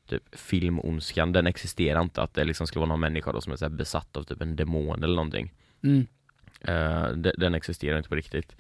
typ 0.07 0.23
filmondskan, 0.33 1.33
den 1.33 1.47
existerar 1.47 2.01
inte 2.01 2.23
att 2.23 2.35
det 2.35 2.45
liksom 2.45 2.67
skulle 2.67 2.81
vara 2.81 2.89
någon 2.89 3.01
människa 3.01 3.33
då 3.33 3.41
som 3.41 3.53
är 3.53 3.57
så 3.57 3.65
här 3.65 3.71
besatt 3.71 4.17
av 4.17 4.23
typ 4.23 4.43
en 4.43 4.57
demon 4.57 5.05
eller 5.05 5.17
någonting. 5.17 5.53
Mm. 5.83 6.07
Eh, 6.61 7.09
de, 7.09 7.33
den 7.39 7.55
existerar 7.55 7.97
inte 7.97 8.09
på 8.09 8.15
riktigt. 8.15 8.57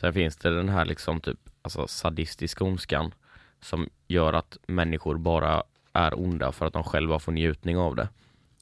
Sen 0.00 0.12
finns 0.12 0.36
det 0.36 0.56
den 0.56 0.68
här 0.68 0.84
liksom 0.84 1.20
typ 1.20 1.38
alltså 1.62 1.86
sadistiska 1.86 2.64
ondskan 2.64 3.14
som 3.60 3.88
gör 4.08 4.32
att 4.32 4.58
människor 4.66 5.18
bara 5.18 5.62
är 5.92 6.20
onda 6.20 6.52
för 6.52 6.66
att 6.66 6.72
de 6.72 6.84
själva 6.84 7.18
får 7.18 7.32
njutning 7.32 7.78
av 7.78 7.96
det. 7.96 8.08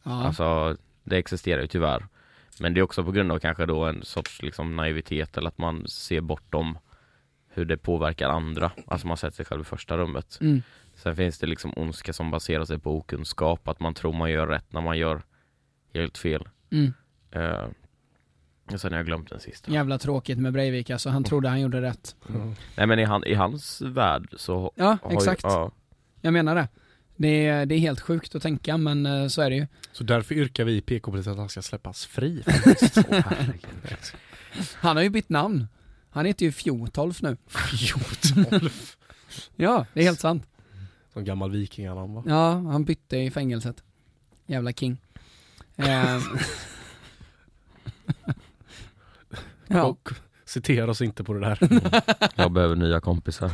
Ja. 0.03 0.25
Alltså 0.25 0.77
det 1.05 1.17
existerar 1.17 1.61
ju 1.61 1.67
tyvärr. 1.67 2.07
Men 2.61 2.75
det 2.75 2.81
är 2.81 2.83
också 2.83 3.05
på 3.05 3.13
grund 3.13 3.33
av 3.33 3.39
kanske 3.39 3.67
då 3.67 3.85
en 3.85 4.05
sorts 4.05 4.43
liksom 4.43 4.77
naivitet 4.77 5.37
eller 5.37 5.49
att 5.49 5.59
man 5.59 5.89
ser 5.89 6.21
bortom 6.21 6.79
hur 7.57 7.65
det 7.65 7.77
påverkar 7.77 8.29
andra. 8.29 8.71
Alltså 8.87 9.07
man 9.07 9.17
sätter 9.17 9.37
sig 9.37 9.45
själv 9.45 9.61
i 9.61 9.65
första 9.65 9.97
rummet. 9.97 10.39
Mm. 10.41 10.63
Sen 10.95 11.17
finns 11.17 11.39
det 11.39 11.47
liksom 11.47 11.73
ondska 11.77 12.13
som 12.13 12.31
baserar 12.31 12.65
sig 12.65 12.79
på 12.79 12.97
okunskap, 12.97 13.69
att 13.69 13.81
man 13.81 13.95
tror 13.95 14.13
man 14.13 14.31
gör 14.31 14.47
rätt 14.47 14.73
när 14.73 14.81
man 14.81 14.99
gör 14.99 15.23
helt 15.95 16.19
fel. 16.19 16.49
Mm. 16.71 16.93
Uh, 17.37 17.69
och 18.73 18.81
sen 18.81 18.93
har 18.93 18.99
jag 18.99 19.07
glömt 19.07 19.31
den 19.31 19.41
sista. 19.41 19.73
Jävla 19.73 19.99
tråkigt 19.99 20.39
med 20.39 20.53
Breivik 20.53 20.91
alltså, 20.91 21.09
han 21.11 21.25
trodde 21.25 21.49
han 21.49 21.61
gjorde 21.61 21.83
rätt. 21.83 22.17
Nej 22.77 22.87
men 22.87 22.99
i, 22.99 23.05
han, 23.05 23.25
i 23.25 23.35
hans 23.35 23.83
värld 23.83 24.29
så 24.37 24.73
Ja, 24.75 24.99
har 25.03 25.11
ju- 25.11 25.17
exakt. 25.17 25.43
ja, 25.43 25.71
Jag 26.21 26.33
menar 26.33 26.55
det. 26.55 26.69
Det 27.17 27.47
är, 27.47 27.67
det 27.67 27.75
är 27.75 27.79
helt 27.79 28.01
sjukt 28.01 28.35
att 28.35 28.43
tänka, 28.43 28.77
men 28.77 29.07
eh, 29.07 29.27
så 29.29 29.43
är 29.43 29.51
det 29.51 29.57
ju. 29.57 29.67
Så 29.93 30.05
därför 30.05 30.35
yrkar 30.35 30.65
vi 30.65 30.77
i 30.77 30.81
PK-politiet 30.81 31.33
att 31.33 31.39
han 31.39 31.49
ska 31.49 31.63
släppas 31.63 32.07
fri. 32.07 32.43
Han 34.75 34.97
har 34.97 35.03
ju 35.03 35.11
bytt 35.11 35.29
namn. 35.29 35.67
Han 36.17 36.27
heter 36.27 36.47
ju 36.47 36.53
Fjotolf 36.53 37.23
nu. 37.23 37.37
Fjortolf. 37.47 38.97
Ja, 39.57 39.87
det 39.93 40.01
är 40.01 40.05
helt 40.05 40.21
sant. 40.21 40.47
Som 41.13 41.25
gammal 41.25 41.51
vikinganamn 41.51 42.15
va? 42.15 42.23
Ja, 42.27 42.53
han 42.53 42.85
bytte 42.85 43.17
i 43.17 43.31
fängelset. 43.31 43.83
Jävla 44.47 44.73
king. 44.73 44.97
Eh, 45.77 45.87
ja, 49.67 49.85
Och 49.85 50.09
citera 50.45 50.91
oss 50.91 51.01
inte 51.01 51.25
på 51.25 51.33
det 51.33 51.41
där. 51.41 51.59
jag 52.35 52.53
behöver 52.53 52.77
nya 52.77 53.01
kompisar. 53.01 53.51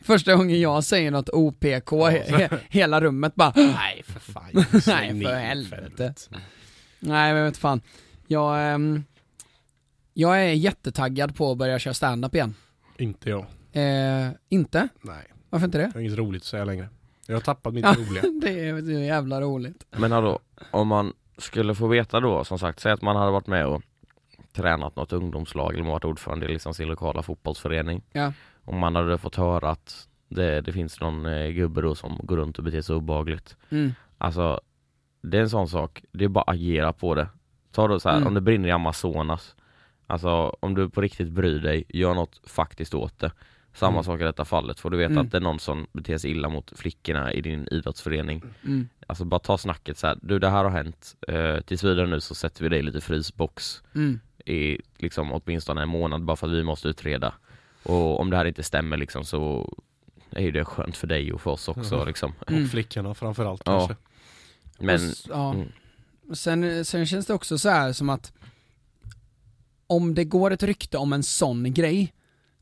första 0.00 0.34
gången 0.36 0.60
jag 0.60 0.84
säger 0.84 1.10
något 1.10 1.28
OPK, 1.28 1.92
he, 1.92 2.36
he, 2.36 2.48
hela 2.68 3.00
rummet 3.00 3.34
bara 3.34 3.52
Nej 3.56 4.02
för 4.06 4.20
fan. 4.20 4.50
Nej, 4.54 5.22
för 5.22 5.34
helvete. 5.34 6.14
Nej 6.98 7.34
men 7.34 7.44
vet 7.44 7.56
fan. 7.56 7.80
Jag, 8.26 8.72
ehm, 8.74 9.04
jag 10.20 10.44
är 10.44 10.52
jättetaggad 10.52 11.36
på 11.36 11.52
att 11.52 11.58
börja 11.58 11.78
köra 11.78 11.94
stand-up 11.94 12.34
igen. 12.34 12.54
Inte 12.98 13.30
jag. 13.30 13.46
Eh, 13.72 14.28
inte? 14.48 14.88
Nej, 15.02 15.26
Varför 15.50 15.66
inte 15.66 15.78
det? 15.78 15.84
jag 15.84 15.92
har 15.92 16.00
inget 16.00 16.18
roligt 16.18 16.42
att 16.42 16.46
säga 16.46 16.64
längre. 16.64 16.88
Jag 17.26 17.34
har 17.36 17.40
tappat 17.40 17.74
mitt 17.74 17.84
roliga. 17.84 18.22
Det 18.42 18.68
är 18.68 18.82
så 18.82 18.90
jävla 18.90 19.40
roligt. 19.40 19.86
Men 19.90 20.12
hallå, 20.12 20.38
om 20.70 20.88
man 20.88 21.12
skulle 21.38 21.74
få 21.74 21.86
veta 21.86 22.20
då, 22.20 22.44
som 22.44 22.58
sagt, 22.58 22.80
säg 22.80 22.92
att 22.92 23.02
man 23.02 23.16
hade 23.16 23.30
varit 23.30 23.46
med 23.46 23.66
och 23.66 23.82
tränat 24.52 24.96
något 24.96 25.12
ungdomslag 25.12 25.74
eller 25.74 25.84
varit 25.84 26.04
ordförande 26.04 26.46
i 26.46 26.52
liksom 26.52 26.74
sin 26.74 26.88
lokala 26.88 27.22
fotbollsförening. 27.22 28.02
Ja. 28.12 28.32
Om 28.64 28.78
man 28.78 28.94
hade 28.96 29.18
fått 29.18 29.36
höra 29.36 29.70
att 29.70 30.08
det, 30.28 30.60
det 30.60 30.72
finns 30.72 31.00
någon 31.00 31.26
eh, 31.26 31.48
gubbe 31.48 31.80
då 31.82 31.94
som 31.94 32.20
går 32.22 32.36
runt 32.36 32.58
och 32.58 32.64
beter 32.64 32.80
sig 32.82 32.94
obehagligt. 32.96 33.56
Mm. 33.70 33.92
Alltså, 34.18 34.60
det 35.22 35.36
är 35.36 35.42
en 35.42 35.50
sån 35.50 35.68
sak, 35.68 36.04
det 36.12 36.24
är 36.24 36.28
bara 36.28 36.42
att 36.44 36.54
agera 36.54 36.92
på 36.92 37.14
det. 37.14 37.28
Ta 37.72 37.88
då 37.88 38.00
så 38.00 38.08
här, 38.08 38.16
Mm. 38.16 38.28
om 38.28 38.34
det 38.34 38.40
brinner 38.40 38.68
i 38.68 38.72
Amazonas. 38.72 39.54
Alltså 40.10 40.56
om 40.60 40.74
du 40.74 40.88
på 40.90 41.00
riktigt 41.00 41.28
bryr 41.28 41.58
dig, 41.60 41.84
gör 41.88 42.14
något 42.14 42.40
faktiskt 42.46 42.94
åt 42.94 43.18
det. 43.18 43.32
Samma 43.74 43.92
Mm. 43.92 44.04
sak 44.04 44.20
i 44.20 44.24
detta 44.24 44.44
fallet, 44.44 44.80
får 44.80 44.90
du 44.90 44.96
veta 44.96 45.12
Mm. 45.12 45.26
att 45.26 45.30
det 45.32 45.38
är 45.38 45.40
någon 45.40 45.58
som 45.58 45.86
beter 45.92 46.18
sig 46.18 46.30
illa 46.30 46.48
mot 46.48 46.72
flickorna 46.78 47.32
i 47.32 47.40
din 47.40 47.68
idrottsförening. 47.70 48.42
Mm. 48.64 48.88
Alltså 49.06 49.24
bara 49.24 49.38
ta 49.40 49.58
snacket 49.58 49.98
så 49.98 50.06
här. 50.06 50.18
du 50.22 50.38
det 50.38 50.48
här 50.50 50.64
har 50.64 50.70
hänt, 50.70 51.16
eh, 51.28 51.60
tills 51.60 51.84
vidare 51.84 52.06
nu 52.06 52.20
så 52.20 52.34
sätter 52.34 52.62
vi 52.62 52.68
dig 52.68 52.78
i 52.78 52.82
lite 52.82 53.00
frysbox. 53.00 53.82
Mm. 53.94 54.20
i 54.46 54.78
liksom 54.98 55.32
åtminstone 55.32 55.82
en 55.82 55.88
månad 55.88 56.24
bara 56.24 56.36
för 56.36 56.46
att 56.46 56.52
vi 56.52 56.62
måste 56.64 56.88
utreda. 56.88 57.34
Och 57.82 58.20
om 58.20 58.30
det 58.30 58.36
här 58.36 58.44
inte 58.44 58.62
stämmer 58.62 58.96
liksom 58.96 59.24
så 59.24 59.72
är 60.30 60.42
ju 60.42 60.50
det 60.50 60.64
skönt 60.64 60.96
för 60.96 61.06
dig 61.06 61.32
och 61.32 61.40
för 61.40 61.50
oss 61.50 61.68
också 61.68 62.04
liksom. 62.04 62.32
Mm. 62.48 62.64
Och 62.64 62.70
flickorna 62.70 63.14
framförallt 63.14 63.62
Ja. 63.64 63.78
kanske. 63.78 63.96
Men 64.78 65.00
Och 65.10 65.16
ja. 65.28 65.54
mm. 65.54 65.68
Sen, 66.34 66.84
sen 66.84 67.06
känns 67.06 67.26
det 67.26 67.34
också 67.34 67.58
så 67.58 67.68
här 67.68 67.92
som 67.92 68.10
att 68.10 68.32
om 69.90 70.14
det 70.14 70.24
går 70.24 70.50
ett 70.50 70.62
rykte 70.62 70.98
om 70.98 71.12
en 71.12 71.22
sån 71.22 71.74
grej, 71.74 72.12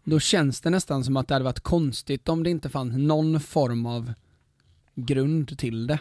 då 0.05 0.21
känns 0.21 0.61
det 0.61 0.71
nästan 0.71 1.05
som 1.05 1.17
att 1.17 1.29
det 1.29 1.35
hade 1.35 1.45
varit 1.45 1.61
konstigt 1.61 2.29
om 2.29 2.43
det 2.43 2.51
inte 2.51 2.69
fanns 2.69 2.97
någon 2.97 3.41
form 3.41 3.87
av 3.87 4.13
grund 4.95 5.59
till 5.59 5.87
det. 5.87 5.99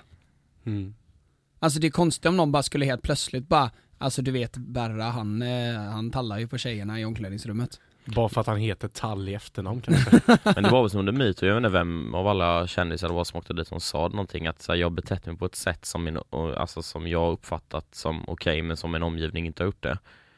Mm. 0.66 0.96
Alltså 1.60 1.80
det 1.80 1.88
är 1.88 1.92
konstigt 1.92 2.26
om 2.26 2.38
någon 2.38 2.52
bara 2.52 2.64
skulle 2.64 2.86
helt 2.86 3.02
plötsligt 3.02 3.48
bara, 3.48 3.72
alltså 3.98 4.22
du 4.22 4.32
vet 4.32 4.58
Berra 4.58 5.04
han, 5.04 5.42
eh, 5.42 5.76
han 5.76 6.12
tallar 6.12 6.40
ju 6.40 6.48
på 6.48 6.58
tjejerna 6.58 7.00
i 7.00 7.06
omklädningsrummet. 7.06 7.80
Bara 8.06 8.30
för 8.30 8.42
att 8.42 8.48
han 8.48 8.58
heter 8.58 8.88
Tall 8.88 9.30
i 9.30 9.34
efternamn 9.34 9.82
kanske. 9.82 10.22
Men 10.44 10.64
det 10.64 10.70
var 10.70 10.82
väl 10.82 10.90
som 10.90 11.00
under 11.00 11.14
metoo, 11.14 11.48
jag 11.48 11.56
vet 11.56 11.60
inte 11.60 11.70
vem 11.70 12.16
av 12.16 12.28
alla 12.28 12.68
kändisar 12.68 13.08
det 13.08 13.14
var 13.14 13.24
som 13.24 13.38
åkte 13.38 13.54
dit 13.54 13.68
som 13.68 13.80
sa 13.80 14.08
någonting 14.08 14.48
att 14.48 14.62
så 14.62 14.72
här, 14.72 14.80
jag 14.80 14.92
betett 14.92 15.26
mig 15.26 15.38
på 15.38 15.46
ett 15.46 15.56
sätt 15.56 15.86
som, 15.86 16.04
min, 16.04 16.20
alltså, 16.58 16.82
som 16.82 17.08
jag 17.08 17.34
uppfattat 17.34 17.96
som 17.96 18.24
okej 18.28 18.62
men 18.62 18.78
som 18.78 18.96
en 18.96 19.04
omgivning 19.04 19.46
inte 19.46 19.64
har 19.64 19.66
gjort 19.66 19.84
det. 19.84 19.98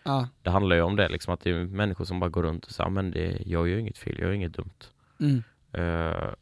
Ja, 0.10 0.28
Det 0.42 0.50
handlar 0.50 0.76
ju 0.76 0.82
om 0.82 0.96
det 0.96 1.10
liksom 1.10 1.34
att 1.34 1.40
det 1.42 1.50
är 1.52 1.66
människor 1.66 2.06
som 2.06 2.20
bara 2.20 2.30
går 2.30 2.44
runt 2.44 2.66
och 2.66 2.72
säger 2.72 2.90
men 2.90 3.12
det, 3.12 3.42
jag 3.46 3.68
gör 3.70 3.78
inget 3.78 3.98
fel, 3.98 4.16
jag 4.20 4.28
gör 4.28 4.34
inget 4.34 4.54
dumt. 4.54 4.80
mm, 5.20 5.44
Eh, 5.74 6.34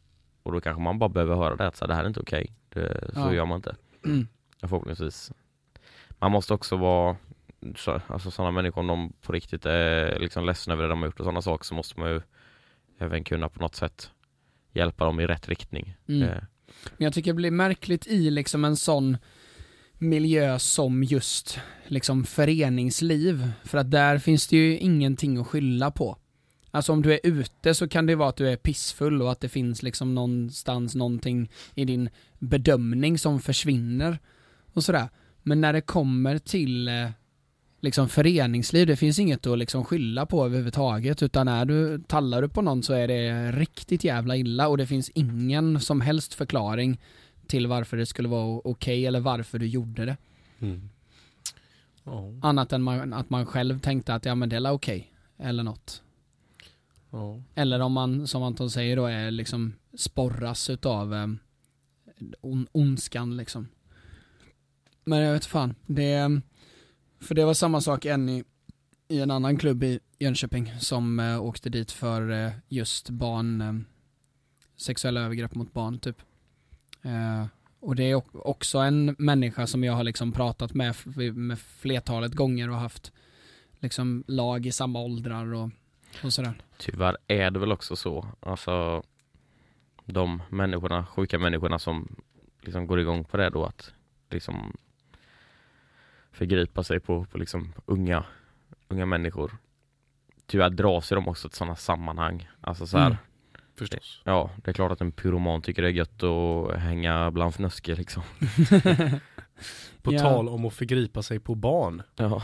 och 0.42 0.52
då 0.52 0.60
kanske 0.60 0.82
man 0.82 0.98
bara 0.98 1.08
behöver 1.08 1.34
höra 1.36 1.56
det 1.56 1.66
att 1.66 1.76
så 1.76 1.84
här, 1.84 1.88
det 1.88 1.94
här 1.94 2.02
är 2.04 2.08
inte 2.08 2.20
okej, 2.20 2.52
det, 2.68 3.10
så 3.14 3.20
Ja. 3.20 3.32
gör 3.34 3.44
man 3.46 3.56
inte. 3.56 3.76
mm, 4.04 4.28
Förhoppningsvis. 4.60 5.32
Man 6.18 6.32
måste 6.32 6.54
också 6.54 6.76
vara 6.76 7.16
så, 7.76 8.00
alltså 8.06 8.30
sådana 8.30 8.50
människor 8.52 8.80
om 8.80 8.86
de 8.86 9.12
på 9.22 9.32
riktigt 9.32 9.66
är 9.66 10.18
liksom 10.18 10.44
ledsna 10.46 10.72
över 10.74 10.82
det 10.82 10.88
de 10.88 10.98
har 10.98 11.06
gjort 11.06 11.20
och 11.20 11.24
sådana 11.24 11.42
saker 11.42 11.64
så 11.64 11.74
måste 11.74 12.00
man 12.00 12.10
ju 12.10 12.20
även 12.98 13.24
kunna 13.24 13.48
på 13.48 13.60
något 13.60 13.74
sätt 13.74 14.10
hjälpa 14.72 15.04
dem 15.04 15.20
i 15.20 15.26
rätt 15.26 15.48
riktning. 15.48 15.96
mm. 16.08 16.22
Eh, 16.22 16.42
Men 16.96 17.04
jag 17.04 17.12
tycker 17.12 17.30
det 17.30 17.34
blir 17.36 17.50
märkligt 17.50 18.06
i 18.06 18.30
liksom 18.30 18.64
en 18.64 18.76
sån 18.76 19.16
miljö 19.98 20.58
som 20.58 21.04
just 21.04 21.58
liksom 21.86 22.24
föreningsliv. 22.24 23.52
För 23.64 23.78
att 23.78 23.90
där 23.90 24.18
finns 24.18 24.46
det 24.46 24.56
ju 24.56 24.78
ingenting 24.78 25.38
att 25.38 25.46
skylla 25.46 25.90
på. 25.90 26.18
Alltså 26.70 26.92
om 26.92 27.02
du 27.02 27.12
är 27.12 27.20
ute 27.22 27.74
så 27.74 27.88
kan 27.88 28.06
det 28.06 28.14
vara 28.14 28.28
att 28.28 28.36
du 28.36 28.48
är 28.48 28.56
pissfull 28.56 29.22
och 29.22 29.32
att 29.32 29.40
det 29.40 29.48
finns 29.48 29.82
liksom 29.82 30.14
någonstans 30.14 30.94
någonting 30.94 31.50
i 31.74 31.84
din 31.84 32.08
bedömning 32.38 33.18
som 33.18 33.40
försvinner 33.40 34.18
och 34.72 34.84
sådär. 34.84 35.08
Men 35.42 35.60
när 35.60 35.72
det 35.72 35.80
kommer 35.80 36.38
till 36.38 36.88
eh, 36.88 37.10
liksom 37.80 38.08
föreningsliv, 38.08 38.86
det 38.86 38.96
finns 38.96 39.18
inget 39.18 39.46
att 39.46 39.58
liksom 39.58 39.84
skylla 39.84 40.26
på 40.26 40.44
överhuvudtaget 40.44 41.22
utan 41.22 41.48
är 41.48 41.64
du, 41.64 41.98
tallar 41.98 42.42
du 42.42 42.48
på 42.48 42.62
någon 42.62 42.82
så 42.82 42.92
är 42.92 43.08
det 43.08 43.52
riktigt 43.52 44.04
jävla 44.04 44.36
illa 44.36 44.68
och 44.68 44.78
det 44.78 44.86
finns 44.86 45.10
ingen 45.10 45.80
som 45.80 46.00
helst 46.00 46.34
förklaring 46.34 46.98
till 47.48 47.66
varför 47.66 47.96
det 47.96 48.06
skulle 48.06 48.28
vara 48.28 48.60
okej 48.64 49.06
eller 49.06 49.20
varför 49.20 49.58
du 49.58 49.66
gjorde 49.66 50.04
det. 50.04 50.16
Mm. 50.58 50.88
Ja, 52.04 52.32
Annat 52.42 52.72
än 52.72 52.82
man, 52.82 53.12
att 53.12 53.30
man 53.30 53.46
själv 53.46 53.80
tänkte 53.80 54.14
att 54.14 54.24
ja 54.24 54.34
men 54.34 54.48
det 54.48 54.56
är 54.56 54.70
okej 54.70 55.12
eller 55.38 55.62
något. 55.62 56.02
ja. 57.10 57.42
Eller 57.54 57.80
om 57.80 57.92
man, 57.92 58.26
som 58.26 58.42
Anton 58.42 58.70
säger 58.70 58.96
då, 58.96 59.06
är 59.06 59.30
liksom 59.30 59.74
sporras 59.94 60.70
utav 60.70 61.14
eh, 61.14 61.26
on, 62.40 62.66
ondskan 62.72 63.36
liksom. 63.36 63.68
Men 65.04 65.18
jag 65.18 65.32
vet 65.32 65.44
fan, 65.46 65.74
det, 65.86 66.40
för 67.20 67.34
det 67.34 67.44
var 67.44 67.54
samma 67.54 67.80
sak 67.80 68.04
en 68.04 68.28
i, 68.28 68.44
i 69.08 69.20
en 69.20 69.30
annan 69.30 69.56
klubb 69.56 69.84
i 69.84 70.00
Jönköping 70.18 70.72
som 70.80 71.20
eh, 71.20 71.42
åkte 71.42 71.70
dit 71.70 71.92
för 71.92 72.30
eh, 72.30 72.52
just 72.68 73.10
barn, 73.10 73.60
eh, 73.60 73.74
sexuella 74.76 75.20
övergrepp 75.20 75.54
mot 75.54 75.72
barn 75.72 75.98
typ. 75.98 76.22
Eh, 77.02 77.46
och 77.80 77.96
det 77.96 78.10
är 78.10 78.22
också 78.48 78.78
en 78.78 79.16
människa 79.18 79.66
som 79.66 79.84
jag 79.84 79.92
har 79.92 80.04
liksom 80.04 80.32
pratat 80.32 80.74
med, 80.74 80.94
med 81.34 81.58
flertalet 81.58 82.34
gånger 82.34 82.70
och 82.70 82.76
haft 82.76 83.12
liksom 83.78 84.24
lag 84.26 84.66
i 84.66 84.72
samma 84.72 85.00
åldrar 85.00 85.54
och, 85.54 85.70
och 86.24 86.32
sådär. 86.32 86.54
tyvärr 86.78 87.16
är 87.26 87.50
det 87.50 87.58
väl 87.58 87.72
också 87.72 87.96
så. 87.96 88.26
Alltså 88.40 89.02
de 90.04 90.42
människorna, 90.48 91.06
sjuka 91.06 91.38
människorna 91.38 91.78
som 91.78 92.16
liksom 92.60 92.86
går 92.86 93.00
igång 93.00 93.24
på 93.24 93.36
det 93.36 93.50
då 93.50 93.64
att 93.64 93.92
liksom 94.30 94.76
förgripa 96.32 96.82
sig 96.82 97.00
på, 97.00 97.24
på 97.24 97.38
liksom 97.38 97.72
unga, 97.86 98.24
unga 98.88 99.06
människor. 99.06 99.56
Tyvärr 100.46 100.70
dras 100.70 101.12
ju 101.12 101.16
de 101.16 101.28
också 101.28 101.48
till 101.48 101.58
sådana 101.58 101.76
sammanhang. 101.76 102.48
Alltså 102.60 102.86
så 102.86 102.98
här, 102.98 103.06
Mm. 103.06 103.18
Förstås. 103.78 104.22
ja 104.24 104.50
det 104.64 104.70
är 104.70 104.72
klart 104.74 104.92
att 104.92 105.00
en 105.00 105.12
pyroman 105.12 105.62
tycker 105.62 105.82
det 105.82 105.88
är 105.88 105.92
gött 105.92 106.22
att 106.22 106.78
hänga 106.80 107.30
bland 107.30 107.54
fnöske 107.54 107.94
liksom. 107.94 108.22
På 110.02 110.12
Ja. 110.14 110.18
tal 110.20 110.48
om 110.48 110.64
att 110.64 110.74
förgripa 110.74 111.22
sig 111.22 111.40
på 111.40 111.54
barn. 111.54 112.02
Ja. 112.16 112.42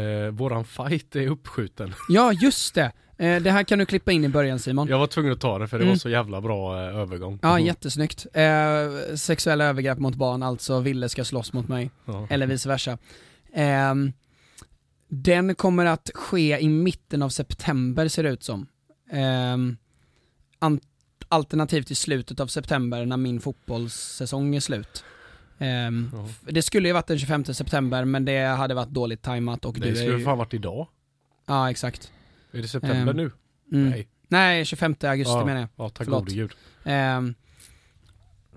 Eh, 0.00 0.30
våran 0.30 0.64
fight 0.64 1.16
är 1.16 1.26
uppskjuten. 1.28 1.94
Ja, 2.08 2.32
just 2.32 2.74
det. 2.74 2.92
Eh, 3.18 3.42
det 3.42 3.50
här 3.50 3.62
kan 3.64 3.78
du 3.78 3.86
klippa 3.86 4.12
in 4.12 4.24
i 4.24 4.28
början 4.28 4.58
Simon. 4.58 4.88
Jag 4.88 4.98
var 4.98 5.06
tvungen 5.06 5.32
att 5.32 5.40
ta 5.40 5.58
det 5.58 5.68
för 5.68 5.78
det 5.78 5.84
Mm. 5.84 5.92
var 5.92 5.98
så 5.98 6.08
jävla 6.08 6.40
bra 6.40 6.74
eh, 6.88 6.96
övergång. 6.96 7.38
Ja, 7.42 7.60
jättesnyggt. 7.60 8.26
Eh, 8.32 9.14
sexuella 9.16 9.64
övergrepp 9.64 9.98
mot 9.98 10.14
barn, 10.14 10.42
alltså 10.42 10.80
Ville 10.80 11.08
ska 11.08 11.24
slåss 11.24 11.52
mot 11.52 11.68
mig, 11.68 11.90
Ja. 12.04 12.26
eller 12.30 12.46
vice 12.46 12.68
versa. 12.68 12.98
Ehm, 13.54 14.12
den 15.08 15.54
kommer 15.54 15.86
att 15.86 16.10
ske 16.14 16.58
i 16.60 16.68
mitten 16.68 17.22
av 17.22 17.28
september 17.28 18.08
ser 18.08 18.22
det 18.22 18.28
ut 18.30 18.42
som. 18.42 18.66
An- 19.12 19.76
alternativt 21.28 21.90
i 21.90 21.94
slutet 21.94 22.40
av 22.40 22.46
september 22.46 23.06
när 23.06 23.16
min 23.16 23.40
fotbollssäsong 23.40 24.54
är 24.54 24.60
slut. 24.60 25.04
Ehm, 25.58 26.10
Ja. 26.14 26.28
Det 26.52 26.62
skulle 26.62 26.88
ju 26.88 26.92
varit 26.94 27.06
den 27.06 27.18
25 27.18 27.44
september 27.44 28.04
men 28.04 28.24
det 28.24 28.38
hade 28.46 28.74
varit 28.74 28.88
dåligt 28.90 29.22
tajmat 29.22 29.64
och 29.64 29.74
du 29.74 29.80
Det 29.80 29.88
är 29.88 29.94
skulle 29.94 30.18
ju... 30.18 30.24
fan 30.24 30.38
varit 30.38 30.54
idag. 30.54 30.88
Ja, 31.46 31.70
exakt. 31.70 32.12
Är 32.52 32.62
det 32.62 32.68
september 32.68 33.10
Ehm, 33.10 33.16
nu? 33.16 33.30
Mm. 33.72 33.90
Nej. 33.90 34.08
Nej, 34.28 34.64
25 34.64 34.94
augusti 35.02 35.32
Ja. 35.32 35.44
menar 35.44 35.60
jag. 35.60 35.68
Ja, 35.76 35.88
tack 35.88 36.06
gode 36.06 36.34
gud. 36.34 36.50
Ehm, 36.84 37.34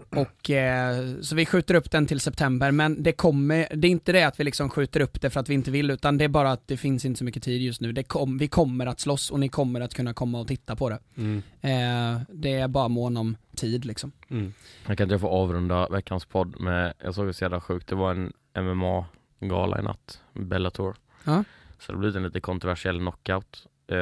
och 0.09 0.49
eh, 0.49 1.05
så 1.21 1.35
vi 1.35 1.45
skjuter 1.45 1.75
upp 1.75 1.91
den 1.91 2.05
till 2.05 2.19
september, 2.19 2.71
men 2.71 3.03
det 3.03 3.11
kommer, 3.11 3.67
det 3.75 3.87
är 3.87 3.91
inte 3.91 4.11
det 4.11 4.23
att 4.23 4.39
vi 4.39 4.43
liksom 4.43 4.69
skjuter 4.69 4.99
upp 4.99 5.21
det 5.21 5.29
för 5.29 5.39
att 5.39 5.49
vi 5.49 5.53
inte 5.53 5.71
vill, 5.71 5.91
utan 5.91 6.17
det 6.17 6.23
är 6.23 6.29
bara 6.29 6.51
att 6.51 6.67
det 6.67 6.77
finns 6.77 7.05
inte 7.05 7.17
så 7.17 7.23
mycket 7.23 7.43
tid 7.43 7.61
just 7.61 7.81
nu. 7.81 7.91
Det 7.91 8.03
kom, 8.03 8.37
vi 8.37 8.47
kommer 8.47 8.85
att 8.85 8.99
slåss 8.99 9.31
och 9.31 9.39
ni 9.39 9.49
kommer 9.49 9.81
att 9.81 9.93
kunna 9.93 10.13
komma 10.13 10.39
och 10.39 10.47
titta 10.47 10.75
på 10.75 10.89
det. 10.89 10.99
Mm. 11.17 11.37
Eh, 11.61 12.21
det 12.29 12.53
är 12.53 12.67
bara 12.67 12.87
mån 12.87 13.17
om 13.17 13.37
tid 13.55 13.85
liksom. 13.85 14.11
Mm. 14.29 14.53
Jag 14.87 14.97
kan 14.97 15.05
inte 15.05 15.13
jag 15.13 15.21
få 15.21 15.29
avrunda 15.29 15.89
veckans 15.89 16.25
podd 16.25 16.59
med, 16.59 16.93
jag 17.03 17.15
såg 17.15 17.27
det 17.27 17.33
så 17.33 17.43
jävla 17.43 17.61
sjukt, 17.61 17.87
det 17.87 17.95
var 17.95 18.11
en 18.11 18.33
MMA-gala 18.55 19.79
i 19.79 19.83
natt, 19.83 20.21
Bellator. 20.33 20.95
Ja. 21.23 21.43
Så 21.79 21.91
det 21.91 21.97
blev 21.97 22.17
en 22.17 22.23
lite 22.23 22.39
kontroversiell 22.39 22.99
knockout. 22.99 23.67
Eh, 23.87 23.95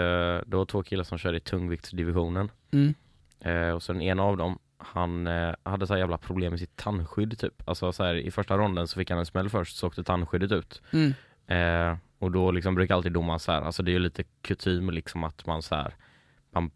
det 0.45 0.53
var 0.57 0.65
två 0.65 0.83
killar 0.83 1.03
som 1.03 1.17
körde 1.17 1.37
i 1.37 1.39
tungviktsdivisionen. 1.39 2.51
Mm. 2.71 2.93
Eh, 3.39 3.69
och 3.69 3.83
så 3.83 3.93
den 3.93 4.01
ena 4.01 4.23
av 4.23 4.37
dem, 4.37 4.59
han 4.93 5.27
eh, 5.27 5.55
hade 5.63 5.87
så 5.87 5.93
här 5.93 5.99
jävla 5.99 6.17
problem 6.17 6.51
med 6.51 6.59
sitt 6.59 6.75
tandskydd 6.75 7.39
typ. 7.39 7.69
Alltså 7.69 7.91
så 7.91 8.03
här, 8.03 8.15
i 8.15 8.31
första 8.31 8.57
ronden 8.57 8.87
så 8.87 8.99
fick 8.99 9.09
han 9.09 9.19
en 9.19 9.25
smäll 9.25 9.49
först, 9.49 9.77
så 9.77 9.87
åkte 9.87 10.03
tandskyddet 10.03 10.51
ut. 10.51 10.81
Mm. 10.91 11.13
Eh, 11.47 11.97
och 12.19 12.31
då 12.31 12.51
liksom 12.51 12.75
brukar 12.75 12.95
alltid 12.95 13.11
domaren 13.11 13.39
så 13.39 13.51
här, 13.51 13.61
alltså 13.61 13.83
det 13.83 13.91
är 13.91 13.93
ju 13.93 13.99
lite 13.99 14.23
kutym 14.41 14.89
liksom 14.89 15.23
att 15.23 15.45
man 15.45 15.61
så 15.61 15.75
här, 15.75 15.95
man 16.51 16.71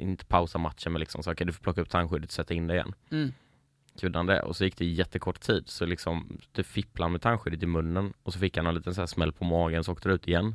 inte 0.00 0.24
pausar 0.24 0.58
matchen 0.58 0.92
men 0.92 1.00
liksom 1.00 1.22
så 1.22 1.32
okej 1.32 1.46
du 1.46 1.52
får 1.52 1.62
plocka 1.62 1.80
upp 1.80 1.90
tandskyddet 1.90 2.30
och 2.30 2.34
sätta 2.34 2.54
in 2.54 2.66
det 2.66 2.74
igen. 2.74 2.94
Mm. 3.10 3.32
Gjorde 4.00 4.18
han 4.18 4.26
det 4.26 4.42
och 4.42 4.56
så 4.56 4.64
gick 4.64 4.76
det 4.76 4.84
jättekort 4.84 5.40
tid 5.40 5.68
så 5.68 5.86
liksom 5.86 6.38
det 6.52 6.64
fipplade 6.64 7.12
med 7.12 7.22
tandskyddet 7.22 7.62
i 7.62 7.66
munnen 7.66 8.12
och 8.22 8.32
så 8.32 8.38
fick 8.38 8.56
han 8.56 8.66
en 8.66 8.74
liten 8.74 8.94
så 8.94 9.00
här 9.00 9.06
smäll 9.06 9.32
på 9.32 9.44
magen 9.44 9.84
så 9.84 9.92
åkte 9.92 10.08
det 10.08 10.14
ut 10.14 10.28
igen. 10.28 10.54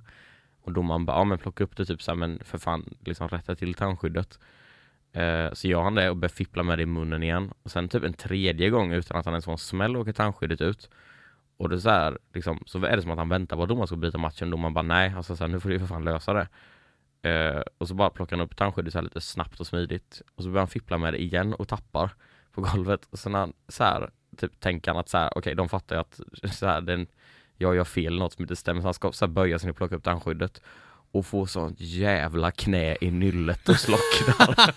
Och 0.62 0.74
domaren 0.74 1.05
bara, 1.05 1.18
ja 1.18 1.24
men 1.24 1.38
plocka 1.38 1.64
upp 1.64 1.78
det 1.78 1.86
typ 1.86 2.01
så 2.01 2.12
här, 2.12 2.16
men 2.16 2.39
för 2.43 2.57
fan 2.57 2.93
liksom 2.99 3.28
rätta 3.28 3.55
till 3.55 3.74
tandskyddet. 3.74 4.39
Eh, 5.14 5.53
så 5.53 5.68
gör 5.68 5.82
han 5.82 5.95
det 5.95 6.09
och 6.09 6.18
börjar 6.18 6.30
fippla 6.30 6.64
med 6.64 6.80
det 6.80 6.82
i 6.82 6.86
munnen 6.86 7.24
igen. 7.24 7.53
Och 7.64 7.72
sen 7.72 7.89
typ 7.89 8.03
en 8.03 8.14
tredje 8.14 8.70
gång 8.70 8.93
utan 8.93 9.18
att 9.18 9.26
han 9.26 9.34
ens 9.34 9.45
får 9.45 9.51
en 9.51 9.57
smäll 9.57 9.97
åker 9.97 10.14
tandskyddet 10.14 10.62
ut. 10.62 10.89
Och 11.57 11.70
det 11.70 11.76
är 11.76 11.80
så 11.80 11.89
här, 11.89 12.18
liksom, 12.34 12.64
så 12.66 12.86
är 12.86 12.95
det 12.95 13.01
som 13.01 13.12
att 13.12 13.18
han 13.18 13.30
väntar 13.30 13.55
på 13.55 13.64
att 13.64 13.70
domaren 13.70 13.88
ska 13.88 13.95
bryta 13.95 14.18
matchen. 14.18 14.49
Domaren 14.49 14.74
bara 14.74 14.82
nej, 14.82 15.14
alltså 15.18 15.36
så 15.36 15.43
här, 15.43 15.51
nu 15.51 15.59
får 15.59 15.70
du 15.70 15.80
för 15.80 15.88
fan 15.88 16.03
lösa 16.03 16.34
det. 16.34 16.47
Eh, 17.30 17.62
och 17.78 17.88
så 17.88 17.93
bara 17.93 18.09
plockar 18.09 18.38
han 18.38 18.45
upp 18.45 18.55
tandskyddet 18.55 18.93
så 18.93 18.99
här 18.99 19.03
lite 19.03 19.22
snabbt 19.22 19.59
och 19.59 19.68
smidigt. 19.68 20.22
Och 20.36 20.43
så 20.43 20.49
börjar 20.49 20.62
han 20.62 20.68
fippla 20.68 20.97
med 20.97 21.14
det 21.14 21.22
igen 21.22 21.53
och 21.53 21.68
tappar 21.68 22.12
på 22.51 22.62
golvet. 22.62 23.07
Och 23.09 23.20
sen 23.20 23.34
han 23.34 23.53
så 23.68 23.84
här, 23.84 24.09
typ 24.38 24.59
tänker 24.59 24.91
han 24.91 24.99
att 24.99 25.09
så 25.09 25.18
här, 25.18 25.38
okej 25.38 25.55
de 25.55 25.70
fattar 25.70 25.95
ju 25.95 26.01
att 26.01 26.20
så 26.53 26.66
här, 26.66 26.82
den, 26.82 27.07
jag 27.57 27.76
gör 27.76 27.84
fel 27.84 28.20
något 28.20 28.34
som 28.34 28.43
inte 28.43 28.55
stämmer. 28.55 28.82
Så 28.82 28.88
han 28.88 28.93
ska 28.93 29.12
så 29.12 29.26
här, 29.26 29.32
böja 29.32 29.59
sig 29.59 29.70
och 29.70 29.78
plocka 29.78 29.95
upp 29.95 30.03
tandskyddet. 30.03 30.62
Och 31.12 31.26
få 31.26 31.45
sånt 31.45 31.76
jävla 31.82 32.51
knä 32.51 32.97
i 33.01 33.12
nyllet 33.12 33.70
och 33.70 33.76
slocknar. 33.76 34.55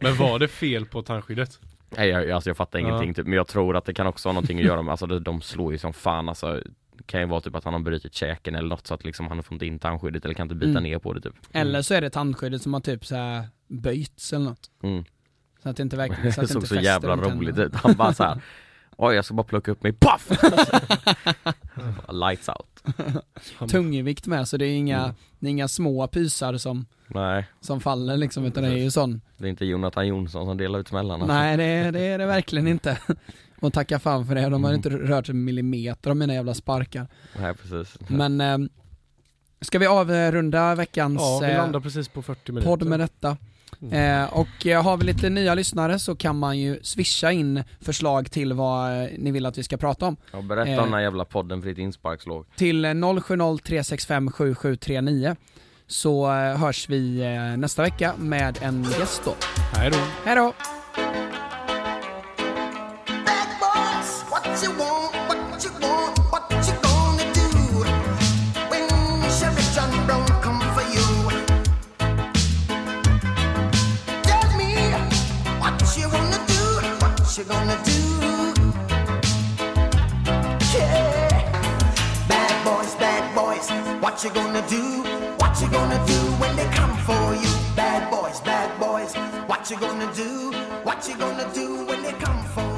Men 0.00 0.16
var 0.16 0.38
det 0.38 0.48
fel 0.48 0.86
på 0.86 1.02
tandskyddet? 1.02 1.58
Nej 1.96 2.08
jag, 2.08 2.30
alltså 2.30 2.50
jag 2.50 2.56
fattar 2.56 2.78
Ja. 2.78 2.88
ingenting 2.88 3.14
typ, 3.14 3.26
men 3.26 3.36
jag 3.36 3.46
tror 3.48 3.76
att 3.76 3.84
det 3.84 3.94
kan 3.94 4.06
också 4.06 4.28
ha 4.28 4.32
någonting 4.32 4.58
att 4.58 4.64
göra 4.64 4.82
med, 4.82 4.90
alltså 4.90 5.06
de, 5.06 5.22
de 5.22 5.40
slår 5.42 5.72
ju 5.72 5.78
som 5.78 5.92
fan 5.92 6.28
alltså 6.28 6.62
kan 7.06 7.20
ju 7.20 7.26
vara 7.26 7.40
typ 7.40 7.54
att 7.54 7.64
han 7.64 7.72
har 7.72 7.80
brutit 7.80 8.14
käken 8.14 8.54
eller 8.54 8.68
något 8.68 8.86
så 8.86 8.94
att 8.94 9.04
liksom 9.04 9.26
han 9.28 9.42
får 9.42 9.54
inte 9.54 9.66
in 9.66 9.78
tandskyddet 9.78 10.24
eller 10.24 10.34
kan 10.34 10.44
inte 10.44 10.54
bita 10.54 10.70
Mm. 10.70 10.82
ner 10.82 10.98
på 10.98 11.12
det 11.12 11.20
typ. 11.20 11.34
Eller 11.52 11.82
så 11.82 11.94
är 11.94 12.00
det 12.00 12.10
tandskyddet 12.10 12.62
som 12.62 12.74
har 12.74 12.80
typ 12.80 13.06
så 13.06 13.16
här 13.16 13.44
böjts 13.68 14.32
eller 14.32 14.44
något. 14.44 14.70
Mm. 14.82 15.04
Så 15.62 15.68
att 15.68 15.76
det 15.76 15.82
inte 15.82 15.96
verkligen, 15.96 16.32
så 16.32 16.40
Det 16.40 16.44
att 16.44 16.48
det 16.48 16.52
såg 16.54 16.66
så 16.68 16.74
jävla 16.74 17.16
roligt 17.16 17.58
ut. 17.58 17.74
Han 17.74 17.94
bara 17.94 18.14
så 18.14 18.24
här. 18.24 18.40
Oj 18.96 19.14
jag 19.14 19.24
ska 19.24 19.34
bara 19.34 19.42
plocka 19.46 19.70
upp 19.70 19.82
mig, 19.82 19.92
paff! 19.92 20.28
Lights 22.08 22.48
out. 22.48 22.82
Tungvikt 23.70 24.26
med 24.26 24.48
så 24.48 24.56
det 24.56 24.66
är 24.66 24.74
inga, 24.76 24.98
Mm. 25.04 25.14
det 25.38 25.46
är 25.46 25.50
inga 25.50 25.68
små 25.68 26.06
pysar 26.06 26.56
som, 26.56 26.86
Nej, 27.06 27.46
som 27.60 27.80
faller 27.80 28.16
liksom 28.16 28.44
utan 28.44 28.62
det 28.62 28.68
är 28.68 28.76
ju 28.76 28.90
sån 28.90 29.20
det 29.36 29.44
är 29.46 29.50
inte 29.50 29.64
Jonathan 29.64 30.06
Jonsson 30.06 30.46
som 30.46 30.56
delar 30.56 30.78
ut 30.78 30.88
smällarna. 30.88 31.26
Nej 31.26 31.56
det, 31.56 31.64
är- 31.64 31.92
det 31.92 32.00
är 32.00 32.18
det 32.18 32.26
verkligen 32.26 32.66
inte. 32.68 32.98
Och 33.60 33.72
tacka 33.72 33.98
fan 33.98 34.26
för 34.26 34.34
det, 34.34 34.40
de 34.48 34.64
har 34.64 34.70
Mm. 34.70 34.74
inte 34.74 34.90
rört 34.90 35.28
en 35.28 35.44
millimeter 35.44 36.10
av 36.10 36.16
mina 36.16 36.34
jävla 36.34 36.54
sparkar. 36.54 37.06
Nej 37.38 37.54
precis. 37.54 37.98
Men 38.08 38.40
eh, 38.40 38.58
ska 39.60 39.78
vi 39.78 39.86
avrunda 39.86 40.74
veckans 40.74 41.20
Ja, 41.20 41.38
vi 41.42 41.50
eh, 41.50 41.56
landar 41.56 41.80
precis 41.80 42.08
på 42.08 42.22
40 42.22 42.52
minuter. 42.52 42.68
podd 42.70 42.82
med 42.86 43.00
detta? 43.00 43.36
Mm. 43.82 44.22
Eh, 44.22 44.32
och 44.32 44.66
eh, 44.66 44.82
har 44.82 44.96
vi 44.96 45.04
lite 45.04 45.28
nya 45.30 45.54
lyssnare 45.54 45.98
så 45.98 46.16
kan 46.16 46.38
man 46.38 46.58
ju 46.58 46.78
swisha 46.82 47.32
in 47.32 47.64
förslag 47.80 48.30
till 48.30 48.52
vad 48.52 49.02
eh, 49.02 49.08
ni 49.18 49.30
vill 49.30 49.46
att 49.46 49.58
vi 49.58 49.62
ska 49.62 49.76
prata 49.76 50.06
om. 50.06 50.16
Och 50.32 50.44
berätta 50.44 50.70
Eh. 50.70 50.78
om 50.78 50.84
den 50.84 50.94
här 50.94 51.00
jävla 51.00 51.24
podden 51.24 51.62
för 51.62 51.68
ditt 51.68 51.78
insparkslag. 51.78 52.46
Till 52.56 52.84
eh, 52.84 52.90
070 53.20 53.58
365 53.58 54.30
7739 54.32 55.36
så 55.86 56.32
eh, 56.32 56.56
hörs 56.56 56.88
vi 56.88 57.22
nästa 57.58 57.82
vecka 57.82 58.12
med 58.18 58.58
en 58.62 58.82
gäst 58.98 59.22
då. 59.24 59.34
Hej 59.72 59.90
då. 59.90 59.98
Hej 60.24 60.36
då! 60.36 60.52
What 77.32 77.38
you 77.38 77.44
gonna 77.44 77.82
do? 77.82 77.92
Yeah, 80.76 82.28
bad 82.28 82.62
boys, 82.62 82.94
bad 82.96 83.34
boys, 83.34 83.70
what 84.02 84.22
you 84.22 84.28
gonna 84.28 84.62
do? 84.68 85.02
What 85.38 85.58
you 85.62 85.68
gonna 85.68 86.06
do 86.06 86.18
when 86.42 86.54
they 86.56 86.66
come 86.74 86.94
for 87.06 87.34
you? 87.34 87.50
Bad 87.74 88.10
boys, 88.10 88.40
bad 88.40 88.78
boys, 88.78 89.14
what 89.48 89.70
you 89.70 89.78
gonna 89.78 90.12
do? 90.14 90.52
What 90.84 91.08
you 91.08 91.16
gonna 91.16 91.50
do 91.54 91.86
when 91.86 92.02
they 92.02 92.12
come 92.12 92.44
for 92.44 92.72